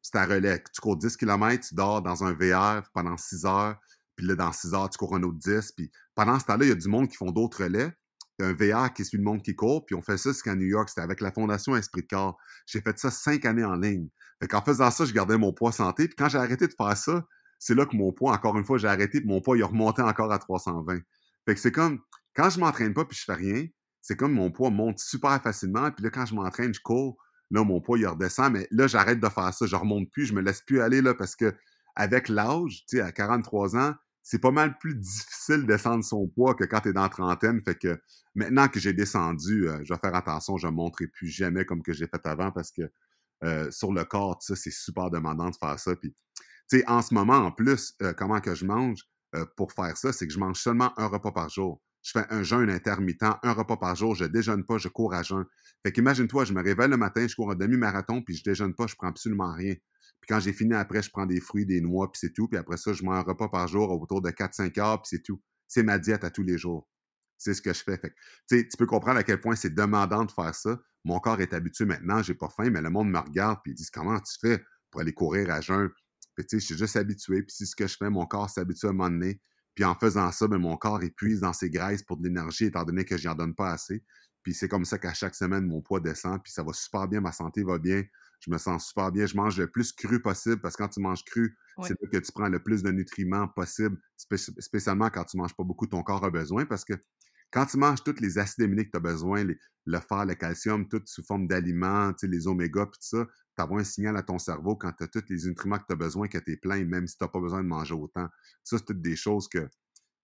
C'est 0.00 0.16
à 0.16 0.24
relais. 0.24 0.62
Tu 0.72 0.80
cours 0.80 0.96
10 0.96 1.16
km, 1.16 1.68
tu 1.68 1.74
dors 1.74 2.00
dans 2.00 2.24
un 2.24 2.32
VR 2.32 2.82
pendant 2.94 3.16
6 3.16 3.44
heures, 3.44 3.76
puis 4.16 4.26
là, 4.26 4.34
dans 4.34 4.52
6 4.52 4.72
heures, 4.74 4.88
tu 4.88 4.96
cours 4.96 5.14
un 5.14 5.22
autre 5.22 5.38
10. 5.38 5.72
Puis 5.72 5.90
pendant 6.14 6.38
ce 6.38 6.46
temps-là, 6.46 6.64
il 6.64 6.68
y 6.68 6.72
a 6.72 6.76
du 6.76 6.88
monde 6.88 7.08
qui 7.08 7.16
font 7.16 7.30
d'autres 7.30 7.64
relais. 7.64 7.92
Il 8.38 8.44
y 8.44 8.46
a 8.46 8.50
un 8.50 8.54
VR 8.84 8.92
qui 8.92 9.04
suit 9.04 9.18
le 9.18 9.24
monde 9.24 9.42
qui 9.42 9.54
court, 9.54 9.84
puis 9.84 9.94
on 9.94 10.02
fait 10.02 10.16
ça 10.16 10.30
jusqu'à 10.30 10.54
New 10.54 10.66
York. 10.66 10.88
C'était 10.88 11.02
avec 11.02 11.20
la 11.20 11.30
Fondation 11.30 11.76
Esprit 11.76 12.02
de 12.02 12.06
Corps. 12.06 12.38
J'ai 12.66 12.80
fait 12.80 12.98
ça 12.98 13.10
cinq 13.10 13.44
années 13.44 13.64
en 13.64 13.74
ligne. 13.74 14.08
Fait 14.40 14.48
qu'en 14.48 14.62
faisant 14.62 14.90
ça, 14.90 15.04
je 15.04 15.12
gardais 15.12 15.36
mon 15.36 15.52
poids 15.52 15.72
santé. 15.72 16.06
Puis 16.06 16.16
quand 16.16 16.28
j'ai 16.28 16.38
arrêté 16.38 16.66
de 16.66 16.72
faire 16.72 16.96
ça, 16.96 17.26
c'est 17.58 17.74
là 17.74 17.86
que 17.86 17.96
mon 17.96 18.12
poids, 18.12 18.32
encore 18.32 18.56
une 18.56 18.64
fois, 18.64 18.78
j'ai 18.78 18.88
arrêté, 18.88 19.20
puis 19.20 19.28
mon 19.28 19.40
poids, 19.40 19.56
il 19.56 19.62
a 19.62 19.66
remonté 19.66 20.02
encore 20.02 20.32
à 20.32 20.38
320. 20.38 21.00
Fait 21.44 21.54
que 21.54 21.60
c'est 21.60 21.72
comme, 21.72 22.00
quand 22.34 22.50
je 22.50 22.60
m'entraîne 22.60 22.94
pas, 22.94 23.04
puis 23.04 23.18
je 23.18 23.24
fais 23.24 23.34
rien, 23.34 23.66
c'est 24.00 24.16
comme 24.16 24.32
mon 24.32 24.50
poids 24.50 24.70
monte 24.70 24.98
super 25.00 25.42
facilement. 25.42 25.90
Puis 25.90 26.04
là, 26.04 26.10
quand 26.10 26.24
je 26.24 26.34
m'entraîne, 26.34 26.72
je 26.72 26.80
cours, 26.80 27.18
là, 27.50 27.64
mon 27.64 27.80
poids, 27.80 27.98
il 27.98 28.06
redescend. 28.06 28.52
Mais 28.52 28.68
là, 28.70 28.86
j'arrête 28.86 29.20
de 29.20 29.28
faire 29.28 29.52
ça. 29.52 29.66
Je 29.66 29.76
remonte 29.76 30.10
plus, 30.10 30.26
je 30.26 30.34
me 30.34 30.40
laisse 30.40 30.62
plus 30.62 30.80
aller 30.80 31.02
là 31.02 31.14
parce 31.14 31.34
que 31.34 31.54
avec 31.96 32.28
l'âge, 32.28 32.84
tu 32.88 32.98
sais, 32.98 33.00
à 33.00 33.10
43 33.10 33.76
ans, 33.76 33.94
c'est 34.22 34.38
pas 34.38 34.50
mal 34.50 34.76
plus 34.78 34.94
difficile 34.94 35.62
de 35.62 35.66
descendre 35.66 36.04
son 36.04 36.28
poids 36.28 36.54
que 36.54 36.64
quand 36.64 36.80
tu 36.80 36.90
es 36.90 36.92
dans 36.92 37.02
la 37.02 37.08
trentaine. 37.08 37.62
Fait 37.64 37.74
que 37.74 37.98
maintenant 38.34 38.68
que 38.68 38.78
j'ai 38.78 38.92
descendu, 38.92 39.68
euh, 39.68 39.80
je 39.84 39.92
vais 39.92 39.98
faire 39.98 40.14
attention, 40.14 40.58
je 40.58 40.66
ne 40.66 40.72
monterai 40.72 41.06
plus 41.06 41.28
jamais 41.28 41.64
comme 41.64 41.82
que 41.82 41.92
j'ai 41.92 42.06
fait 42.06 42.24
avant 42.26 42.52
parce 42.52 42.70
que 42.70 42.82
euh, 43.44 43.70
sur 43.70 43.92
le 43.92 44.04
corps, 44.04 44.38
ça, 44.40 44.56
c'est 44.56 44.70
super 44.70 45.10
demandant 45.10 45.50
de 45.50 45.56
faire 45.56 45.78
ça. 45.78 45.94
Puis, 45.96 46.14
tu 46.70 46.78
sais, 46.78 46.88
en 46.88 47.02
ce 47.02 47.14
moment, 47.14 47.36
en 47.36 47.52
plus, 47.52 47.94
euh, 48.02 48.12
comment 48.12 48.40
je 48.44 48.64
mange 48.64 49.00
pour 49.56 49.72
faire 49.72 49.94
ça, 49.98 50.10
c'est 50.10 50.26
que 50.26 50.32
je 50.32 50.38
mange 50.38 50.58
seulement 50.58 50.98
un 50.98 51.06
repas 51.06 51.32
par 51.32 51.50
jour 51.50 51.82
je 52.02 52.12
fais 52.12 52.24
un 52.30 52.42
jeûne 52.42 52.70
intermittent, 52.70 53.22
un 53.42 53.52
repas 53.52 53.76
par 53.76 53.94
jour, 53.94 54.14
je 54.14 54.24
déjeune 54.24 54.64
pas, 54.64 54.78
je 54.78 54.88
cours 54.88 55.14
à 55.14 55.22
jeun. 55.22 55.44
Fait 55.82 55.92
qu'imagine-toi, 55.92 56.44
je 56.44 56.52
me 56.52 56.62
réveille 56.62 56.88
le 56.88 56.96
matin, 56.96 57.26
je 57.26 57.34
cours 57.34 57.50
un 57.50 57.54
demi-marathon, 57.54 58.22
puis 58.22 58.34
je 58.34 58.42
déjeune 58.42 58.74
pas, 58.74 58.86
je 58.86 58.94
prends 58.94 59.08
absolument 59.08 59.52
rien. 59.52 59.74
Puis 59.74 60.28
quand 60.28 60.40
j'ai 60.40 60.52
fini 60.52 60.74
après, 60.74 61.02
je 61.02 61.10
prends 61.10 61.26
des 61.26 61.40
fruits, 61.40 61.66
des 61.66 61.80
noix, 61.80 62.10
puis 62.10 62.18
c'est 62.20 62.32
tout. 62.32 62.48
Puis 62.48 62.58
après 62.58 62.76
ça, 62.76 62.92
je 62.92 63.02
mange 63.02 63.18
un 63.18 63.22
repas 63.22 63.48
par 63.48 63.68
jour 63.68 63.90
autour 63.90 64.22
de 64.22 64.30
4-5 64.30 64.80
heures, 64.80 65.02
puis 65.02 65.10
c'est 65.10 65.22
tout. 65.22 65.40
C'est 65.66 65.82
ma 65.82 65.98
diète 65.98 66.24
à 66.24 66.30
tous 66.30 66.42
les 66.42 66.56
jours. 66.56 66.88
C'est 67.36 67.54
ce 67.54 67.62
que 67.62 67.72
je 67.72 67.82
fais. 67.82 67.98
fait 67.98 68.14
tu 68.48 68.76
peux 68.78 68.86
comprendre 68.86 69.18
à 69.18 69.22
quel 69.22 69.40
point 69.40 69.54
c'est 69.54 69.74
demandant 69.74 70.24
de 70.24 70.32
faire 70.32 70.54
ça. 70.54 70.78
Mon 71.08 71.20
corps 71.20 71.40
est 71.40 71.54
habitué 71.54 71.86
maintenant, 71.86 72.22
j'ai 72.22 72.34
pas 72.34 72.50
faim, 72.50 72.68
mais 72.68 72.82
le 72.82 72.90
monde 72.90 73.08
me 73.08 73.18
regarde 73.18 73.60
puis 73.62 73.72
ils 73.72 73.74
disent 73.74 73.88
comment 73.88 74.20
tu 74.20 74.38
fais 74.38 74.62
pour 74.90 75.00
aller 75.00 75.14
courir 75.14 75.50
à 75.50 75.62
jeun. 75.62 75.88
Puis 76.34 76.44
tu 76.44 76.56
sais, 76.56 76.60
je 76.60 76.66
suis 76.66 76.76
juste 76.76 76.96
habitué, 76.96 77.42
puis 77.42 77.54
c'est 77.56 77.64
ce 77.64 77.74
que 77.74 77.86
je 77.86 77.96
fais, 77.96 78.10
mon 78.10 78.26
corps 78.26 78.50
s'habitue 78.50 78.84
à 78.84 78.90
un 78.90 78.92
moment 78.92 79.08
donné. 79.08 79.40
Puis 79.74 79.84
en 79.84 79.94
faisant 79.94 80.30
ça, 80.32 80.46
ben, 80.48 80.58
mon 80.58 80.76
corps 80.76 81.02
épuise 81.02 81.40
dans 81.40 81.54
ses 81.54 81.70
graisses 81.70 82.02
pour 82.02 82.18
de 82.18 82.24
l'énergie, 82.24 82.66
étant 82.66 82.84
donné 82.84 83.06
que 83.06 83.16
je 83.16 83.26
n'en 83.26 83.34
donne 83.34 83.54
pas 83.54 83.70
assez. 83.70 84.04
puis 84.42 84.52
c'est 84.52 84.68
comme 84.68 84.84
ça 84.84 84.98
qu'à 84.98 85.14
chaque 85.14 85.34
semaine, 85.34 85.66
mon 85.66 85.80
poids 85.80 86.00
descend, 86.00 86.42
puis 86.42 86.52
ça 86.52 86.62
va 86.62 86.74
super 86.74 87.08
bien, 87.08 87.22
ma 87.22 87.32
santé 87.32 87.64
va 87.64 87.78
bien, 87.78 88.02
je 88.40 88.50
me 88.50 88.58
sens 88.58 88.88
super 88.88 89.10
bien, 89.10 89.24
je 89.24 89.34
mange 89.34 89.58
le 89.58 89.70
plus 89.70 89.92
cru 89.92 90.20
possible, 90.20 90.60
parce 90.60 90.76
que 90.76 90.82
quand 90.82 90.90
tu 90.90 91.00
manges 91.00 91.24
cru, 91.24 91.56
c'est 91.84 91.94
là 92.02 92.08
que 92.12 92.18
tu 92.18 92.32
prends 92.32 92.48
le 92.48 92.62
plus 92.62 92.82
de 92.82 92.90
nutriments 92.90 93.48
possible, 93.48 93.96
spécialement 94.58 95.08
quand 95.08 95.24
tu 95.24 95.38
manges 95.38 95.56
pas 95.56 95.64
beaucoup, 95.64 95.86
ton 95.86 96.02
corps 96.02 96.24
a 96.24 96.30
besoin, 96.30 96.66
parce 96.66 96.84
que 96.84 96.92
quand 97.50 97.66
tu 97.66 97.78
manges 97.78 98.02
tous 98.02 98.20
les 98.20 98.38
acides 98.38 98.64
aminés 98.64 98.84
que 98.86 98.90
tu 98.90 98.96
as 98.96 99.00
besoin, 99.00 99.44
le 99.44 100.00
fer, 100.00 100.26
le 100.26 100.34
calcium, 100.34 100.86
tout 100.88 101.02
sous 101.06 101.22
forme 101.22 101.46
d'aliments, 101.46 102.12
les 102.22 102.46
oméga, 102.46 102.86
puis 102.86 102.98
tout 103.00 103.18
ça, 103.18 103.26
tu 103.56 103.62
as 103.62 103.68
un 103.70 103.84
signal 103.84 104.16
à 104.16 104.22
ton 104.22 104.38
cerveau 104.38 104.76
quand 104.76 104.92
tu 104.92 105.04
as 105.04 105.08
tous 105.08 105.24
les 105.30 105.48
nutriments 105.48 105.78
que 105.78 105.86
tu 105.86 105.92
as 105.92 105.96
besoin, 105.96 106.28
que 106.28 106.38
tu 106.38 106.52
es 106.52 106.56
plein, 106.56 106.84
même 106.84 107.06
si 107.06 107.16
tu 107.16 107.24
n'as 107.24 107.28
pas 107.28 107.40
besoin 107.40 107.62
de 107.62 107.68
manger 107.68 107.94
autant. 107.94 108.28
Ça, 108.64 108.78
c'est 108.78 108.84
toutes 108.84 109.00
des 109.00 109.16
choses 109.16 109.48
que, 109.48 109.66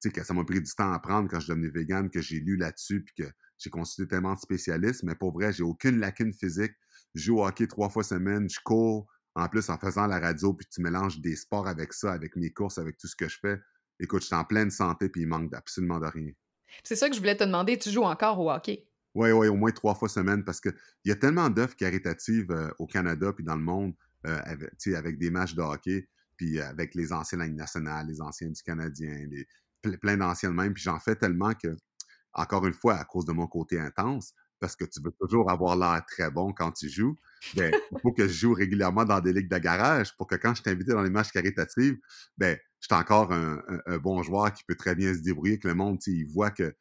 que 0.02 0.24
ça 0.24 0.34
m'a 0.34 0.44
pris 0.44 0.60
du 0.60 0.70
temps 0.72 0.92
à 0.92 0.96
apprendre 0.96 1.30
quand 1.30 1.40
je 1.40 1.48
devenu 1.48 1.70
vegan, 1.70 2.10
que 2.10 2.20
j'ai 2.20 2.40
lu 2.40 2.56
là-dessus, 2.56 3.02
puis 3.02 3.24
que 3.24 3.30
j'ai 3.56 3.70
consulté 3.70 4.08
tellement 4.08 4.34
de 4.34 4.40
spécialistes. 4.40 5.02
Mais 5.02 5.14
pour 5.14 5.32
vrai, 5.32 5.52
j'ai 5.52 5.62
aucune 5.62 5.98
lacune 5.98 6.32
physique. 6.34 6.72
Je 7.14 7.22
joue 7.22 7.38
au 7.38 7.46
hockey 7.46 7.66
trois 7.66 7.88
fois 7.88 8.04
semaine, 8.04 8.48
je 8.50 8.60
cours. 8.62 9.06
En 9.36 9.48
plus, 9.48 9.68
en 9.68 9.78
faisant 9.78 10.06
la 10.06 10.20
radio, 10.20 10.52
puis 10.54 10.66
tu 10.70 10.80
mélanges 10.80 11.20
des 11.20 11.34
sports 11.34 11.66
avec 11.66 11.92
ça, 11.92 12.12
avec 12.12 12.36
mes 12.36 12.52
courses, 12.52 12.78
avec 12.78 12.98
tout 12.98 13.08
ce 13.08 13.16
que 13.16 13.28
je 13.28 13.38
fais. 13.40 13.58
Écoute, 13.98 14.22
je 14.22 14.26
suis 14.26 14.36
en 14.36 14.44
pleine 14.44 14.70
santé, 14.70 15.08
puis 15.08 15.22
il 15.22 15.26
manque 15.26 15.52
absolument 15.54 15.98
de 15.98 16.06
rien. 16.06 16.30
C'est 16.82 16.96
ça 16.96 17.08
que 17.08 17.14
je 17.14 17.20
voulais 17.20 17.36
te 17.36 17.44
demander. 17.44 17.78
Tu 17.78 17.90
joues 17.90 18.04
encore 18.04 18.38
au 18.40 18.50
hockey? 18.50 18.86
Oui, 19.14 19.30
oui, 19.30 19.46
au 19.46 19.54
moins 19.54 19.70
trois 19.70 19.94
fois 19.94 20.08
semaine 20.08 20.44
parce 20.44 20.60
qu'il 20.60 20.74
y 21.04 21.12
a 21.12 21.16
tellement 21.16 21.48
d'offres 21.48 21.76
caritatives 21.76 22.50
euh, 22.50 22.70
au 22.78 22.86
Canada 22.86 23.32
puis 23.32 23.44
dans 23.44 23.54
le 23.54 23.62
monde 23.62 23.94
euh, 24.26 24.40
avec, 24.44 24.70
avec, 24.88 25.18
des 25.18 25.30
matchs 25.30 25.54
de 25.54 25.62
hockey, 25.62 26.08
puis 26.36 26.60
avec 26.60 26.94
les 26.94 27.12
anciens 27.12 27.38
de 27.38 27.44
nationale, 27.44 28.06
les 28.08 28.20
anciens 28.20 28.48
du 28.48 28.62
Canadien, 28.62 29.28
plein 30.00 30.16
d'anciens 30.16 30.50
même. 30.50 30.74
Puis 30.74 30.82
j'en 30.82 30.98
fais 30.98 31.14
tellement 31.14 31.52
que, 31.54 31.76
encore 32.32 32.66
une 32.66 32.72
fois, 32.72 32.94
à 32.94 33.04
cause 33.04 33.24
de 33.24 33.32
mon 33.32 33.46
côté 33.46 33.78
intense, 33.78 34.34
parce 34.58 34.76
que 34.76 34.84
tu 34.84 35.00
veux 35.02 35.12
toujours 35.20 35.50
avoir 35.50 35.76
l'air 35.76 36.02
très 36.06 36.30
bon 36.30 36.52
quand 36.52 36.72
tu 36.72 36.88
joues, 36.88 37.16
ben, 37.54 37.70
il 37.92 38.00
faut 38.00 38.12
que 38.12 38.26
je 38.26 38.32
joue 38.32 38.54
régulièrement 38.54 39.04
dans 39.04 39.20
des 39.20 39.32
ligues 39.32 39.50
de 39.50 39.58
garage 39.58 40.16
pour 40.16 40.26
que 40.26 40.36
quand 40.36 40.54
je 40.54 40.62
t'invite 40.62 40.88
dans 40.88 41.02
les 41.02 41.10
matchs 41.10 41.32
caritatifs, 41.32 41.96
ben, 42.38 42.58
suis 42.84 42.94
encore 42.94 43.32
un, 43.32 43.60
bon 43.98 44.22
joueur 44.22 44.52
qui 44.52 44.64
peut 44.64 44.76
très 44.76 44.94
bien 44.94 45.14
se 45.14 45.20
débrouiller, 45.20 45.58
que 45.58 45.68
le 45.68 45.74
monde, 45.74 45.98
il 46.06 46.26
voit 46.26 46.50
que, 46.50 46.74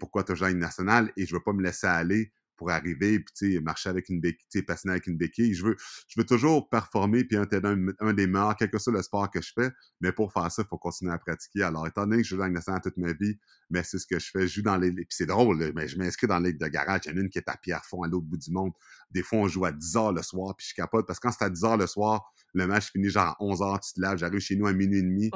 pourquoi 0.00 0.24
tu 0.24 0.32
as 0.42 0.50
une 0.50 0.58
nationale 0.58 1.12
et 1.16 1.26
je 1.26 1.34
veux 1.34 1.42
pas 1.42 1.52
me 1.52 1.62
laisser 1.62 1.86
aller 1.86 2.32
pour 2.56 2.70
arriver 2.70 3.20
puis 3.20 3.60
marcher 3.60 3.90
avec 3.90 4.08
une 4.08 4.20
béquille, 4.20 4.62
passer 4.62 4.88
avec 4.88 5.06
une 5.06 5.16
béquille. 5.16 5.54
Je 5.54 5.64
veux, 5.64 5.76
je 6.08 6.20
veux 6.20 6.26
toujours 6.26 6.68
performer 6.68 7.24
puis 7.24 7.36
être 7.36 7.64
un, 7.64 7.86
un, 8.00 8.12
des 8.12 8.26
meilleurs, 8.26 8.56
quel 8.56 8.70
que 8.70 8.78
soit 8.78 8.92
le 8.92 9.02
sport 9.02 9.30
que 9.30 9.40
je 9.40 9.52
fais. 9.54 9.70
Mais 10.00 10.12
pour 10.12 10.32
faire 10.32 10.50
ça, 10.50 10.62
il 10.62 10.68
faut 10.68 10.78
continuer 10.78 11.12
à 11.12 11.18
pratiquer. 11.18 11.62
Alors, 11.62 11.86
étant 11.86 12.06
donné 12.06 12.18
que 12.18 12.22
je 12.24 12.30
joue 12.30 12.38
dans 12.38 12.48
nationale 12.48 12.80
toute 12.82 12.96
ma 12.96 13.12
vie, 13.12 13.38
mais 13.70 13.82
c'est 13.82 13.98
ce 13.98 14.06
que 14.06 14.18
je 14.18 14.30
fais. 14.30 14.48
Je 14.48 14.54
joue 14.54 14.62
dans 14.62 14.76
les. 14.76 14.90
Puis 14.90 15.06
c'est 15.10 15.26
drôle, 15.26 15.72
mais 15.74 15.86
je 15.86 15.98
m'inscris 15.98 16.26
dans 16.26 16.38
les 16.38 16.52
de 16.52 16.66
garage. 16.66 17.02
Il 17.04 17.12
y 17.12 17.14
en 17.14 17.18
a 17.18 17.20
une 17.20 17.28
qui 17.28 17.38
est 17.38 17.48
à 17.48 17.56
Pierrefonds, 17.56 18.02
à 18.02 18.08
l'autre 18.08 18.26
bout 18.26 18.38
du 18.38 18.50
monde. 18.50 18.72
Des 19.16 19.22
fois, 19.22 19.38
on 19.38 19.48
joue 19.48 19.64
à 19.64 19.72
10 19.72 19.96
heures 19.96 20.12
le 20.12 20.22
soir, 20.22 20.54
puis 20.54 20.66
je 20.68 20.74
capote. 20.74 21.06
Parce 21.06 21.18
que 21.18 21.26
quand 21.26 21.32
c'est 21.32 21.44
à 21.46 21.48
10 21.48 21.64
heures 21.64 21.76
le 21.78 21.86
soir, 21.86 22.30
le 22.52 22.66
match 22.66 22.90
finit 22.92 23.08
genre 23.08 23.28
à 23.28 23.36
11 23.40 23.62
heures, 23.62 23.80
tu 23.80 23.94
te 23.94 24.00
laves, 24.02 24.18
j'arrive 24.18 24.40
chez 24.40 24.56
nous 24.56 24.66
à 24.66 24.74
minuit 24.74 24.98
et 24.98 25.02
demi. 25.02 25.30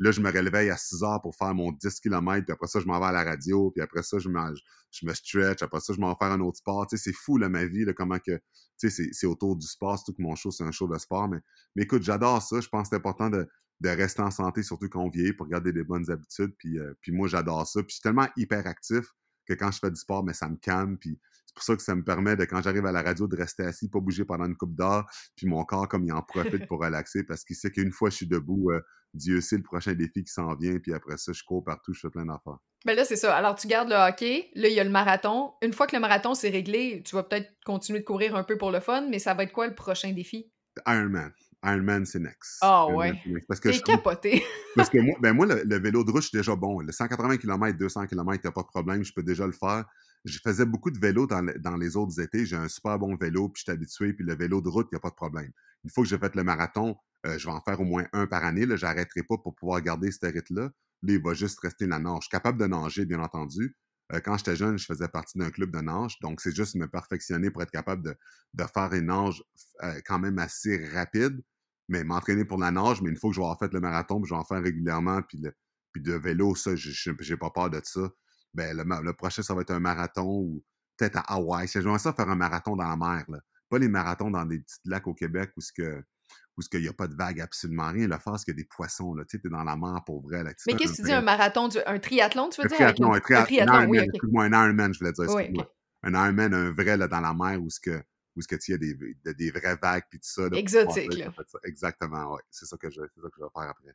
Là, 0.00 0.10
je 0.10 0.20
me 0.20 0.32
réveille 0.32 0.68
à 0.68 0.76
6 0.76 1.04
heures 1.04 1.22
pour 1.22 1.36
faire 1.36 1.54
mon 1.54 1.70
10 1.70 2.00
km, 2.00 2.44
puis 2.44 2.52
après 2.52 2.66
ça, 2.66 2.80
je 2.80 2.86
m'en 2.86 2.98
vais 2.98 3.06
à 3.06 3.12
la 3.12 3.22
radio, 3.22 3.70
puis 3.70 3.82
après 3.82 4.02
ça, 4.02 4.18
je, 4.18 4.28
je 4.28 5.06
me 5.06 5.14
stretch, 5.14 5.62
après 5.62 5.78
ça, 5.78 5.92
je 5.92 6.00
m'en 6.00 6.08
vais 6.08 6.16
faire 6.18 6.32
un 6.32 6.40
autre 6.40 6.58
sport. 6.58 6.88
Tu 6.88 6.96
sais, 6.96 7.04
c'est 7.04 7.16
fou, 7.16 7.38
là, 7.38 7.48
ma 7.48 7.66
vie, 7.66 7.84
là, 7.84 7.92
comment 7.92 8.18
que, 8.18 8.36
tu 8.80 8.90
sais, 8.90 9.10
c'est 9.12 9.26
autour 9.28 9.54
du 9.54 9.66
sport, 9.68 9.96
surtout 9.96 10.14
que 10.14 10.22
mon 10.22 10.34
show, 10.34 10.50
c'est 10.50 10.64
un 10.64 10.72
show 10.72 10.88
de 10.88 10.98
sport, 10.98 11.28
mais, 11.28 11.38
mais 11.76 11.84
écoute, 11.84 12.02
j'adore 12.02 12.42
ça, 12.42 12.60
je 12.60 12.68
pense 12.68 12.88
que 12.88 12.88
c'est 12.90 12.96
important 12.96 13.30
de, 13.30 13.48
de 13.80 13.88
rester 13.88 14.22
en 14.22 14.32
santé, 14.32 14.64
surtout 14.64 14.88
quand 14.88 15.04
on 15.04 15.08
vieillit, 15.08 15.34
pour 15.34 15.46
garder 15.46 15.72
des 15.72 15.84
bonnes 15.84 16.10
habitudes. 16.10 16.52
Puis, 16.58 16.78
euh, 16.78 16.94
puis 17.00 17.12
moi, 17.12 17.28
j'adore 17.28 17.64
ça. 17.66 17.80
Puis 17.80 17.90
je 17.90 17.94
suis 17.94 18.02
tellement 18.02 18.28
hyperactif 18.36 19.06
que 19.54 19.58
quand 19.58 19.70
je 19.70 19.78
fais 19.78 19.90
du 19.90 20.00
sport, 20.00 20.24
mais 20.24 20.32
ça 20.32 20.48
me 20.48 20.56
calme. 20.56 20.96
Puis 20.98 21.18
c'est 21.46 21.54
pour 21.54 21.64
ça 21.64 21.76
que 21.76 21.82
ça 21.82 21.94
me 21.94 22.04
permet, 22.04 22.36
de, 22.36 22.44
quand 22.44 22.62
j'arrive 22.62 22.86
à 22.86 22.92
la 22.92 23.02
radio, 23.02 23.26
de 23.26 23.36
rester 23.36 23.64
assis, 23.64 23.88
pas 23.88 24.00
bouger 24.00 24.24
pendant 24.24 24.46
une 24.46 24.56
coupe 24.56 24.74
d'heure. 24.74 25.10
Puis 25.36 25.46
mon 25.46 25.64
corps, 25.64 25.88
comme 25.88 26.04
il 26.04 26.12
en 26.12 26.22
profite 26.22 26.66
pour 26.66 26.80
relaxer, 26.80 27.24
parce 27.24 27.44
qu'il 27.44 27.56
sait 27.56 27.70
qu'une 27.70 27.92
fois 27.92 28.10
je 28.10 28.16
suis 28.16 28.26
debout, 28.26 28.70
euh, 28.70 28.80
Dieu 29.14 29.40
sait 29.40 29.56
le 29.56 29.62
prochain 29.62 29.94
défi 29.94 30.22
qui 30.22 30.32
s'en 30.32 30.54
vient. 30.54 30.78
Puis 30.78 30.94
après 30.94 31.16
ça, 31.16 31.32
je 31.32 31.42
cours 31.42 31.64
partout, 31.64 31.92
je 31.92 32.00
fais 32.00 32.10
plein 32.10 32.26
d'affaires. 32.26 32.58
Ben 32.86 32.94
là, 32.94 33.04
c'est 33.04 33.16
ça. 33.16 33.36
Alors, 33.36 33.56
tu 33.56 33.66
gardes 33.66 33.90
le 33.90 33.96
hockey. 33.96 34.50
Là, 34.54 34.68
il 34.68 34.74
y 34.74 34.80
a 34.80 34.84
le 34.84 34.90
marathon. 34.90 35.52
Une 35.60 35.72
fois 35.72 35.86
que 35.86 35.94
le 35.94 36.00
marathon 36.00 36.34
s'est 36.34 36.48
réglé, 36.48 37.02
tu 37.04 37.14
vas 37.14 37.24
peut-être 37.24 37.50
continuer 37.66 37.98
de 37.98 38.04
courir 38.04 38.36
un 38.36 38.44
peu 38.44 38.56
pour 38.56 38.70
le 38.70 38.80
fun, 38.80 39.06
mais 39.10 39.18
ça 39.18 39.34
va 39.34 39.42
être 39.42 39.52
quoi 39.52 39.66
le 39.66 39.74
prochain 39.74 40.12
défi? 40.12 40.50
Ironman. 40.86 41.32
Ironman, 41.62 42.06
c'est 42.06 42.18
next. 42.18 42.58
Ah 42.62 42.86
ouais. 42.86 43.12
Parce 43.46 43.60
que 43.60 43.68
capoté. 43.82 44.42
parce 44.76 44.88
que 44.88 44.98
moi, 44.98 45.16
ben 45.20 45.32
moi 45.34 45.46
le, 45.46 45.78
vélo 45.78 46.04
de 46.04 46.10
route, 46.10 46.22
je 46.22 46.28
suis 46.28 46.38
déjà 46.38 46.56
bon. 46.56 46.80
Le 46.80 46.92
180 46.92 47.36
km, 47.36 47.78
200 47.78 48.06
km, 48.06 48.40
il 48.42 48.46
n'y 48.46 48.48
a 48.48 48.52
pas 48.52 48.62
de 48.62 48.66
problème, 48.66 49.04
je 49.04 49.12
peux 49.12 49.22
déjà 49.22 49.46
le 49.46 49.52
faire. 49.52 49.84
Je 50.24 50.38
faisais 50.42 50.66
beaucoup 50.66 50.90
de 50.90 50.98
vélo 50.98 51.26
dans, 51.26 51.44
dans 51.60 51.76
les 51.76 51.96
autres 51.96 52.20
étés. 52.20 52.46
J'ai 52.46 52.56
un 52.56 52.68
super 52.68 52.98
bon 52.98 53.16
vélo, 53.16 53.48
puis 53.48 53.60
je 53.60 53.62
suis 53.64 53.72
habitué. 53.72 54.12
Puis 54.12 54.24
le 54.24 54.34
vélo 54.34 54.60
de 54.60 54.68
route, 54.68 54.88
il 54.90 54.94
n'y 54.94 54.98
a 54.98 55.00
pas 55.00 55.10
de 55.10 55.14
problème. 55.14 55.50
Une 55.84 55.90
fois 55.90 56.04
que 56.04 56.10
j'ai 56.10 56.18
fait 56.18 56.34
le 56.34 56.44
marathon, 56.44 56.96
euh, 57.26 57.38
je 57.38 57.46
vais 57.46 57.52
en 57.52 57.60
faire 57.60 57.80
au 57.80 57.84
moins 57.84 58.04
un 58.12 58.26
par 58.26 58.44
année. 58.44 58.62
Je 58.62 58.84
n'arrêterai 58.84 59.22
pas 59.22 59.36
pour 59.38 59.54
pouvoir 59.54 59.80
garder 59.80 60.10
ce 60.10 60.24
rythme-là. 60.26 60.62
Là, 60.62 60.70
il 61.02 61.22
va 61.22 61.34
juste 61.34 61.60
rester 61.60 61.86
la 61.86 61.98
nage. 61.98 62.18
Je 62.20 62.24
suis 62.24 62.30
capable 62.30 62.58
de 62.58 62.66
nager, 62.66 63.06
bien 63.06 63.20
entendu. 63.20 63.74
Euh, 64.12 64.20
quand 64.20 64.36
j'étais 64.38 64.56
jeune, 64.56 64.78
je 64.78 64.84
faisais 64.84 65.08
partie 65.08 65.38
d'un 65.38 65.50
club 65.50 65.70
de 65.70 65.80
nage. 65.80 66.18
Donc, 66.20 66.40
c'est 66.40 66.54
juste 66.54 66.74
me 66.74 66.88
perfectionner 66.88 67.50
pour 67.50 67.62
être 67.62 67.70
capable 67.70 68.02
de, 68.02 68.64
faire 68.74 68.92
une 68.92 69.06
nage 69.06 69.42
euh, 69.82 70.00
quand 70.04 70.18
même 70.18 70.38
assez 70.38 70.86
rapide 70.88 71.40
mais 71.90 72.04
m'entraîner 72.04 72.44
pour 72.44 72.58
la 72.58 72.70
nage, 72.70 73.02
mais 73.02 73.10
une 73.10 73.16
fois 73.16 73.30
que 73.30 73.34
je 73.34 73.40
vais 73.40 73.44
avoir 73.44 73.58
fait 73.58 73.72
le 73.74 73.80
marathon, 73.80 74.20
puis 74.20 74.28
je 74.28 74.34
vais 74.34 74.38
en 74.38 74.44
faire 74.44 74.62
régulièrement, 74.62 75.22
puis, 75.22 75.38
le, 75.38 75.52
puis 75.92 76.00
de 76.00 76.12
vélo, 76.12 76.54
ça, 76.54 76.70
j'ai 76.76 77.36
pas 77.36 77.50
peur 77.50 77.68
de 77.68 77.80
ça. 77.82 78.08
Ben, 78.54 78.76
le, 78.76 79.12
prochain, 79.12 79.42
ça 79.42 79.54
va 79.54 79.62
être 79.62 79.72
un 79.72 79.80
marathon 79.80 80.24
ou 80.24 80.64
peut-être 80.96 81.16
à 81.16 81.34
Hawaï. 81.34 81.66
J'aimerais 81.66 81.98
ça 81.98 82.12
faire 82.12 82.28
un 82.28 82.36
marathon 82.36 82.76
dans 82.76 82.88
la 82.88 82.96
mer, 82.96 83.24
là. 83.28 83.40
Pas 83.68 83.78
les 83.78 83.88
marathons 83.88 84.30
dans 84.30 84.44
des 84.44 84.60
petits 84.60 84.78
lacs 84.84 85.06
au 85.06 85.14
Québec 85.14 85.52
où 85.56 85.60
ce 85.60 85.72
que 85.72 86.02
où 86.60 86.76
il 86.76 86.82
n'y 86.82 86.88
a 86.88 86.92
pas 86.92 87.08
de 87.08 87.14
vagues, 87.14 87.40
absolument 87.40 87.90
rien. 87.90 88.06
Le 88.06 88.18
faire, 88.18 88.38
c'est 88.38 88.44
qu'il 88.44 88.54
y 88.54 88.58
a 88.58 88.62
des 88.62 88.68
poissons. 88.68 89.14
Là. 89.14 89.24
Tu 89.24 89.38
sais, 89.38 89.42
es 89.44 89.50
dans 89.50 89.64
la 89.64 89.76
mer 89.76 90.02
pour 90.04 90.22
vrai. 90.22 90.42
Là. 90.42 90.52
Mais 90.66 90.74
qu'est-ce 90.74 90.92
que 90.92 90.96
tu 90.96 91.02
dis, 91.02 91.12
un 91.12 91.22
marathon, 91.22 91.68
un 91.86 91.98
triathlon, 91.98 92.50
tu 92.50 92.60
veux 92.60 92.66
un 92.66 92.68
dire? 92.68 92.76
Triathlon, 92.78 93.12
un, 93.12 93.20
triathlon, 93.20 93.72
un, 93.72 93.86
oui, 93.86 93.98
un 94.00 94.52
Ironman, 94.52 94.92
je 94.94 94.98
voulais 94.98 95.12
dire. 95.12 95.30
Oui, 95.34 95.52
Un 96.02 96.14
Ironman, 96.14 96.54
un 96.54 96.72
vrai 96.72 96.96
là, 96.96 97.08
dans 97.08 97.20
la 97.20 97.34
mer 97.34 97.60
où 97.62 97.70
ce 97.70 97.80
que 97.80 98.02
où 98.36 98.42
ce 98.42 98.48
que 98.48 98.56
tu 98.56 98.72
as 98.72 98.78
des, 98.78 98.94
des, 99.24 99.50
vraies 99.50 99.76
vagues 99.82 100.04
puis 100.08 100.20
tout 100.20 100.28
ça. 100.28 100.46
Exotique. 100.52 101.22
Exactement, 101.64 102.34
oui. 102.34 102.40
C'est 102.50 102.66
ça, 102.66 102.76
que 102.76 102.88
je, 102.88 103.00
ça 103.00 103.06
que 103.06 103.36
je 103.36 103.42
vais 103.42 103.50
faire 103.52 103.70
après. 103.70 103.94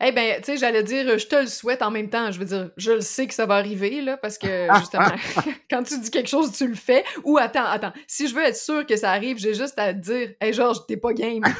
Eh 0.00 0.12
bien, 0.12 0.36
tu 0.36 0.44
sais, 0.44 0.56
j'allais 0.56 0.82
dire, 0.82 1.18
je 1.18 1.26
te 1.26 1.36
le 1.36 1.46
souhaite 1.46 1.82
en 1.82 1.90
même 1.90 2.10
temps. 2.10 2.30
Je 2.30 2.38
veux 2.38 2.44
dire, 2.44 2.70
je 2.76 2.92
le 2.92 3.00
sais 3.00 3.26
que 3.26 3.34
ça 3.34 3.46
va 3.46 3.56
arriver, 3.56 4.00
là, 4.00 4.16
parce 4.16 4.38
que, 4.38 4.66
justement, 4.78 5.12
quand 5.70 5.82
tu 5.82 5.98
dis 5.98 6.10
quelque 6.10 6.28
chose, 6.28 6.52
tu 6.52 6.66
le 6.66 6.74
fais. 6.74 7.04
Ou 7.24 7.38
attends, 7.38 7.64
attends, 7.64 7.92
si 8.06 8.28
je 8.28 8.34
veux 8.34 8.42
être 8.42 8.56
sûr 8.56 8.86
que 8.86 8.96
ça 8.96 9.10
arrive, 9.10 9.38
j'ai 9.38 9.54
juste 9.54 9.78
à 9.78 9.94
te 9.94 9.98
dire, 9.98 10.30
hey, 10.40 10.52
Georges, 10.52 10.86
t'es 10.86 10.96
pas 10.96 11.12
game. 11.12 11.42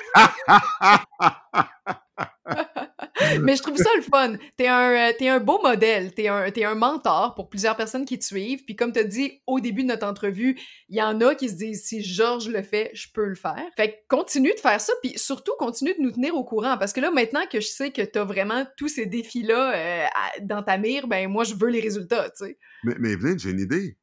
Mais 3.43 3.57
je 3.57 3.63
trouve 3.63 3.77
ça 3.77 3.91
le 3.97 4.03
fun. 4.03 4.35
T'es 4.57 4.69
un, 4.69 4.91
euh, 4.91 5.13
es 5.19 5.29
un 5.29 5.41
beau 5.41 5.61
modèle. 5.63 6.13
T'es 6.15 6.29
un, 6.29 6.45
es 6.45 6.65
un 6.65 6.75
mentor 6.75 7.35
pour 7.35 7.49
plusieurs 7.49 7.77
personnes 7.77 8.05
qui 8.05 8.19
te 8.19 8.25
suivent. 8.25 8.65
Puis 8.65 8.77
comme 8.77 8.93
t'as 8.93 9.05
dit 9.05 9.43
au 9.47 9.61
début 9.61 9.83
de 9.83 9.89
notre 9.89 10.07
entrevue, 10.07 10.59
il 10.89 10.97
y 10.97 11.03
en 11.03 11.21
a 11.21 11.35
qui 11.35 11.49
se 11.49 11.55
disent 11.55 11.85
si 11.85 12.03
Georges 12.03 12.49
le 12.49 12.63
fait, 12.63 12.91
je 12.95 13.09
peux 13.13 13.27
le 13.27 13.35
faire. 13.35 13.65
Fait 13.77 13.91
que 13.91 13.97
continue 14.09 14.53
de 14.55 14.61
faire 14.61 14.81
ça. 14.81 14.93
Puis 15.03 15.19
surtout, 15.19 15.53
continue 15.59 15.95
de 15.95 16.03
nous 16.03 16.13
tenir 16.13 16.35
au 16.35 16.45
courant. 16.45 16.77
Parce 16.79 16.93
que 16.93 17.01
là, 17.01 17.11
maintenant 17.11 17.45
que 17.51 17.61
je 17.61 17.69
sais 17.69 17.91
que 17.91 18.03
t'as 18.03 18.25
vraiment 18.25 18.67
tous 18.77 18.89
ces 18.89 19.07
défis-là 19.07 19.75
euh, 19.75 20.07
dans 20.43 20.63
ta 20.63 20.79
mire, 20.79 21.07
ben 21.07 21.29
moi, 21.29 21.45
je 21.45 21.55
veux 21.55 21.69
les 21.69 21.81
résultats, 21.81 22.31
tu 22.31 22.47
sais. 22.47 22.59
Mais, 22.85 22.95
mais 22.99 23.11
Evelyne, 23.13 23.39
j'ai 23.39 23.51
une 23.51 23.61
idée. 23.61 23.97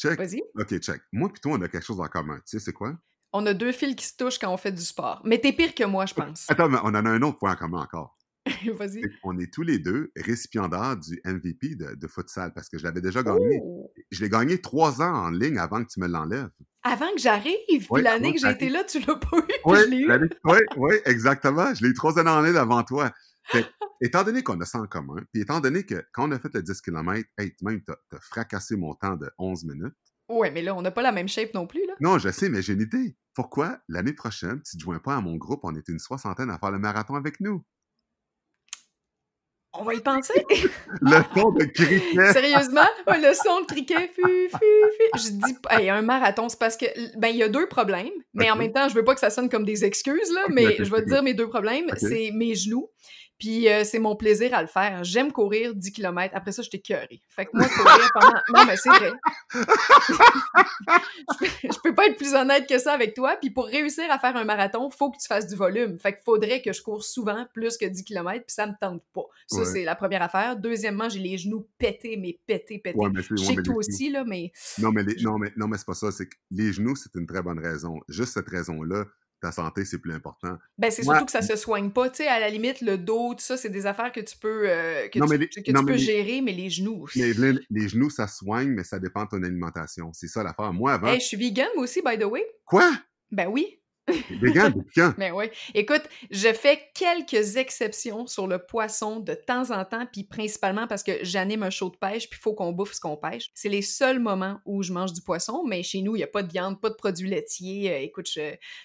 Check. 0.00 0.18
Vas-y. 0.18 0.42
OK, 0.54 0.78
check. 0.78 1.02
Moi 1.12 1.28
puis 1.32 1.40
toi, 1.40 1.52
on 1.58 1.62
a 1.62 1.68
quelque 1.68 1.84
chose 1.84 2.00
en 2.00 2.06
commun. 2.06 2.36
Tu 2.36 2.58
sais, 2.58 2.60
c'est 2.60 2.72
quoi? 2.72 2.94
On 3.32 3.44
a 3.46 3.52
deux 3.52 3.72
fils 3.72 3.94
qui 3.94 4.06
se 4.06 4.16
touchent 4.16 4.38
quand 4.38 4.52
on 4.52 4.56
fait 4.56 4.72
du 4.72 4.82
sport. 4.82 5.20
Mais 5.24 5.38
t'es 5.38 5.52
pire 5.52 5.74
que 5.74 5.84
moi, 5.84 6.06
je 6.06 6.14
pense. 6.14 6.46
Attends, 6.48 6.68
mais 6.68 6.78
on 6.82 6.88
en 6.88 6.94
a 6.94 7.10
un 7.10 7.22
autre 7.22 7.38
point 7.38 7.52
en 7.52 7.56
commun 7.56 7.82
encore. 7.82 8.16
Vas-y. 8.76 9.02
On 9.22 9.38
est 9.38 9.52
tous 9.52 9.62
les 9.62 9.78
deux 9.78 10.12
récipiendaires 10.16 10.96
du 10.96 11.20
MVP 11.24 11.74
de, 11.74 11.94
de 11.94 12.06
futsal 12.06 12.52
parce 12.54 12.68
que 12.68 12.78
je 12.78 12.84
l'avais 12.84 13.00
déjà 13.00 13.22
gagné. 13.22 13.60
Oh! 13.62 13.92
Je 14.10 14.22
l'ai 14.22 14.30
gagné 14.30 14.60
trois 14.60 15.02
ans 15.02 15.14
en 15.14 15.30
ligne 15.30 15.58
avant 15.58 15.82
que 15.82 15.88
tu 15.88 16.00
me 16.00 16.06
l'enlèves. 16.06 16.50
Avant 16.82 17.10
que 17.14 17.20
j'arrive. 17.20 17.56
Puis 17.68 18.02
l'année 18.02 18.32
que 18.32 18.40
j'ai 18.40 18.50
été 18.50 18.68
là, 18.68 18.84
tu 18.84 19.00
l'as 19.00 19.16
pas 19.16 19.38
eu. 19.38 19.52
Oui, 19.64 20.06
oui, 20.44 20.58
oui, 20.76 20.94
exactement. 21.04 21.74
Je 21.74 21.84
l'ai 21.84 21.90
eu 21.90 21.94
trois 21.94 22.18
années 22.18 22.30
en 22.30 22.42
ligne 22.42 22.56
avant 22.56 22.82
toi. 22.82 23.12
étant 24.00 24.24
donné 24.24 24.42
qu'on 24.42 24.60
a 24.60 24.64
ça 24.64 24.78
en 24.78 24.86
commun, 24.86 25.22
puis 25.32 25.42
étant 25.42 25.60
donné 25.60 25.84
que 25.84 26.04
quand 26.12 26.28
on 26.28 26.32
a 26.32 26.38
fait 26.38 26.52
le 26.54 26.62
10 26.62 26.80
km, 26.80 27.28
hey, 27.38 27.54
même, 27.62 27.82
t'as 27.82 27.94
as 28.12 28.20
fracassé 28.20 28.76
mon 28.76 28.94
temps 28.94 29.16
de 29.16 29.30
11 29.38 29.64
minutes. 29.64 29.94
Ouais, 30.28 30.50
mais 30.50 30.60
là, 30.60 30.74
on 30.74 30.82
n'a 30.82 30.90
pas 30.90 31.02
la 31.02 31.12
même 31.12 31.28
shape 31.28 31.54
non 31.54 31.66
plus, 31.66 31.86
là. 31.86 31.94
Non, 32.00 32.18
je 32.18 32.28
sais, 32.28 32.50
mais 32.50 32.60
j'ai 32.60 32.74
une 32.74 32.82
idée. 32.82 33.16
Pourquoi 33.32 33.78
l'année 33.88 34.12
prochaine, 34.12 34.60
tu 34.62 34.76
ne 34.76 34.78
te 34.78 34.84
joins 34.84 34.98
pas 34.98 35.16
à 35.16 35.20
mon 35.20 35.36
groupe, 35.36 35.60
on 35.62 35.74
était 35.74 35.92
une 35.92 35.98
soixantaine 35.98 36.50
à 36.50 36.58
faire 36.58 36.70
le 36.70 36.78
marathon 36.78 37.14
avec 37.14 37.40
nous? 37.40 37.64
On 39.80 39.84
va 39.84 39.94
y 39.94 40.00
penser? 40.00 40.44
le 41.00 41.22
son 41.34 41.52
de 41.52 41.64
criquet. 41.64 42.32
Sérieusement? 42.32 42.86
le 43.06 43.32
son 43.32 43.60
de 43.60 43.66
criquet. 43.66 44.10
Je 45.14 45.30
dis, 45.30 45.56
hey, 45.70 45.88
un 45.88 46.02
marathon, 46.02 46.48
c'est 46.48 46.58
parce 46.58 46.76
que, 46.76 46.86
ben, 47.16 47.28
il 47.28 47.36
y 47.36 47.42
a 47.42 47.48
deux 47.48 47.68
problèmes, 47.68 48.10
mais 48.34 48.50
en 48.50 48.56
même 48.56 48.72
temps, 48.72 48.88
je 48.88 48.94
veux 48.94 49.04
pas 49.04 49.14
que 49.14 49.20
ça 49.20 49.30
sonne 49.30 49.48
comme 49.48 49.64
des 49.64 49.84
excuses, 49.84 50.32
là, 50.32 50.42
mais 50.50 50.76
je 50.78 50.90
vais 50.90 51.02
te 51.02 51.08
dire 51.08 51.22
mes 51.22 51.34
deux 51.34 51.48
problèmes. 51.48 51.86
C'est 51.96 52.30
mes 52.32 52.54
genoux 52.54 52.90
Puis 53.38 53.68
euh, 53.68 53.84
c'est 53.84 54.00
mon 54.00 54.16
plaisir 54.16 54.52
à 54.54 54.62
le 54.62 54.68
faire. 54.68 55.04
J'aime 55.04 55.30
courir 55.30 55.74
10 55.74 55.92
km. 55.92 56.34
Après 56.34 56.50
ça, 56.52 56.62
je 56.62 56.70
t'ai 56.70 56.80
cœuré. 56.80 57.22
Fait 57.28 57.46
que 57.46 57.50
moi, 57.54 57.68
courir 57.68 58.10
pendant... 58.12 58.40
Non, 58.54 58.64
mais 58.66 58.76
c'est 58.76 58.88
vrai. 58.88 59.12
je, 61.62 61.80
peux, 61.82 61.94
pas 61.94 62.06
être 62.06 62.16
plus 62.16 62.34
honnête 62.34 62.68
que 62.68 62.78
ça 62.78 62.92
avec 62.92 63.14
toi. 63.14 63.36
Puis 63.40 63.50
pour 63.50 63.66
réussir 63.66 64.04
à 64.10 64.18
faire 64.18 64.36
un 64.36 64.44
marathon, 64.44 64.90
faut 64.90 65.10
que 65.10 65.18
tu 65.18 65.28
fasses 65.28 65.46
du 65.46 65.54
volume. 65.54 65.98
Fait 65.98 66.14
qu'il 66.14 66.22
faudrait 66.24 66.62
que 66.62 66.72
je 66.72 66.82
cours 66.82 67.04
souvent 67.04 67.46
plus 67.52 67.76
que 67.76 67.86
10 67.86 68.04
km, 68.04 68.44
puis 68.44 68.54
ça 68.54 68.66
me 68.66 68.72
tente 68.80 69.02
pas. 69.14 69.26
Ça, 69.46 69.64
c'est 69.64 69.84
la 69.84 69.94
première 69.94 70.22
affaire. 70.22 70.56
Deuxièmement, 70.56 71.08
j'ai 71.08 71.20
les 71.20 71.38
genoux 71.38 71.68
pétés, 71.78 72.16
mais 72.16 72.38
pétés, 72.46 72.78
pétés. 72.78 72.98
je 73.14 73.36
sais 73.36 73.54
que 73.54 73.62
toi 73.62 73.76
aussi, 73.76 74.10
là, 74.10 74.24
mais... 74.24 74.50
Non, 74.78 74.90
mais, 74.90 75.04
non, 75.22 75.38
mais, 75.38 75.52
non, 75.56 75.68
mais 75.68 75.78
c'est 75.78 75.86
pas 75.86 75.94
ça. 75.94 76.10
C'est 76.10 76.26
que 76.26 76.36
les 76.50 76.72
genoux, 76.72 76.96
c'est 76.96 77.14
une 77.14 77.26
très 77.26 77.42
bonne 77.42 77.60
raison. 77.60 78.00
Juste 78.08 78.34
cette 78.34 78.48
raison-là, 78.48 79.04
ta 79.40 79.52
santé, 79.52 79.84
c'est 79.84 79.98
plus 79.98 80.12
important. 80.12 80.58
Ben, 80.78 80.90
c'est 80.90 81.02
surtout 81.02 81.24
que 81.24 81.32
ça 81.32 81.42
se 81.42 81.56
soigne 81.56 81.90
pas. 81.90 82.10
Tu 82.10 82.18
sais, 82.18 82.28
à 82.28 82.40
la 82.40 82.48
limite, 82.50 82.80
le 82.80 82.98
dos, 82.98 83.34
tout 83.34 83.40
ça, 83.40 83.56
c'est 83.56 83.68
des 83.68 83.86
affaires 83.86 84.12
que 84.12 84.20
tu 84.20 84.36
peux, 84.36 84.68
euh, 84.68 85.08
que 85.08 85.18
tu, 85.18 85.62
que 85.62 85.70
tu 85.70 85.84
peux 85.84 85.96
gérer, 85.96 86.40
mais 86.40 86.52
les 86.52 86.70
genoux. 86.70 87.06
Mais 87.16 87.32
les, 87.70 87.88
genoux, 87.88 88.10
ça 88.10 88.26
soigne, 88.26 88.68
mais 88.70 88.84
ça 88.84 88.98
dépend 88.98 89.24
de 89.24 89.30
ton 89.30 89.42
alimentation. 89.42 90.12
C'est 90.12 90.28
ça 90.28 90.42
l'affaire. 90.42 90.72
Moi, 90.72 90.92
avant. 90.92 91.08
Hey, 91.08 91.20
je 91.20 91.26
suis 91.26 91.36
vegan, 91.36 91.68
moi 91.74 91.84
aussi, 91.84 92.02
by 92.04 92.18
the 92.18 92.24
way. 92.24 92.44
Quoi? 92.64 92.90
Ben 93.30 93.46
oui. 93.46 93.78
Vegan? 94.40 94.84
Mais 95.16 95.30
oui. 95.32 95.46
Écoute, 95.74 96.02
je 96.30 96.52
fais 96.52 96.80
quelques 96.94 97.56
exceptions 97.56 98.26
sur 98.26 98.46
le 98.46 98.58
poisson 98.58 99.20
de 99.20 99.34
temps 99.34 99.70
en 99.70 99.84
temps, 99.84 100.06
puis 100.10 100.24
principalement 100.24 100.86
parce 100.86 101.02
que 101.02 101.12
j'anime 101.22 101.62
un 101.62 101.70
show 101.70 101.90
de 101.90 101.96
pêche, 101.96 102.28
puis 102.28 102.38
il 102.38 102.42
faut 102.42 102.54
qu'on 102.54 102.72
bouffe 102.72 102.92
ce 102.92 103.00
qu'on 103.00 103.16
pêche. 103.16 103.50
C'est 103.54 103.68
les 103.68 103.82
seuls 103.82 104.18
moments 104.18 104.60
où 104.64 104.82
je 104.82 104.92
mange 104.92 105.12
du 105.12 105.22
poisson, 105.22 105.64
mais 105.66 105.82
chez 105.82 106.02
nous, 106.02 106.16
il 106.16 106.18
n'y 106.18 106.24
a 106.24 106.28
pas 106.28 106.42
de 106.42 106.50
viande, 106.50 106.80
pas 106.80 106.90
de 106.90 106.94
produits 106.94 107.28
laitiers. 107.28 107.92
Euh, 107.92 107.98
écoute, 107.98 108.28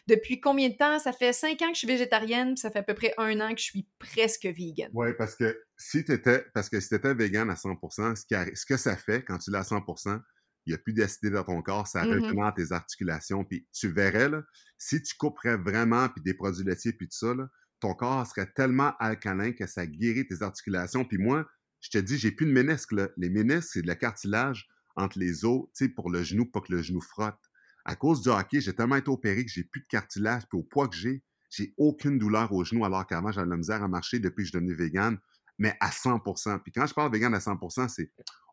depuis 0.07 0.39
combien 0.39 0.69
de 0.69 0.75
temps? 0.75 0.99
Ça 0.99 1.13
fait 1.13 1.33
cinq 1.33 1.61
ans 1.61 1.67
que 1.67 1.73
je 1.73 1.79
suis 1.79 1.87
végétarienne, 1.87 2.53
puis 2.53 2.61
ça 2.61 2.71
fait 2.71 2.79
à 2.79 2.83
peu 2.83 2.93
près 2.93 3.13
un 3.17 3.39
an 3.39 3.53
que 3.53 3.59
je 3.59 3.65
suis 3.65 3.87
presque 3.99 4.45
vegan. 4.45 4.89
Oui, 4.93 5.07
parce 5.17 5.35
que 5.35 5.57
si 5.77 6.03
tu 6.03 6.13
étais, 6.13 6.45
parce 6.53 6.69
que 6.69 6.79
si 6.79 6.89
t'étais 6.89 7.13
vegan 7.13 7.49
à 7.49 7.55
100%, 7.55 8.15
ce, 8.15 8.25
qui 8.25 8.55
ce 8.55 8.65
que 8.65 8.77
ça 8.77 8.95
fait 8.95 9.23
quand 9.23 9.37
tu 9.37 9.51
l'as 9.51 9.59
à 9.59 9.63
100%, 9.63 10.19
il 10.65 10.69
n'y 10.71 10.75
a 10.75 10.77
plus 10.77 10.93
d'acidité 10.93 11.29
dans 11.29 11.43
ton 11.43 11.61
corps, 11.61 11.87
ça 11.87 12.05
mmh 12.05 12.53
tes 12.55 12.71
articulations, 12.71 13.43
puis 13.43 13.67
tu 13.73 13.89
verrais, 13.89 14.29
là, 14.29 14.43
si 14.77 15.01
tu 15.01 15.15
couperais 15.15 15.57
vraiment, 15.57 16.09
puis 16.09 16.21
des 16.21 16.33
produits 16.33 16.63
laitiers, 16.63 16.93
puis 16.93 17.07
tout 17.07 17.17
ça, 17.17 17.33
là, 17.33 17.47
ton 17.79 17.93
corps 17.93 18.25
serait 18.25 18.49
tellement 18.53 18.93
alcalin 18.99 19.51
que 19.51 19.67
ça 19.67 19.85
guérit 19.85 20.25
tes 20.25 20.41
articulations. 20.41 21.03
Puis 21.03 21.17
moi, 21.17 21.45
je 21.81 21.89
te 21.89 21.97
dis, 21.97 22.17
j'ai 22.17 22.31
plus 22.31 22.45
de 22.45 22.51
ménisque. 22.51 22.93
Là. 22.93 23.09
Les 23.17 23.29
ménisques, 23.29 23.71
c'est 23.73 23.85
le 23.85 23.93
cartilage 23.95 24.69
entre 24.95 25.19
les 25.19 25.43
os, 25.43 25.65
tu 25.75 25.85
sais, 25.85 25.89
pour 25.89 26.09
le 26.09 26.23
genou, 26.23 26.45
pas 26.45 26.61
que 26.61 26.71
le 26.71 26.81
genou 26.81 27.01
frotte. 27.01 27.35
À 27.83 27.97
cause 27.97 28.21
du 28.21 28.29
hockey, 28.29 28.61
j'ai 28.61 28.73
tellement 28.73 28.95
été 28.95 29.09
opéré 29.09 29.43
que 29.43 29.51
j'ai 29.51 29.65
plus 29.65 29.81
de 29.81 29.87
cartilage, 29.87 30.43
puis 30.49 30.57
au 30.57 30.63
poids 30.63 30.87
que 30.87 30.95
j'ai, 30.95 31.23
j'ai 31.49 31.73
aucune 31.77 32.17
douleur 32.17 32.53
au 32.53 32.63
genou, 32.63 32.85
alors 32.85 33.05
qu'avant, 33.05 33.31
j'avais 33.33 33.49
la 33.49 33.57
misère 33.57 33.83
à 33.83 33.87
marcher 33.89 34.19
depuis 34.19 34.43
que 34.43 34.45
je 34.45 34.51
suis 34.51 34.59
devenu 34.59 34.73
vegan, 34.73 35.19
mais 35.57 35.75
à 35.79 35.89
100% 35.89 36.59
Puis 36.61 36.71
quand 36.71 36.85
je 36.87 36.93
parle 36.93 37.11
vegan 37.11 37.33
à 37.33 37.39
100% 37.39 37.87
c'est 37.87 38.11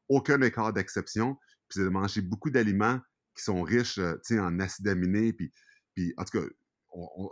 aucun 0.09 0.41
écart 0.43 0.73
d'exception 0.73 1.37
puis 1.71 1.79
c'est 1.79 1.85
de 1.85 1.89
manger 1.89 2.21
beaucoup 2.21 2.51
d'aliments 2.51 2.99
qui 3.37 3.45
sont 3.45 3.63
riches 3.63 3.99
euh, 3.99 4.19
en 4.33 4.59
acides 4.59 4.89
aminés. 4.89 5.33
Puis, 5.33 5.53
puis 5.95 6.13
en 6.17 6.25
tout 6.25 6.41
cas, 6.41 6.47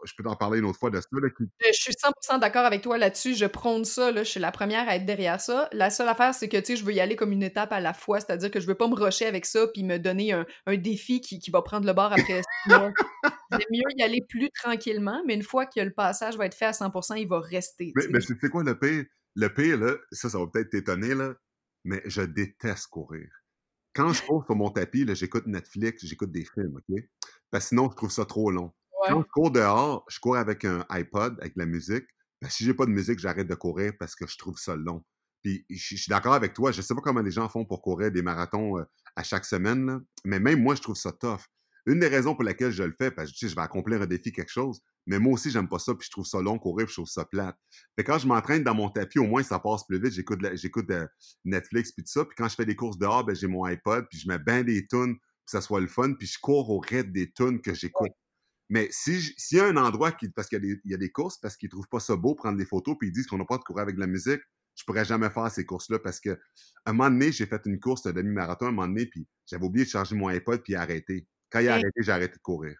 je 0.05 0.15
peux 0.17 0.23
t'en 0.23 0.37
parler 0.37 0.61
une 0.61 0.65
autre 0.67 0.79
fois 0.79 0.91
de 0.91 1.01
ça. 1.01 1.09
Euh, 1.13 1.29
je 1.67 1.73
suis 1.73 1.93
100% 1.93 2.39
d'accord 2.39 2.65
avec 2.65 2.83
toi 2.83 2.97
là-dessus. 2.97 3.35
Je 3.35 3.47
prône 3.47 3.85
ça. 3.85 4.13
Là, 4.13 4.23
je 4.23 4.31
suis 4.31 4.41
la 4.41 4.53
première 4.53 4.89
à 4.89 4.97
être 4.97 5.05
derrière 5.05 5.41
ça. 5.41 5.69
La 5.73 5.91
seule 5.91 6.09
affaire, 6.09 6.33
c'est 6.33 6.49
que 6.49 6.59
je 6.59 6.85
veux 6.85 6.93
y 6.93 7.01
aller 7.01 7.17
comme 7.17 7.33
une 7.33 7.43
étape 7.43 7.73
à 7.73 7.81
la 7.81 7.93
fois. 7.93 8.21
C'est-à-dire 8.21 8.51
que 8.51 8.61
je 8.61 8.67
veux 8.67 8.77
pas 8.77 8.87
me 8.87 8.95
rusher 8.95 9.27
avec 9.27 9.47
ça 9.47 9.67
puis 9.67 9.83
me 9.83 9.99
donner 9.99 10.33
un, 10.33 10.47
défi 10.77 11.21
qui, 11.21 11.51
va 11.51 11.63
prendre 11.63 11.87
le 11.87 11.93
bord 11.93 12.13
après 12.13 12.43
six 12.43 12.69
mois. 12.69 12.93
J'aime 13.51 13.61
mieux 13.73 13.83
y 13.97 14.03
aller 14.03 14.21
plus 14.29 14.51
tranquillement, 14.51 15.23
mais 15.27 15.35
une 15.35 15.43
fois 15.43 15.67
que 15.67 15.81
le 15.81 15.93
passage 15.93 16.37
va 16.37 16.47
être 16.47 16.55
fait 16.55 16.67
à 16.67 16.73
100%, 16.73 17.19
il 17.19 17.27
va 17.27 17.41
rester. 17.41 17.93
Mais, 17.97 18.05
mais 18.11 18.21
c'est 18.21 18.49
quoi 18.49 18.63
le 18.63 18.79
pire? 18.79 19.05
Le 19.35 19.49
pire, 19.49 19.79
là, 19.79 19.95
ça, 20.13 20.29
ça 20.29 20.39
va 20.39 20.47
peut-être 20.47 20.71
t'étonner, 20.71 21.15
là, 21.15 21.35
mais 21.85 22.03
je 22.05 22.23
déteste 22.23 22.89
courir 22.89 23.29
quand 23.99 24.13
je 24.13 24.23
cours 24.23 24.45
sur 24.45 24.55
mon 24.55 24.71
tapis, 24.71 25.05
j'écoute 25.15 25.49
Netflix, 25.49 26.07
j'écoute 26.07 26.31
des 26.31 26.45
films, 26.45 26.77
OK? 26.77 27.03
Parce 27.51 27.65
que 27.65 27.69
sinon, 27.71 27.91
je 27.91 27.97
trouve 27.97 28.13
ça 28.13 28.25
trop 28.25 28.53
long. 28.53 28.73
Quand 29.09 29.23
je 29.23 29.27
cours 29.27 29.51
dehors, 29.51 30.05
je 30.09 30.21
cours 30.21 30.37
avec 30.37 30.65
un 30.65 30.85
iPod, 30.89 31.37
avec 31.41 31.55
la 31.57 31.67
musique. 31.67 32.05
Si 32.45 32.59
si 32.59 32.65
j'ai 32.65 32.75
pas 32.75 32.87
de 32.87 32.93
musique, 32.93 33.19
j'arrête 33.19 33.49
de 33.49 33.55
courir 33.57 33.93
parce 33.99 34.15
que 34.15 34.25
je 34.29 34.39
trouve 34.39 34.57
ça 34.57 34.77
long. 34.77 35.05
Puis 35.43 35.67
je 35.69 35.97
suis 35.97 36.09
d'accord 36.09 36.35
avec 36.35 36.55
toi, 36.55 36.71
je 36.71 36.81
sais 36.81 36.95
pas 36.95 37.01
comment 37.01 37.23
les 37.23 37.33
gens 37.33 37.49
font 37.49 37.65
pour 37.65 37.83
courir 37.83 38.13
des 38.13 38.23
marathons 38.23 38.79
euh, 38.79 38.85
à 39.17 39.25
chaque 39.25 39.45
semaine, 39.45 40.01
mais 40.25 40.39
même 40.39 40.63
moi, 40.63 40.77
je 40.77 40.83
trouve 40.83 40.97
ça 40.97 41.11
tough. 41.11 41.41
Une 41.89 42.01
des 42.01 42.09
raisons 42.09 42.35
pour 42.35 42.45
lesquelles 42.45 42.71
je 42.71 42.83
le 42.83 42.93
fais, 42.93 43.11
parce 43.11 43.33
que 43.33 43.49
je 43.49 43.55
vais 43.55 43.63
accomplir 43.63 44.03
un 44.03 44.07
défi, 44.07 44.31
quelque 44.31 44.53
chose, 44.53 44.83
mais 45.07 45.19
moi 45.19 45.33
aussi, 45.33 45.51
j'aime 45.51 45.71
pas 45.71 45.79
ça, 45.79 45.95
puis 45.95 46.05
je 46.05 46.11
trouve 46.11 46.27
ça 46.27 46.43
long 46.43 46.59
courir, 46.59 46.85
puis 46.85 46.93
je 46.93 47.01
trouve 47.01 47.09
ça 47.09 47.25
plate. 47.25 47.57
Fait 47.97 48.05
quand 48.05 48.19
je 48.19 48.27
m'entraîne 48.27 48.63
dans 48.63 48.75
mon 48.75 48.91
tapis, 48.91 49.19
au 49.19 49.27
moins, 49.27 49.43
ça 49.43 49.59
passe 49.59 49.87
plus 49.87 49.99
vite. 49.99 50.13
J'écoute, 50.13 50.41
j'écoute 50.53 50.91
euh, 50.91 51.07
Netflix, 51.47 51.93
puis 51.93 52.05
tout 52.05 52.11
ça. 52.13 52.27
Puis 52.27 52.35
quand 52.37 52.47
je 52.47 52.55
fais 52.57 52.67
des 52.67 52.77
courses 52.77 52.99
dehors, 52.99 53.25
ben, 53.25 53.35
j'ai 53.35 53.47
mon 53.47 53.65
iPod, 53.65 54.07
puis 54.11 54.19
je 54.19 54.29
mets 54.29 54.39
bien 54.39 54.65
des 54.65 54.87
tunes, 54.87 55.15
puis 55.17 55.47
ça 55.47 55.63
soit 55.63 55.81
le 55.81 55.87
fun, 55.87 56.13
puis 56.13 56.27
je 56.27 56.39
cours 56.39 56.69
au 56.69 56.79
rythme 56.79 57.11
des 57.11 57.33
tunes 57.33 57.63
que 57.63 57.73
j'écoute. 57.73 58.13
Mais 58.69 58.89
si 58.91 59.23
s'il 59.39 59.57
y 59.57 59.61
a 59.63 59.67
un 59.67 59.77
endroit 59.79 60.13
qui, 60.13 60.29
parce 60.29 60.49
qu'il 60.49 60.81
y, 60.85 60.95
a 60.95 60.97
des 60.99 61.11
courses, 61.11 61.39
parce 61.39 61.57
qu'ils 61.57 61.71
trouvent 61.71 61.89
pas 61.89 62.01
ça 62.01 62.17
beau 62.17 62.35
prendre 62.35 62.59
des 62.59 62.67
photos, 62.67 62.97
puis 62.99 63.09
ils 63.09 63.13
disent 63.13 63.27
qu'on 63.27 63.39
n'a 63.39 63.47
pas 63.47 63.57
de 63.57 63.63
courir 63.63 63.83
avec 63.85 63.95
de 63.95 64.01
la 64.01 64.07
musique, 64.07 64.43
je 64.75 64.85
pourrais 64.85 65.07
jamais 65.07 65.31
faire 65.31 65.51
ces 65.51 65.65
courses-là 65.65 65.99
parce 65.99 66.21
que 66.21 66.39
un 66.85 66.93
moment 66.93 67.11
donné, 67.11 67.33
j'ai 67.33 67.47
fait 67.47 67.63
une 67.65 67.81
course 67.81 68.03
de 68.03 68.13
demi-marathon 68.13 68.67
un 68.67 68.73
moment 68.73 68.87
donné, 68.87 69.07
puis 69.07 69.27
j'avais 69.47 69.65
oublié 69.65 69.87
de 69.87 69.91
charger 69.91 70.15
mon 70.15 70.29
iPod 70.29 70.63
puis 70.63 70.75
arrêter. 70.75 71.27
Quand 71.51 71.61
il 71.61 71.69
a 71.69 71.75
arrêté, 71.75 72.03
j'ai 72.03 72.13
arrêté 72.13 72.35
de 72.35 72.43
courir. 72.43 72.77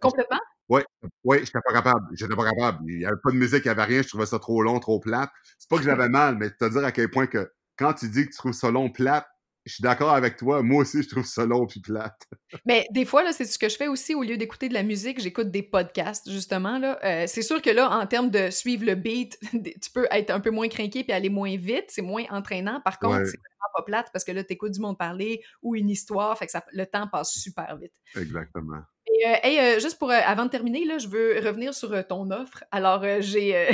Complètement? 0.00 0.40
Oui, 0.68 0.82
oui, 1.24 1.38
j'étais 1.40 1.58
pas 1.64 1.72
capable. 1.72 2.06
J'étais 2.12 2.36
pas 2.36 2.48
capable. 2.48 2.78
Il 2.88 2.98
n'y 2.98 3.04
avait 3.04 3.16
pas 3.22 3.32
de 3.32 3.36
musique, 3.36 3.64
il 3.64 3.68
n'y 3.68 3.70
avait 3.70 3.84
rien. 3.84 4.02
Je 4.02 4.08
trouvais 4.08 4.26
ça 4.26 4.38
trop 4.38 4.62
long, 4.62 4.78
trop 4.78 5.00
plate. 5.00 5.30
C'est 5.58 5.68
pas 5.68 5.78
que 5.78 5.82
j'avais 5.82 6.08
mal, 6.08 6.36
mais 6.36 6.50
te 6.50 6.68
dire 6.68 6.84
à 6.84 6.92
quel 6.92 7.10
point 7.10 7.26
que 7.26 7.50
quand 7.76 7.94
tu 7.94 8.08
dis 8.08 8.26
que 8.26 8.30
tu 8.30 8.36
trouves 8.36 8.52
ça 8.52 8.70
long, 8.70 8.90
plate, 8.90 9.26
je 9.66 9.74
suis 9.74 9.82
d'accord 9.82 10.10
avec 10.10 10.36
toi. 10.36 10.62
Moi 10.62 10.82
aussi, 10.82 11.02
je 11.02 11.08
trouve 11.08 11.24
ça 11.24 11.44
long 11.44 11.66
puis 11.66 11.80
plate. 11.80 12.28
Mais 12.66 12.86
des 12.90 13.04
fois, 13.04 13.22
là, 13.22 13.32
c'est 13.32 13.44
ce 13.44 13.58
que 13.58 13.68
je 13.68 13.76
fais 13.76 13.88
aussi. 13.88 14.14
Au 14.14 14.22
lieu 14.22 14.36
d'écouter 14.36 14.68
de 14.68 14.74
la 14.74 14.82
musique, 14.82 15.20
j'écoute 15.20 15.50
des 15.50 15.62
podcasts, 15.62 16.30
justement. 16.30 16.78
Là. 16.78 16.98
Euh, 17.04 17.24
c'est 17.26 17.42
sûr 17.42 17.60
que 17.60 17.70
là, 17.70 17.90
en 17.90 18.06
termes 18.06 18.30
de 18.30 18.50
suivre 18.50 18.84
le 18.86 18.94
beat, 18.94 19.38
tu 19.52 19.90
peux 19.92 20.06
être 20.10 20.30
un 20.30 20.40
peu 20.40 20.50
moins 20.50 20.68
crinqué 20.68 21.04
puis 21.04 21.12
aller 21.12 21.28
moins 21.28 21.56
vite. 21.56 21.86
C'est 21.88 22.02
moins 22.02 22.24
entraînant. 22.30 22.80
Par 22.84 22.98
contre, 22.98 23.26
c'est 23.26 23.38
vraiment 23.38 23.70
pas 23.76 23.82
plate 23.82 24.08
parce 24.12 24.24
que 24.24 24.32
là, 24.32 24.42
tu 24.44 24.54
écoutes 24.54 24.72
du 24.72 24.80
monde 24.80 24.98
parler 24.98 25.42
ou 25.62 25.76
une 25.76 25.90
histoire. 25.90 26.36
Fait 26.38 26.46
que 26.46 26.52
ça, 26.52 26.64
le 26.72 26.86
temps 26.86 27.08
passe 27.08 27.32
super 27.32 27.76
vite. 27.76 27.92
Exactement. 28.16 28.80
Euh, 29.26 29.36
euh, 29.44 29.80
juste 29.80 29.98
pour, 29.98 30.10
euh, 30.10 30.20
avant 30.24 30.46
de 30.46 30.50
terminer, 30.50 30.84
là, 30.84 30.98
je 30.98 31.08
veux 31.08 31.40
revenir 31.44 31.74
sur 31.74 32.06
ton 32.06 32.30
offre. 32.30 32.64
Alors, 32.70 33.02
j'ai, 33.20 33.68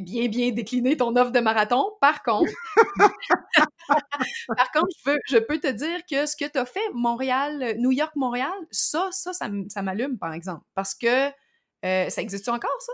bien, 0.00 0.28
bien 0.28 0.50
décliné 0.50 0.96
ton 0.96 1.14
offre 1.16 1.30
de 1.30 1.40
marathon. 1.40 1.84
Par 2.00 2.22
contre, 2.22 2.52
par 4.56 4.70
contre, 4.72 4.88
je, 5.04 5.10
veux, 5.10 5.18
je 5.28 5.38
peux 5.38 5.58
te 5.58 5.70
dire 5.70 6.00
que 6.10 6.26
ce 6.26 6.36
que 6.36 6.50
tu 6.50 6.58
as 6.58 6.66
fait, 6.66 6.80
Montréal, 6.94 7.76
New 7.78 7.92
York-Montréal, 7.92 8.52
ça, 8.70 9.08
ça, 9.12 9.32
ça, 9.32 9.82
m'allume, 9.82 10.18
par 10.18 10.32
exemple. 10.32 10.64
Parce 10.74 10.94
que 10.94 11.30
ça 11.82 12.22
existe 12.22 12.48
encore, 12.48 12.80
ça? 12.80 12.92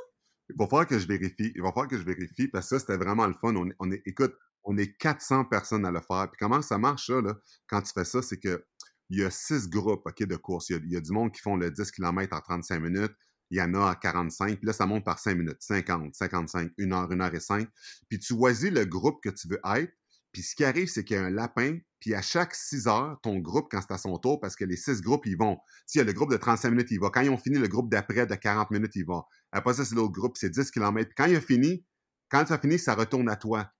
Il 0.50 0.56
va 0.58 0.66
falloir 0.66 0.86
que 0.86 0.98
je 0.98 1.06
vérifie. 1.06 1.52
Il 1.54 1.62
va 1.62 1.68
falloir 1.68 1.88
que 1.88 1.98
je 1.98 2.04
vérifie 2.04 2.48
parce 2.48 2.68
que 2.68 2.78
ça, 2.78 2.80
c'était 2.80 2.96
vraiment 2.96 3.26
le 3.26 3.34
fun. 3.34 3.54
On 3.78 3.90
est, 3.90 4.02
écoute, 4.06 4.34
on 4.64 4.76
est 4.76 4.96
400 4.98 5.44
personnes 5.46 5.86
à 5.86 5.90
le 5.90 6.00
faire. 6.00 6.28
Puis 6.30 6.38
comment 6.38 6.62
ça 6.62 6.78
marche, 6.78 7.06
ça, 7.06 7.20
là, 7.20 7.34
quand 7.66 7.82
tu 7.82 7.92
fais 7.92 8.04
ça? 8.04 8.22
C'est 8.22 8.38
que 8.38 8.64
il 9.10 9.20
y 9.20 9.24
a 9.24 9.30
six 9.30 9.68
groupes 9.68 10.06
ok, 10.06 10.24
de 10.24 10.36
courses. 10.36 10.68
Il 10.70 10.92
y, 10.92 10.96
a, 10.96 11.00
du 11.00 11.12
monde 11.12 11.32
qui 11.32 11.40
font 11.40 11.56
le 11.56 11.70
10 11.70 11.90
km 11.90 12.36
en 12.36 12.40
35 12.40 12.80
minutes. 12.80 13.12
Il 13.50 13.58
y 13.58 13.62
en 13.62 13.72
a 13.74 13.90
à 13.90 13.94
45. 13.94 14.58
Puis 14.58 14.66
là, 14.66 14.72
ça 14.72 14.86
monte 14.86 15.04
par 15.04 15.18
5 15.18 15.34
minutes. 15.34 15.56
50, 15.60 16.14
55, 16.14 16.72
1 16.78 16.92
heure, 16.92 17.10
1 17.10 17.20
heure 17.20 17.34
et 17.34 17.40
5. 17.40 17.66
Puis 18.08 18.18
tu 18.18 18.34
choisis 18.34 18.70
le 18.70 18.84
groupe 18.84 19.22
que 19.22 19.30
tu 19.30 19.48
veux 19.48 19.60
être. 19.76 19.92
Puis 20.32 20.42
ce 20.42 20.54
qui 20.54 20.64
arrive, 20.64 20.88
c'est 20.88 21.04
qu'il 21.04 21.16
y 21.16 21.18
a 21.18 21.24
un 21.24 21.30
lapin. 21.30 21.78
Puis 22.00 22.14
à 22.14 22.20
chaque 22.20 22.54
6 22.54 22.86
heures, 22.86 23.18
ton 23.22 23.38
groupe, 23.38 23.68
quand 23.70 23.80
c'est 23.80 23.94
à 23.94 23.98
son 23.98 24.18
tour, 24.18 24.38
parce 24.40 24.54
que 24.54 24.64
les 24.64 24.76
6 24.76 25.00
groupes, 25.00 25.24
ils 25.24 25.38
vont. 25.38 25.56
S'il 25.86 26.00
y 26.00 26.02
a 26.02 26.04
le 26.04 26.12
groupe 26.12 26.30
de 26.30 26.36
35 26.36 26.70
minutes, 26.70 26.90
il 26.90 27.00
va. 27.00 27.08
Quand 27.08 27.22
ils 27.22 27.30
ont 27.30 27.38
fini, 27.38 27.58
le 27.58 27.68
groupe 27.68 27.90
d'après 27.90 28.26
de 28.26 28.34
40 28.34 28.70
minutes, 28.70 28.94
il 28.94 29.06
va. 29.06 29.24
Après 29.52 29.72
ça, 29.72 29.86
c'est 29.86 29.94
l'autre 29.94 30.12
groupe, 30.12 30.36
c'est 30.36 30.50
10 30.50 30.70
km. 30.70 31.08
Puis 31.08 31.14
quand 31.16 31.30
il 31.30 31.36
a 31.36 31.40
fini, 31.40 31.86
quand 32.28 32.46
ça 32.46 32.54
a 32.54 32.58
fini, 32.58 32.78
ça 32.78 32.94
retourne 32.94 33.30
à 33.30 33.36
toi. 33.36 33.72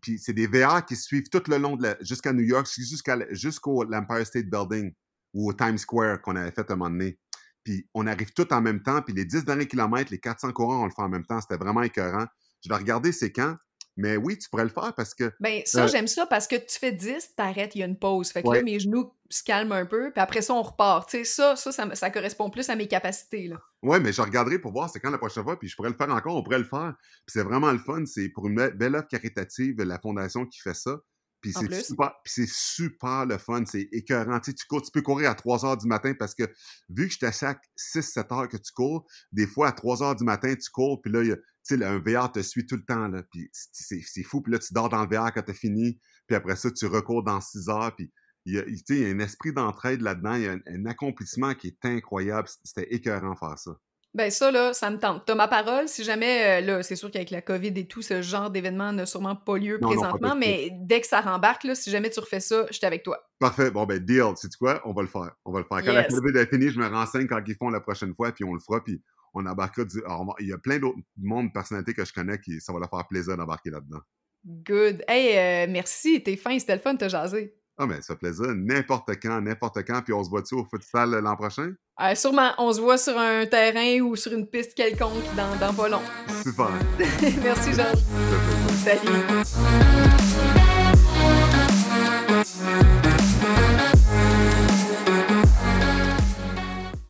Puis, 0.00 0.18
c'est 0.18 0.32
des 0.32 0.46
VR 0.46 0.84
qui 0.84 0.96
suivent 0.96 1.28
tout 1.28 1.42
le 1.48 1.58
long 1.58 1.76
jusqu'à 2.00 2.32
New 2.32 2.44
York, 2.44 2.68
jusqu'au 3.30 3.84
Empire 3.84 4.26
State 4.26 4.46
Building 4.46 4.92
ou 5.34 5.50
au 5.50 5.52
Times 5.52 5.78
Square 5.78 6.20
qu'on 6.22 6.36
avait 6.36 6.52
fait 6.52 6.70
un 6.70 6.76
moment 6.76 6.90
donné. 6.90 7.18
Puis 7.64 7.86
on 7.92 8.06
arrive 8.06 8.32
tout 8.32 8.50
en 8.52 8.60
même 8.60 8.82
temps. 8.82 9.02
Puis 9.02 9.14
les 9.14 9.24
10 9.24 9.44
derniers 9.44 9.66
kilomètres, 9.66 10.10
les 10.10 10.20
400 10.20 10.52
courants, 10.52 10.82
on 10.82 10.86
le 10.86 10.90
fait 10.90 11.02
en 11.02 11.08
même 11.08 11.26
temps. 11.26 11.40
C'était 11.40 11.56
vraiment 11.56 11.82
écœurant. 11.82 12.26
Je 12.64 12.68
vais 12.68 12.76
regarder 12.76 13.12
c'est 13.12 13.32
quand. 13.32 13.56
Mais 13.98 14.16
oui, 14.16 14.38
tu 14.38 14.48
pourrais 14.48 14.62
le 14.62 14.70
faire 14.70 14.94
parce 14.94 15.12
que. 15.12 15.32
Ben, 15.40 15.60
ça, 15.66 15.84
euh, 15.84 15.88
j'aime 15.88 16.06
ça 16.06 16.24
parce 16.24 16.46
que 16.46 16.54
tu 16.54 16.78
fais 16.78 16.92
10, 16.92 17.34
t'arrêtes, 17.34 17.74
il 17.74 17.80
y 17.80 17.82
a 17.82 17.86
une 17.86 17.98
pause. 17.98 18.30
Fait 18.30 18.44
que 18.44 18.48
là, 18.48 18.62
mes 18.62 18.78
genoux 18.78 19.12
se 19.28 19.42
calment 19.42 19.72
un 19.72 19.86
peu, 19.86 20.12
puis 20.12 20.22
après 20.22 20.40
ça, 20.40 20.54
on 20.54 20.62
repart. 20.62 21.10
Tu 21.10 21.18
sais, 21.18 21.24
ça, 21.24 21.56
ça, 21.56 21.94
ça, 21.94 22.10
correspond 22.10 22.48
plus 22.48 22.70
à 22.70 22.76
mes 22.76 22.86
capacités. 22.86 23.48
Là. 23.48 23.56
Ouais, 23.82 23.98
mais 23.98 24.12
je 24.12 24.22
regarderai 24.22 24.60
pour 24.60 24.72
voir 24.72 24.88
c'est 24.88 25.00
quand 25.00 25.10
la 25.10 25.18
prochaine 25.18 25.42
fois, 25.42 25.58
puis 25.58 25.68
je 25.68 25.74
pourrais 25.74 25.90
le 25.90 25.96
faire 25.96 26.08
encore, 26.10 26.36
on 26.36 26.44
pourrait 26.44 26.60
le 26.60 26.64
faire. 26.64 26.94
Puis 27.26 27.34
c'est 27.34 27.42
vraiment 27.42 27.72
le 27.72 27.78
fun. 27.78 28.04
C'est 28.06 28.28
pour 28.28 28.46
une 28.46 28.68
belle 28.68 28.94
œuvre 28.94 29.08
caritative, 29.08 29.82
la 29.82 29.98
fondation 29.98 30.46
qui 30.46 30.60
fait 30.60 30.74
ça. 30.74 31.00
Puis 31.40 31.52
c'est 31.52 31.82
super, 31.82 32.12
super 32.46 33.26
le 33.26 33.38
fun, 33.38 33.64
c'est 33.64 33.88
écœurant. 33.92 34.40
Tu, 34.40 34.50
sais, 34.50 34.56
tu 34.56 34.66
cours, 34.66 34.82
tu 34.82 34.90
peux 34.90 35.02
courir 35.02 35.30
à 35.30 35.34
3 35.34 35.64
heures 35.64 35.76
du 35.76 35.86
matin 35.86 36.12
parce 36.18 36.34
que 36.34 36.44
vu 36.88 37.08
que 37.08 37.14
je 37.20 37.26
à 37.26 37.32
chaque 37.32 37.62
6-7 37.76 38.34
heures 38.34 38.48
que 38.48 38.56
tu 38.56 38.72
cours, 38.72 39.06
des 39.32 39.46
fois 39.46 39.68
à 39.68 39.72
3 39.72 40.02
heures 40.02 40.16
du 40.16 40.24
matin, 40.24 40.54
tu 40.54 40.70
cours, 40.70 41.00
puis 41.00 41.12
là, 41.12 41.22
il 41.22 41.28
y 41.28 41.32
a, 41.32 41.36
tu 41.36 41.42
sais, 41.62 41.84
un 41.84 41.98
VR 41.98 42.32
te 42.32 42.42
suit 42.42 42.66
tout 42.66 42.76
le 42.76 42.84
temps, 42.84 43.08
là, 43.08 43.22
puis 43.30 43.48
c'est 43.52 44.22
fou, 44.24 44.42
puis 44.42 44.52
là, 44.52 44.58
tu 44.58 44.72
dors 44.72 44.88
dans 44.88 45.04
le 45.04 45.08
VR 45.08 45.32
quand 45.32 45.42
t'as 45.42 45.54
fini, 45.54 46.00
puis 46.26 46.36
après 46.36 46.56
ça, 46.56 46.70
tu 46.70 46.86
recours 46.86 47.22
dans 47.22 47.40
6 47.40 47.68
heures, 47.68 47.94
puis 47.94 48.12
il 48.44 48.54
y 48.54 48.58
a, 48.58 48.62
tu 48.64 48.76
sais, 48.76 48.96
il 48.96 49.02
y 49.02 49.04
a 49.04 49.08
un 49.08 49.18
esprit 49.18 49.52
d'entraide 49.52 50.00
là-dedans, 50.00 50.34
il 50.34 50.42
y 50.42 50.48
a 50.48 50.52
un, 50.52 50.60
un 50.66 50.86
accomplissement 50.86 51.54
qui 51.54 51.68
est 51.68 51.84
incroyable. 51.84 52.48
C'était 52.64 52.94
écœurant 52.94 53.34
de 53.34 53.38
faire 53.38 53.58
ça. 53.58 53.72
Ben 54.14 54.30
ça, 54.30 54.50
là, 54.50 54.72
ça 54.72 54.90
me 54.90 54.98
tente. 54.98 55.24
T'as 55.26 55.34
ma 55.34 55.48
parole, 55.48 55.86
si 55.86 56.02
jamais, 56.02 56.62
euh, 56.62 56.66
là, 56.66 56.82
c'est 56.82 56.96
sûr 56.96 57.10
qu'avec 57.10 57.30
la 57.30 57.42
COVID 57.42 57.72
et 57.76 57.86
tout, 57.86 58.00
ce 58.00 58.22
genre 58.22 58.50
d'événement 58.50 58.92
n'a 58.92 59.04
sûrement 59.04 59.36
pas 59.36 59.58
lieu 59.58 59.78
Non, 59.80 59.88
non, 59.88 59.94
pas 59.94 60.00
présentement, 60.00 60.36
mais 60.36 60.70
dès 60.72 61.00
que 61.00 61.06
ça 61.06 61.20
rembarque, 61.20 61.64
là, 61.64 61.74
si 61.74 61.90
jamais 61.90 62.08
tu 62.08 62.18
refais 62.18 62.40
ça, 62.40 62.66
je 62.70 62.78
suis 62.78 62.86
avec 62.86 63.02
toi. 63.02 63.18
Parfait. 63.38 63.70
Bon, 63.70 63.84
ben, 63.84 63.98
deal. 63.98 64.32
Sais-tu 64.36 64.56
quoi? 64.56 64.80
On 64.84 64.92
va 64.92 65.02
le 65.02 65.08
faire. 65.08 65.32
On 65.44 65.52
va 65.52 65.60
le 65.60 65.66
faire. 65.66 65.84
Quand 65.84 65.92
la. 65.92 66.04
COVID 66.04 66.38
est 66.38 66.46
finie, 66.46 66.70
je 66.70 66.78
me 66.78 66.86
renseigne 66.86 67.26
quand 67.26 67.42
ils 67.46 67.54
font 67.54 67.68
la 67.68 67.80
prochaine 67.80 68.14
fois, 68.14 68.32
puis 68.32 68.44
on 68.44 68.54
le 68.54 68.60
fera, 68.60 68.82
puis 68.82 69.02
on 69.34 69.44
embarquera 69.44 69.84
du... 69.84 70.02
Alors, 70.04 70.34
il 70.40 70.48
y 70.48 70.52
a 70.52 70.58
plein 70.58 70.78
d'autres 70.78 70.98
monde, 71.18 71.52
personnalités 71.52 71.92
que 71.92 72.04
je 72.04 72.12
connais 72.12 72.40
qui, 72.40 72.60
ça 72.60 72.72
va 72.72 72.78
leur 72.78 72.90
faire 72.90 73.06
plaisir 73.06 73.36
d'embarquer 73.36 73.70
là-dedans. 73.70 74.00
Good. 74.46 75.04
Hey, 75.06 75.36
euh, 75.68 75.70
merci, 75.70 76.22
t'es 76.22 76.36
fin, 76.36 76.58
c'était 76.58 76.76
le 76.76 76.80
fun 76.80 76.94
de 76.94 76.98
te 76.98 77.08
jaser. 77.08 77.57
Ah, 77.80 77.86
mais 77.86 78.02
ça 78.02 78.16
plaisir. 78.16 78.46
N'importe 78.56 79.10
quand, 79.22 79.40
n'importe 79.40 79.86
quand, 79.86 80.02
puis 80.02 80.12
on 80.12 80.24
se 80.24 80.28
voit-tu 80.30 80.56
au 80.56 80.64
futsal 80.64 81.10
l'an 81.10 81.36
prochain? 81.36 81.72
Euh, 82.00 82.14
sûrement, 82.16 82.50
on 82.58 82.72
se 82.72 82.80
voit 82.80 82.98
sur 82.98 83.16
un 83.16 83.46
terrain 83.46 84.00
ou 84.00 84.16
sur 84.16 84.32
une 84.32 84.48
piste 84.48 84.74
quelconque 84.74 85.24
dans, 85.36 85.54
dans 85.64 85.72
pas 85.72 85.88
long. 85.88 86.02
Super. 86.42 86.70
merci, 87.42 87.72
plaisir. 87.72 87.92
Salut. 88.84 90.57